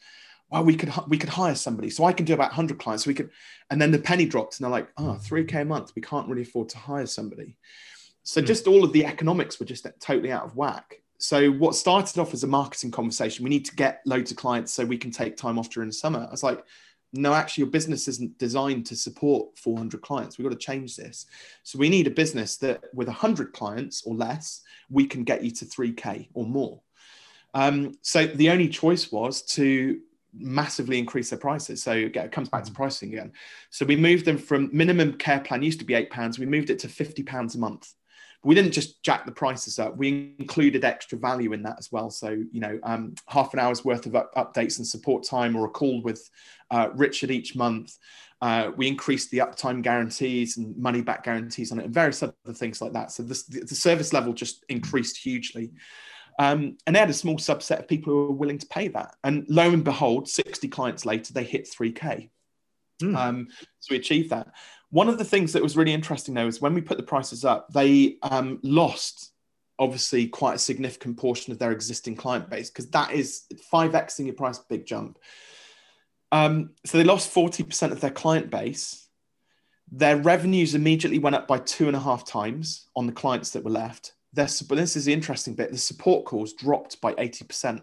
Well, 0.49 0.65
we 0.65 0.75
could, 0.75 0.91
we 1.07 1.19
could 1.19 1.29
hire 1.29 1.55
somebody. 1.55 1.91
So 1.91 2.05
I 2.05 2.15
can 2.15 2.25
do 2.25 2.33
about 2.33 2.49
100 2.49 2.79
clients. 2.79 3.05
So 3.05 3.09
we 3.09 3.15
could, 3.15 3.29
and 3.69 3.81
then 3.81 3.91
the 3.91 3.99
penny 3.99 4.25
dropped 4.25 4.59
and 4.59 4.65
they're 4.65 4.71
like, 4.71 4.89
oh, 4.97 5.19
3K 5.23 5.61
a 5.61 5.65
month. 5.67 5.93
We 5.95 6.01
can't 6.01 6.29
really 6.31 6.43
afford 6.43 6.71
to 6.71 6.79
hire 6.79 7.07
somebody. 7.07 7.59
So 8.23 8.41
hmm. 8.41 8.47
just 8.47 8.67
all 8.67 8.85
of 8.85 8.95
the 8.95 9.05
economics 9.05 9.61
were 9.61 9.67
just 9.67 9.87
totally 10.01 10.33
out 10.33 10.45
of 10.45 10.57
whack. 10.57 11.02
So 11.23 11.53
what 11.53 11.77
started 11.77 12.19
off 12.19 12.35
as 12.35 12.43
a 12.43 12.49
marketing 12.49 12.91
conversation, 12.91 13.45
we 13.45 13.51
need 13.51 13.65
to 13.67 13.77
get 13.77 14.03
loads 14.05 14.33
of 14.33 14.37
clients 14.37 14.73
so 14.73 14.85
we 14.85 14.99
can 14.99 15.13
take 15.13 15.37
time 15.37 15.57
off 15.57 15.71
during 15.71 15.89
the 15.89 15.95
summer. 15.95 16.27
I 16.27 16.31
was 16.33 16.43
like, 16.43 16.65
no, 17.13 17.33
actually, 17.33 17.63
your 17.63 17.71
business 17.71 18.09
isn't 18.09 18.39
designed 18.39 18.87
to 18.87 18.97
support 18.97 19.57
400 19.57 20.03
clients. 20.03 20.37
We've 20.37 20.49
got 20.49 20.59
to 20.59 20.67
change 20.67 20.97
this. 20.97 21.27
So 21.63 21.79
we 21.79 21.89
need 21.89 22.09
a 22.09 22.11
business 22.11 22.57
that 22.57 22.83
with 22.93 23.07
100 23.07 23.53
clients 23.53 24.03
or 24.05 24.17
less, 24.17 24.63
we 24.91 25.07
can 25.07 25.23
get 25.23 25.45
you 25.45 25.53
to 25.53 25.65
3K 25.65 26.31
or 26.35 26.45
more. 26.45 26.81
Um, 27.55 27.95
so 28.03 28.27
the 28.27 28.51
only 28.51 28.69
choice 28.69 29.13
was 29.13 29.43
to 29.43 30.01
massively 30.35 30.99
increase 30.99 31.31
their 31.31 31.39
prices. 31.39 31.85
So 31.85 31.93
again, 31.93 32.27
it 32.27 32.33
comes 32.33 32.49
back 32.49 32.65
to 32.65 32.73
mm. 32.73 32.75
pricing 32.75 33.13
again. 33.13 33.31
So 33.71 33.87
we 33.87 33.95
moved 33.95 34.25
them 34.25 34.39
from 34.39 34.71
minimum 34.73 35.13
care 35.19 35.39
plan 35.39 35.63
used 35.63 35.79
to 35.79 35.85
be 35.85 35.95
eight 35.95 36.11
pounds. 36.11 36.41
We 36.41 36.47
moved 36.47 36.71
it 36.71 36.81
to 36.81 36.89
50 36.89 37.23
pounds 37.23 37.55
a 37.55 37.61
month 37.61 37.93
we 38.45 38.55
didn't 38.55 38.73
just 38.73 39.03
jack 39.03 39.25
the 39.25 39.33
prices 39.33 39.79
up. 39.79 39.97
We 39.97 40.35
included 40.39 40.85
extra 40.85 41.17
value 41.17 41.53
in 41.53 41.63
that 41.63 41.77
as 41.79 41.93
well. 41.93 42.11
So, 42.11 42.31
you 42.31 42.61
know, 42.61 42.79
um, 42.83 43.15
half 43.29 43.53
an 43.53 43.61
hour's 43.61 43.85
worth 43.85 44.07
of 44.07 44.13
updates 44.13 44.79
and 44.79 44.87
support 44.87 45.25
time 45.25 45.55
or 45.55 45.67
a 45.67 45.71
call 45.71 46.03
with 46.03 46.29
uh, 46.71 46.89
Richard 46.95 47.31
each 47.31 47.55
month. 47.55 47.97
Uh, 48.41 48.73
we 48.77 48.89
increased 48.89 49.31
the 49.31 49.39
uptime 49.39 49.83
guarantees 49.83 50.57
and 50.57 50.77
money 50.77 51.01
back 51.01 51.23
guarantees 51.23 51.71
on 51.71 51.79
it 51.79 51.85
and 51.85 51.95
various 51.95 52.23
other 52.23 52.35
things 52.53 52.83
like 52.83 52.93
that. 52.93 53.13
So 53.13 53.23
this, 53.23 53.45
the 53.45 53.75
service 53.75 54.13
level 54.13 54.33
just 54.33 54.65
increased 54.69 55.17
hugely. 55.17 55.71
Um, 56.41 56.77
and 56.87 56.97
they 56.97 57.01
had 57.01 57.11
a 57.11 57.15
small 57.15 57.37
subset 57.37 57.79
of 57.79 57.87
people 57.87 58.13
who 58.13 58.27
were 58.27 58.33
willing 58.33 58.59
to 58.59 58.67
pay 58.67 58.89
that. 58.89 59.15
And 59.23 59.47
lo 59.49 59.71
and 59.71 59.85
behold, 59.85 60.29
60 60.29 60.67
clients 60.69 61.07
later, 61.07 61.33
they 61.33 61.45
hit 61.45 61.69
3K. 61.71 62.31
Mm. 63.03 63.17
Um, 63.17 63.49
so 63.79 63.93
we 63.93 63.99
achieved 63.99 64.31
that. 64.31 64.49
One 64.93 65.09
of 65.09 65.17
the 65.17 65.25
things 65.25 65.55
that 65.55 65.63
was 65.63 65.75
really 65.75 65.95
interesting 65.95 66.35
though 66.35 66.47
is 66.47 66.61
when 66.61 66.75
we 66.75 66.83
put 66.83 66.99
the 66.99 67.03
prices 67.03 67.47
up, 67.47 67.73
they 67.73 68.19
um, 68.23 68.61
lost 68.63 69.33
obviously 69.79 70.29
quite 70.29 70.57
a 70.57 70.59
significant 70.59 71.17
portion 71.17 71.51
of 71.51 71.59
their 71.59 71.73
existing 71.73 72.15
client 72.15 72.51
base 72.51 72.69
because 72.69 72.91
that 72.91 73.11
is 73.11 73.45
5xing 73.73 74.27
your 74.27 74.35
price, 74.35 74.59
big 74.59 74.85
jump. 74.85 75.19
Um, 76.31 76.73
so 76.85 76.99
they 76.99 77.05
lost 77.05 77.35
40% 77.35 77.91
of 77.91 78.03
their 78.03 78.11
client 78.11 78.51
base. 78.51 79.09
Their 79.91 80.19
revenues 80.19 80.75
immediately 80.75 81.19
went 81.19 81.37
up 81.37 81.49
by 81.49 81.59
two 81.59 81.87
and 81.87 81.97
a 81.97 82.01
half 82.01 82.27
times 82.27 82.89
on 82.95 83.07
the 83.07 83.13
clients 83.13 83.51
that 83.53 83.65
were 83.65 83.71
left. 83.71 84.13
Their, 84.35 84.47
this 84.47 84.95
is 84.95 85.07
the 85.07 85.13
interesting 85.15 85.55
bit 85.55 85.71
the 85.71 85.79
support 85.79 86.27
calls 86.27 86.53
dropped 86.53 87.01
by 87.01 87.15
80%. 87.15 87.83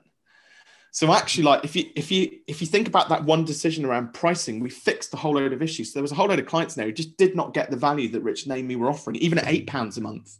So 0.92 1.14
actually, 1.14 1.44
like 1.44 1.64
if 1.64 1.76
you 1.76 1.86
if 1.96 2.12
you 2.12 2.40
if 2.48 2.62
you 2.62 2.68
think 2.68 2.88
about 2.88 3.10
that 3.10 3.24
one 3.24 3.46
decision 3.46 3.86
around 3.86 4.14
pricing, 4.14 4.60
we 4.60 4.70
fixed 4.70 5.14
a 5.14 5.18
whole 5.18 5.34
load 5.34 5.54
of 5.54 5.62
issues. 5.62 5.90
So 5.90 6.00
there 6.00 6.04
was 6.04 6.12
a 6.12 6.16
whole 6.16 6.28
load 6.28 6.40
of 6.40 6.48
clients 6.48 6.78
now 6.78 6.86
who 6.86 6.92
just 6.92 7.16
did 7.18 7.36
not 7.36 7.54
get 7.54 7.70
the 7.70 7.78
value 7.78 8.10
that 8.10 8.22
Rich 8.22 8.46
and 8.46 8.58
Amy 8.58 8.76
were 8.76 8.90
offering, 8.90 9.18
even 9.18 9.38
at 9.38 9.48
eight 9.48 9.68
pounds 9.68 9.98
a 9.98 10.02
month. 10.02 10.38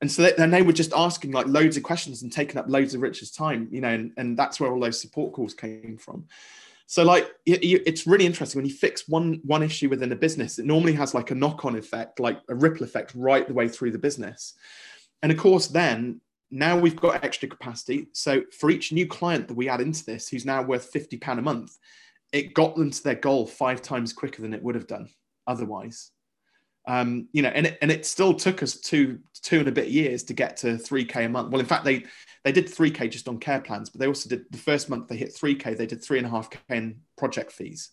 And 0.00 0.10
so 0.10 0.30
then 0.36 0.50
they 0.50 0.62
were 0.62 0.72
just 0.72 0.92
asking 0.92 1.32
like 1.32 1.46
loads 1.46 1.76
of 1.76 1.82
questions 1.82 2.22
and 2.22 2.32
taking 2.32 2.58
up 2.58 2.68
loads 2.68 2.94
of 2.94 3.00
Rich's 3.00 3.32
time, 3.32 3.68
you 3.70 3.80
know, 3.80 3.88
and, 3.88 4.12
and 4.16 4.38
that's 4.38 4.60
where 4.60 4.70
all 4.70 4.78
those 4.78 5.00
support 5.00 5.32
calls 5.32 5.54
came 5.54 5.96
from. 5.98 6.26
So 6.86 7.02
like 7.02 7.30
it's 7.44 8.06
really 8.06 8.24
interesting 8.24 8.60
when 8.60 8.68
you 8.68 8.74
fix 8.74 9.08
one 9.08 9.40
one 9.44 9.62
issue 9.62 9.88
within 9.88 10.12
a 10.12 10.16
business, 10.16 10.58
it 10.58 10.64
normally 10.64 10.94
has 10.94 11.14
like 11.14 11.30
a 11.30 11.34
knock 11.34 11.64
on 11.64 11.76
effect, 11.76 12.20
like 12.20 12.38
a 12.48 12.54
ripple 12.54 12.84
effect 12.84 13.12
right 13.14 13.46
the 13.46 13.54
way 13.54 13.68
through 13.68 13.90
the 13.90 13.98
business. 13.98 14.54
And 15.22 15.32
of 15.32 15.36
course, 15.36 15.66
then 15.66 16.20
now 16.50 16.78
we've 16.78 16.96
got 16.96 17.24
extra 17.24 17.48
capacity. 17.48 18.08
So 18.12 18.42
for 18.58 18.70
each 18.70 18.92
new 18.92 19.06
client 19.06 19.48
that 19.48 19.54
we 19.54 19.68
add 19.68 19.80
into 19.80 20.04
this, 20.04 20.28
who's 20.28 20.46
now 20.46 20.62
worth 20.62 20.90
fifty 20.90 21.16
pound 21.16 21.38
a 21.38 21.42
month, 21.42 21.76
it 22.32 22.54
got 22.54 22.76
them 22.76 22.90
to 22.90 23.02
their 23.02 23.14
goal 23.14 23.46
five 23.46 23.82
times 23.82 24.12
quicker 24.12 24.42
than 24.42 24.54
it 24.54 24.62
would 24.62 24.74
have 24.74 24.86
done 24.86 25.08
otherwise. 25.46 26.10
Um, 26.86 27.28
you 27.32 27.42
know, 27.42 27.50
and 27.50 27.66
it, 27.66 27.78
and 27.82 27.90
it 27.90 28.06
still 28.06 28.32
took 28.32 28.62
us 28.62 28.80
two 28.80 29.18
two 29.42 29.58
and 29.58 29.68
a 29.68 29.72
bit 29.72 29.88
years 29.88 30.22
to 30.24 30.34
get 30.34 30.56
to 30.58 30.78
three 30.78 31.04
k 31.04 31.24
a 31.24 31.28
month. 31.28 31.50
Well, 31.50 31.60
in 31.60 31.66
fact, 31.66 31.84
they 31.84 32.04
they 32.44 32.52
did 32.52 32.68
three 32.68 32.90
k 32.90 33.08
just 33.08 33.28
on 33.28 33.38
care 33.38 33.60
plans, 33.60 33.90
but 33.90 34.00
they 34.00 34.06
also 34.06 34.28
did 34.28 34.44
the 34.50 34.58
first 34.58 34.88
month 34.88 35.08
they 35.08 35.16
hit 35.16 35.34
three 35.34 35.54
k. 35.54 35.74
They 35.74 35.86
did 35.86 36.02
three 36.02 36.18
and 36.18 36.26
a 36.26 36.30
half 36.30 36.48
k 36.48 36.58
in 36.70 37.00
project 37.18 37.52
fees. 37.52 37.90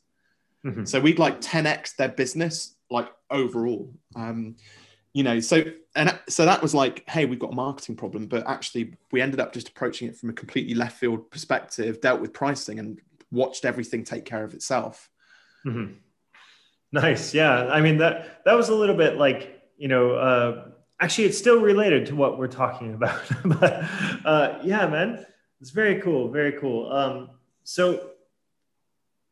Mm-hmm. 0.66 0.86
So 0.86 1.02
we'd 1.02 1.20
like 1.20 1.42
ten 1.42 1.66
x 1.66 1.94
their 1.94 2.10
business 2.10 2.76
like 2.90 3.10
overall. 3.30 3.94
Um, 4.16 4.56
you 5.16 5.24
know 5.24 5.40
so 5.40 5.64
and 5.96 6.14
so 6.28 6.44
that 6.44 6.62
was 6.62 6.76
like 6.76 7.10
hey 7.10 7.24
we've 7.24 7.40
got 7.40 7.54
a 7.54 7.56
marketing 7.56 7.96
problem 7.96 8.28
but 8.28 8.46
actually 8.48 8.94
we 9.14 9.22
ended 9.22 9.40
up 9.40 9.54
just 9.54 9.70
approaching 9.70 10.10
it 10.10 10.16
from 10.18 10.30
a 10.30 10.34
completely 10.34 10.76
left 10.76 11.00
field 11.00 11.32
perspective 11.32 12.02
dealt 12.02 12.20
with 12.20 12.34
pricing 12.34 12.80
and 12.80 13.00
watched 13.32 13.64
everything 13.64 14.04
take 14.04 14.26
care 14.26 14.44
of 14.44 14.54
itself. 14.54 15.10
Mm-hmm. 15.66 15.94
nice. 16.92 17.34
Yeah. 17.34 17.68
I 17.68 17.80
mean 17.80 17.98
that 18.00 18.44
that 18.44 18.56
was 18.56 18.68
a 18.68 18.76
little 18.76 18.96
bit 18.96 19.16
like 19.16 19.62
you 19.78 19.88
know 19.88 20.12
uh 20.12 20.66
actually 21.00 21.26
it's 21.26 21.38
still 21.38 21.62
related 21.62 22.08
to 22.08 22.16
what 22.16 22.38
we're 22.38 22.48
talking 22.48 22.94
about 22.94 23.24
but 23.46 23.86
uh 24.26 24.60
yeah 24.64 24.86
man 24.86 25.26
it's 25.62 25.72
very 25.72 26.02
cool 26.02 26.30
very 26.30 26.60
cool. 26.60 26.92
Um 26.92 27.30
so 27.64 28.12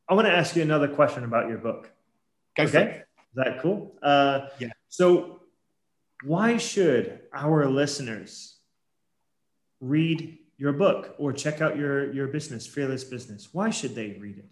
i 0.08 0.14
want 0.14 0.28
to 0.28 0.34
ask 0.34 0.56
you 0.56 0.62
another 0.62 0.88
question 0.88 1.26
about 1.26 1.50
your 1.50 1.58
book. 1.58 1.92
Go 2.56 2.64
okay? 2.64 3.04
is 3.18 3.36
that 3.36 3.62
cool? 3.62 3.98
Uh 4.02 4.48
yeah. 4.60 4.70
so 4.88 5.42
why 6.24 6.58
should 6.58 7.20
our 7.34 7.68
listeners 7.68 8.58
read 9.80 10.38
your 10.58 10.74
book 10.74 11.16
or 11.18 11.34
check 11.34 11.62
out 11.62 11.78
your 11.78 12.12
your 12.14 12.28
business 12.28 12.66
fearless 12.66 13.04
business? 13.04 13.50
Why 13.52 13.70
should 13.70 13.96
they 13.96 14.18
read 14.20 14.38
it? 14.40 14.50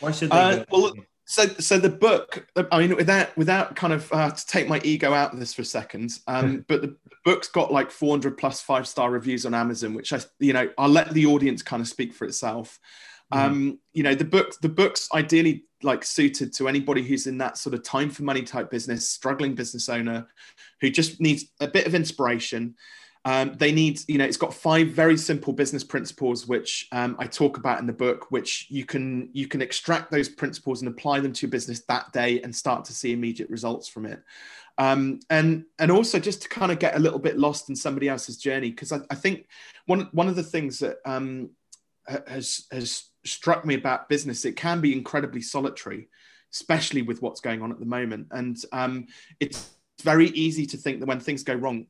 Why 0.00 0.12
should 0.12 0.30
they 0.30 0.36
uh, 0.36 0.64
well 0.70 0.92
so 1.28 1.46
so 1.58 1.78
the 1.78 1.90
book 1.90 2.48
i 2.72 2.78
mean 2.78 2.96
without 2.96 3.36
without 3.36 3.76
kind 3.76 3.92
of 3.92 4.10
uh, 4.12 4.30
to 4.30 4.46
take 4.46 4.66
my 4.66 4.80
ego 4.82 5.12
out 5.12 5.34
of 5.34 5.38
this 5.38 5.52
for 5.52 5.62
a 5.62 5.64
second 5.64 6.10
um, 6.26 6.64
but 6.66 6.80
the 6.80 6.96
book's 7.22 7.48
got 7.48 7.70
like 7.70 7.90
400 7.90 8.38
plus 8.38 8.62
five 8.62 8.88
star 8.88 9.10
reviews 9.10 9.44
on 9.44 9.52
amazon 9.52 9.92
which 9.92 10.12
i 10.14 10.20
you 10.40 10.54
know 10.54 10.70
i'll 10.78 10.88
let 10.88 11.10
the 11.10 11.26
audience 11.26 11.62
kind 11.62 11.82
of 11.82 11.88
speak 11.88 12.14
for 12.14 12.24
itself 12.24 12.80
mm-hmm. 13.32 13.44
um, 13.44 13.78
you 13.92 14.02
know 14.02 14.14
the 14.14 14.24
book 14.24 14.54
the 14.60 14.68
book's 14.68 15.08
ideally 15.14 15.64
like 15.82 16.04
suited 16.04 16.52
to 16.52 16.68
anybody 16.68 17.02
who's 17.02 17.26
in 17.26 17.38
that 17.38 17.56
sort 17.56 17.74
of 17.74 17.82
time 17.82 18.10
for 18.10 18.24
money 18.24 18.42
type 18.42 18.70
business 18.70 19.08
struggling 19.08 19.54
business 19.54 19.88
owner 19.88 20.26
who 20.80 20.90
just 20.90 21.20
needs 21.20 21.46
a 21.60 21.68
bit 21.68 21.86
of 21.86 21.94
inspiration 21.94 22.74
um, 23.24 23.54
they 23.58 23.72
need 23.72 24.00
you 24.08 24.18
know 24.18 24.24
it's 24.24 24.36
got 24.36 24.54
five 24.54 24.88
very 24.88 25.16
simple 25.16 25.52
business 25.52 25.84
principles 25.84 26.46
which 26.46 26.88
um, 26.92 27.16
i 27.18 27.26
talk 27.26 27.58
about 27.58 27.78
in 27.78 27.86
the 27.86 27.92
book 27.92 28.30
which 28.30 28.66
you 28.70 28.84
can 28.84 29.28
you 29.32 29.46
can 29.46 29.62
extract 29.62 30.10
those 30.10 30.28
principles 30.28 30.82
and 30.82 30.88
apply 30.88 31.20
them 31.20 31.32
to 31.32 31.46
your 31.46 31.50
business 31.50 31.82
that 31.84 32.10
day 32.12 32.40
and 32.42 32.54
start 32.54 32.84
to 32.84 32.92
see 32.92 33.12
immediate 33.12 33.50
results 33.50 33.88
from 33.88 34.06
it 34.06 34.22
um, 34.78 35.18
and 35.28 35.64
and 35.80 35.90
also 35.90 36.20
just 36.20 36.42
to 36.42 36.48
kind 36.48 36.70
of 36.70 36.78
get 36.78 36.94
a 36.94 37.00
little 37.00 37.18
bit 37.18 37.36
lost 37.36 37.68
in 37.68 37.74
somebody 37.74 38.08
else's 38.08 38.36
journey 38.36 38.70
because 38.70 38.92
I, 38.92 39.00
I, 39.10 39.16
think 39.16 39.48
one 39.86 40.08
one 40.12 40.28
of 40.28 40.36
the 40.36 40.42
things 40.44 40.78
that 40.78 40.98
um, 41.04 41.50
has 42.26 42.66
has 42.70 43.07
struck 43.24 43.64
me 43.64 43.74
about 43.74 44.08
business 44.08 44.44
it 44.44 44.56
can 44.56 44.80
be 44.80 44.92
incredibly 44.92 45.42
solitary 45.42 46.08
especially 46.52 47.02
with 47.02 47.22
what's 47.22 47.40
going 47.40 47.62
on 47.62 47.70
at 47.70 47.78
the 47.78 47.86
moment. 47.86 48.28
And 48.30 48.56
um, 48.72 49.06
it's 49.40 49.70
very 50.02 50.28
easy 50.28 50.66
to 50.66 50.76
think 50.76 51.00
that 51.00 51.06
when 51.06 51.20
things 51.20 51.42
go 51.42 51.54
wrong 51.54 51.86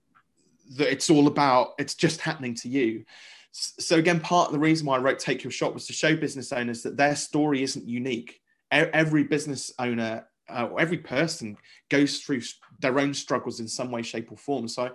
that 0.77 0.91
it's 0.91 1.09
all 1.09 1.29
about 1.29 1.71
it's 1.79 1.95
just 1.95 2.21
happening 2.21 2.55
to 2.55 2.69
you. 2.69 3.05
So 3.53 3.97
again 3.97 4.21
part 4.21 4.49
of 4.49 4.53
the 4.53 4.59
reason 4.59 4.87
why 4.87 4.97
i 4.97 5.01
wrote 5.01 5.19
take 5.19 5.43
your 5.43 5.51
shot 5.51 5.73
was 5.73 5.87
to 5.87 5.93
show 5.93 6.15
business 6.15 6.53
owners 6.53 6.83
that 6.83 6.97
their 6.97 7.17
story 7.17 7.63
isn't 7.63 7.89
unique. 7.89 8.41
Every 8.71 9.25
business 9.25 9.73
owner 9.79 10.27
uh, 10.51 10.69
every 10.79 10.99
person 10.99 11.57
goes 11.91 12.21
through 12.21 12.41
their 12.81 12.99
own 12.99 13.13
struggles 13.13 13.61
in 13.61 13.69
some 13.69 13.91
way 13.91 14.03
shape 14.03 14.31
or 14.31 14.37
form. 14.37 14.69
So 14.69 14.91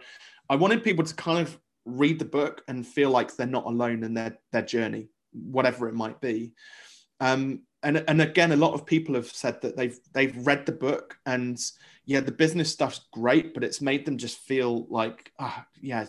i 0.50 0.56
wanted 0.56 0.84
people 0.84 1.06
to 1.06 1.16
kind 1.16 1.40
of 1.40 1.58
read 1.86 2.20
the 2.20 2.26
book 2.26 2.64
and 2.68 2.86
feel 2.86 3.10
like 3.10 3.36
they're 3.36 3.48
not 3.48 3.66
alone 3.66 4.04
in 4.04 4.14
their 4.14 4.38
their 4.52 4.62
journey 4.62 5.10
whatever 5.34 5.88
it 5.88 5.96
might 5.96 6.22
be. 6.22 6.54
Um, 7.20 7.62
and 7.82 8.04
and 8.08 8.22
again, 8.22 8.52
a 8.52 8.58
lot 8.58 8.74
of 8.74 8.86
people 8.86 9.16
have 9.16 9.28
said 9.28 9.62
that 9.62 9.76
they've 9.76 10.00
they've 10.14 10.36
read 10.46 10.66
the 10.66 10.72
book 10.72 11.18
and 11.26 11.60
yeah, 12.06 12.20
the 12.20 12.32
business 12.32 12.72
stuff's 12.72 13.02
great, 13.12 13.54
but 13.54 13.64
it's 13.64 13.82
made 13.82 14.06
them 14.06 14.18
just 14.18 14.38
feel 14.40 14.86
like 14.90 15.32
ah, 15.40 15.66
yeah, 15.82 16.06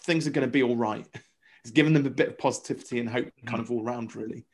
things 0.00 0.26
are 0.26 0.30
going 0.30 0.46
to 0.46 0.50
be 0.50 0.62
all 0.62 0.76
right. 0.76 1.06
It's 1.64 1.70
given 1.70 1.92
them 1.92 2.06
a 2.06 2.10
bit 2.10 2.26
of 2.26 2.38
positivity 2.38 2.98
and 2.98 3.08
hope, 3.08 3.28
kind 3.46 3.60
of 3.60 3.70
all 3.70 3.84
around, 3.84 4.16
really. 4.16 4.46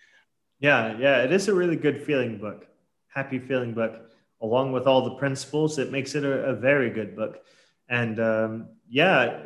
Yeah, 0.61 0.95
yeah, 0.99 1.23
it 1.23 1.33
is 1.33 1.49
a 1.49 1.55
really 1.55 1.77
good 1.77 2.03
feeling 2.03 2.37
book, 2.37 2.67
happy 3.09 3.39
feeling 3.39 3.73
book. 3.73 4.11
Along 4.43 4.73
with 4.73 4.87
all 4.87 5.03
the 5.03 5.15
principles, 5.15 5.79
it 5.79 5.91
makes 5.91 6.15
it 6.15 6.23
a, 6.23 6.51
a 6.51 6.55
very 6.55 6.91
good 6.91 7.17
book. 7.17 7.39
And 7.89 8.21
um, 8.21 8.69
yeah, 8.91 9.45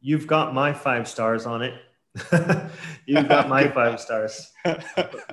you've 0.00 0.26
got 0.26 0.54
my 0.54 0.72
five 0.72 1.06
stars 1.06 1.44
on 1.44 1.60
it. 1.60 1.74
You've 3.06 3.28
got 3.28 3.48
my 3.48 3.68
five 3.74 4.00
stars. 4.00 4.52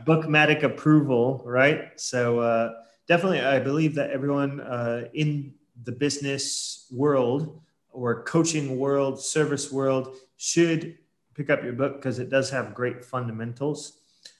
Bookmatic 0.05 0.63
approval, 0.63 1.43
right? 1.45 1.99
So 1.99 2.39
uh, 2.39 2.71
definitely, 3.07 3.41
I 3.41 3.59
believe 3.59 3.95
that 3.95 4.09
everyone 4.09 4.61
uh, 4.61 5.05
in 5.13 5.53
the 5.83 5.91
business 5.91 6.87
world 6.91 7.61
or 7.91 8.23
coaching 8.23 8.77
world, 8.77 9.21
service 9.21 9.71
world 9.71 10.15
should 10.37 10.97
pick 11.35 11.49
up 11.49 11.63
your 11.63 11.73
book 11.73 11.97
because 11.97 12.19
it 12.19 12.29
does 12.29 12.49
have 12.49 12.73
great 12.73 13.03
fundamentals. 13.05 13.99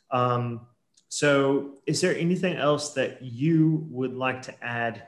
Um, 0.09 0.67
so, 1.09 1.79
is 1.85 1.99
there 1.99 2.15
anything 2.15 2.55
else 2.55 2.93
that 2.93 3.21
you 3.21 3.85
would 3.89 4.13
like 4.13 4.41
to 4.43 4.63
add 4.63 5.07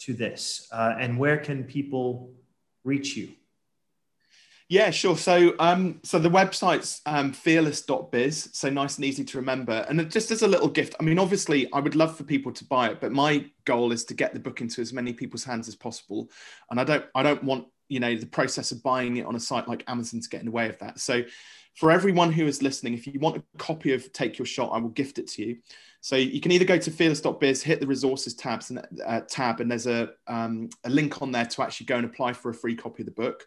to 0.00 0.14
this? 0.14 0.68
Uh, 0.72 0.96
and 0.98 1.16
where 1.16 1.38
can 1.38 1.64
people 1.64 2.32
reach 2.82 3.16
you? 3.16 3.32
Yeah, 4.68 4.90
sure. 4.90 5.16
So, 5.16 5.54
um, 5.58 6.00
so 6.02 6.18
the 6.18 6.30
website's 6.30 7.02
um, 7.04 7.32
fearless.biz, 7.32 8.50
so 8.52 8.70
nice 8.70 8.96
and 8.96 9.04
easy 9.04 9.24
to 9.24 9.36
remember. 9.38 9.84
And 9.88 10.10
just 10.10 10.30
as 10.30 10.42
a 10.42 10.48
little 10.48 10.68
gift, 10.68 10.94
I 10.98 11.02
mean, 11.02 11.18
obviously, 11.18 11.70
I 11.72 11.80
would 11.80 11.94
love 11.94 12.16
for 12.16 12.24
people 12.24 12.52
to 12.52 12.64
buy 12.64 12.88
it, 12.88 13.00
but 13.00 13.12
my 13.12 13.44
goal 13.64 13.92
is 13.92 14.04
to 14.06 14.14
get 14.14 14.32
the 14.32 14.40
book 14.40 14.60
into 14.60 14.80
as 14.80 14.92
many 14.92 15.12
people's 15.12 15.44
hands 15.44 15.68
as 15.68 15.76
possible. 15.76 16.30
And 16.70 16.80
I 16.80 16.84
don't, 16.84 17.04
I 17.14 17.22
don't 17.22 17.44
want 17.44 17.66
you 17.88 18.00
know 18.00 18.16
the 18.16 18.26
process 18.26 18.72
of 18.72 18.82
buying 18.82 19.18
it 19.18 19.26
on 19.26 19.36
a 19.36 19.40
site 19.40 19.68
like 19.68 19.84
Amazon 19.86 20.20
to 20.20 20.28
get 20.28 20.40
in 20.40 20.46
the 20.46 20.52
way 20.52 20.68
of 20.68 20.78
that. 20.78 20.98
So, 20.98 21.22
for 21.74 21.90
everyone 21.90 22.32
who 22.32 22.46
is 22.46 22.62
listening, 22.62 22.94
if 22.94 23.06
you 23.06 23.18
want 23.20 23.36
a 23.36 23.42
copy 23.58 23.92
of 23.92 24.10
Take 24.12 24.38
Your 24.38 24.46
Shot, 24.46 24.70
I 24.72 24.78
will 24.78 24.90
gift 24.90 25.18
it 25.18 25.26
to 25.28 25.46
you. 25.46 25.58
So 26.00 26.16
you 26.16 26.40
can 26.40 26.50
either 26.50 26.64
go 26.64 26.78
to 26.78 26.90
fearless.biz, 26.90 27.62
hit 27.62 27.80
the 27.80 27.86
resources 27.86 28.34
tabs 28.34 28.70
and 28.70 28.84
uh, 29.06 29.20
tab, 29.28 29.60
and 29.60 29.70
there's 29.70 29.86
a 29.86 30.10
um, 30.26 30.68
a 30.84 30.90
link 30.90 31.22
on 31.22 31.30
there 31.30 31.46
to 31.46 31.62
actually 31.62 31.86
go 31.86 31.96
and 31.96 32.06
apply 32.06 32.32
for 32.32 32.50
a 32.50 32.54
free 32.54 32.74
copy 32.74 33.02
of 33.02 33.06
the 33.06 33.12
book. 33.12 33.46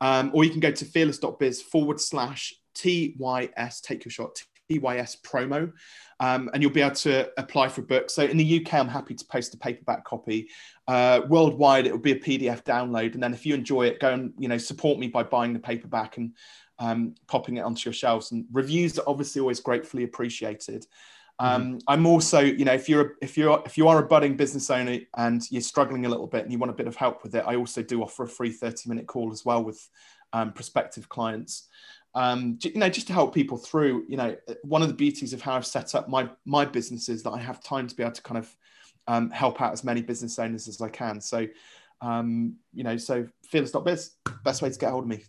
Um, 0.00 0.30
or 0.32 0.44
you 0.44 0.50
can 0.50 0.60
go 0.60 0.70
to 0.70 0.84
fearless.biz 0.84 1.62
forward 1.62 2.00
slash 2.00 2.54
TYS, 2.74 3.82
take 3.82 4.04
your 4.04 4.12
shot, 4.12 4.42
TYS 4.70 5.20
promo, 5.22 5.72
um, 6.20 6.50
and 6.52 6.62
you'll 6.62 6.72
be 6.72 6.80
able 6.80 6.94
to 6.96 7.30
apply 7.38 7.68
for 7.68 7.80
a 7.80 7.84
book. 7.84 8.10
So 8.10 8.22
in 8.22 8.36
the 8.36 8.60
UK, 8.60 8.74
I'm 8.74 8.88
happy 8.88 9.14
to 9.14 9.24
post 9.26 9.54
a 9.54 9.58
paperback 9.58 10.04
copy. 10.04 10.48
Uh, 10.86 11.22
worldwide, 11.28 11.86
it 11.86 11.92
will 11.92 11.98
be 11.98 12.12
a 12.12 12.18
PDF 12.18 12.62
download. 12.64 13.14
And 13.14 13.22
then 13.22 13.34
if 13.34 13.44
you 13.44 13.54
enjoy 13.54 13.86
it, 13.86 14.00
go 14.00 14.12
and 14.12 14.32
you 14.38 14.48
know 14.48 14.58
support 14.58 14.98
me 14.98 15.08
by 15.08 15.22
buying 15.22 15.52
the 15.52 15.58
paperback 15.58 16.16
and 16.16 16.34
um, 16.78 17.14
popping 17.26 17.56
it 17.56 17.62
onto 17.62 17.88
your 17.88 17.94
shelves. 17.94 18.32
And 18.32 18.46
reviews 18.52 18.98
are 18.98 19.04
obviously 19.06 19.40
always 19.40 19.60
gratefully 19.60 20.04
appreciated. 20.04 20.86
Um, 21.40 21.62
mm-hmm. 21.62 21.78
I'm 21.88 22.06
also, 22.06 22.38
you 22.40 22.66
know, 22.66 22.74
if 22.74 22.86
you're 22.86 23.14
if 23.22 23.38
you're 23.38 23.62
if 23.64 23.78
you 23.78 23.88
are 23.88 23.98
a 23.98 24.06
budding 24.06 24.36
business 24.36 24.70
owner 24.70 24.98
and 25.16 25.42
you're 25.50 25.62
struggling 25.62 26.04
a 26.04 26.08
little 26.08 26.26
bit 26.26 26.42
and 26.42 26.52
you 26.52 26.58
want 26.58 26.70
a 26.70 26.74
bit 26.74 26.86
of 26.86 26.96
help 26.96 27.22
with 27.22 27.34
it, 27.34 27.44
I 27.46 27.56
also 27.56 27.82
do 27.82 28.02
offer 28.02 28.24
a 28.24 28.28
free 28.28 28.52
30 28.52 28.90
minute 28.90 29.06
call 29.06 29.32
as 29.32 29.42
well 29.42 29.64
with 29.64 29.88
um, 30.34 30.52
prospective 30.52 31.08
clients. 31.08 31.68
Um, 32.14 32.58
you 32.62 32.78
know, 32.78 32.90
just 32.90 33.06
to 33.06 33.14
help 33.14 33.32
people 33.34 33.56
through. 33.56 34.04
You 34.06 34.18
know, 34.18 34.36
one 34.64 34.82
of 34.82 34.88
the 34.88 34.94
beauties 34.94 35.32
of 35.32 35.40
how 35.40 35.54
I've 35.54 35.64
set 35.64 35.94
up 35.94 36.10
my 36.10 36.28
my 36.44 36.66
business 36.66 37.08
is 37.08 37.22
that 37.22 37.30
I 37.30 37.38
have 37.38 37.62
time 37.62 37.86
to 37.86 37.96
be 37.96 38.02
able 38.02 38.12
to 38.12 38.22
kind 38.22 38.38
of 38.38 38.54
um, 39.08 39.30
help 39.30 39.62
out 39.62 39.72
as 39.72 39.82
many 39.82 40.02
business 40.02 40.38
owners 40.38 40.68
as 40.68 40.82
I 40.82 40.90
can. 40.90 41.22
So, 41.22 41.46
um, 42.02 42.56
you 42.74 42.84
know, 42.84 42.98
so 42.98 43.26
fearless.biz, 43.48 44.10
best 44.44 44.60
way 44.60 44.68
to 44.68 44.78
get 44.78 44.90
hold 44.90 45.04
of 45.04 45.08
me. 45.08 45.24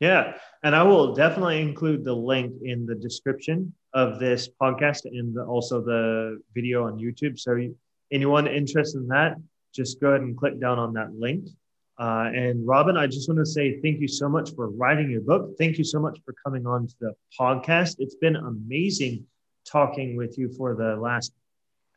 Yeah. 0.00 0.34
And 0.64 0.74
I 0.74 0.82
will 0.82 1.14
definitely 1.14 1.60
include 1.60 2.04
the 2.04 2.14
link 2.14 2.52
in 2.64 2.86
the 2.86 2.96
description 2.96 3.74
of 3.92 4.18
this 4.18 4.48
podcast 4.60 5.04
and 5.04 5.38
also 5.38 5.80
the 5.80 6.40
video 6.54 6.86
on 6.86 6.98
YouTube. 6.98 7.38
So, 7.38 7.58
anyone 8.12 8.46
interested 8.46 8.98
in 8.98 9.08
that, 9.08 9.36
just 9.74 10.00
go 10.00 10.08
ahead 10.08 10.22
and 10.22 10.36
click 10.36 10.60
down 10.60 10.78
on 10.78 10.92
that 10.94 11.14
link. 11.14 11.46
Uh, 11.98 12.30
and 12.34 12.66
Robin, 12.66 12.96
I 12.96 13.06
just 13.06 13.28
want 13.28 13.38
to 13.40 13.46
say 13.46 13.80
thank 13.80 14.00
you 14.00 14.08
so 14.08 14.28
much 14.28 14.54
for 14.54 14.70
writing 14.70 15.10
your 15.10 15.20
book. 15.20 15.52
Thank 15.58 15.76
you 15.76 15.84
so 15.84 16.00
much 16.00 16.18
for 16.24 16.34
coming 16.44 16.66
on 16.66 16.86
to 16.86 16.94
the 17.00 17.14
podcast. 17.38 17.96
It's 17.98 18.14
been 18.14 18.36
amazing 18.36 19.26
talking 19.66 20.16
with 20.16 20.38
you 20.38 20.50
for 20.56 20.74
the 20.74 20.96
last 20.96 21.32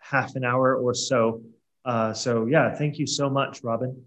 half 0.02 0.36
an 0.36 0.44
hour 0.44 0.76
or 0.76 0.94
so. 0.94 1.42
Uh, 1.86 2.14
so, 2.14 2.46
yeah, 2.48 2.76
thank 2.76 3.00
you 3.00 3.08
so 3.08 3.30
much, 3.30 3.64
Robin 3.64 4.06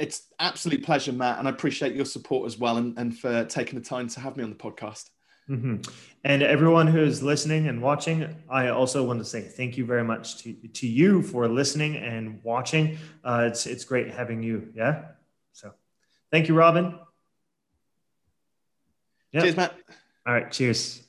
it's 0.00 0.28
absolute 0.38 0.82
pleasure, 0.82 1.12
Matt, 1.12 1.38
and 1.38 1.46
I 1.46 1.50
appreciate 1.50 1.94
your 1.94 2.06
support 2.06 2.46
as 2.46 2.58
well, 2.58 2.78
and, 2.78 2.98
and 2.98 3.16
for 3.16 3.44
taking 3.44 3.78
the 3.78 3.84
time 3.84 4.08
to 4.08 4.20
have 4.20 4.36
me 4.36 4.42
on 4.42 4.48
the 4.48 4.56
podcast. 4.56 5.10
Mm-hmm. 5.48 5.76
And 6.22 6.42
everyone 6.42 6.86
who 6.86 7.02
is 7.02 7.22
listening 7.22 7.66
and 7.66 7.82
watching, 7.82 8.36
I 8.48 8.68
also 8.68 9.04
want 9.04 9.18
to 9.20 9.24
say 9.24 9.40
thank 9.40 9.76
you 9.76 9.84
very 9.84 10.04
much 10.04 10.42
to, 10.42 10.52
to 10.52 10.86
you 10.86 11.22
for 11.22 11.48
listening 11.48 11.96
and 11.96 12.40
watching. 12.44 12.98
Uh, 13.24 13.48
it's 13.48 13.66
it's 13.66 13.84
great 13.84 14.10
having 14.12 14.42
you. 14.42 14.72
Yeah. 14.74 15.06
So, 15.52 15.72
thank 16.30 16.48
you, 16.48 16.54
Robin. 16.54 16.98
Yep. 19.32 19.42
Cheers, 19.42 19.56
Matt. 19.56 19.74
All 20.26 20.34
right. 20.34 20.50
Cheers. 20.50 21.02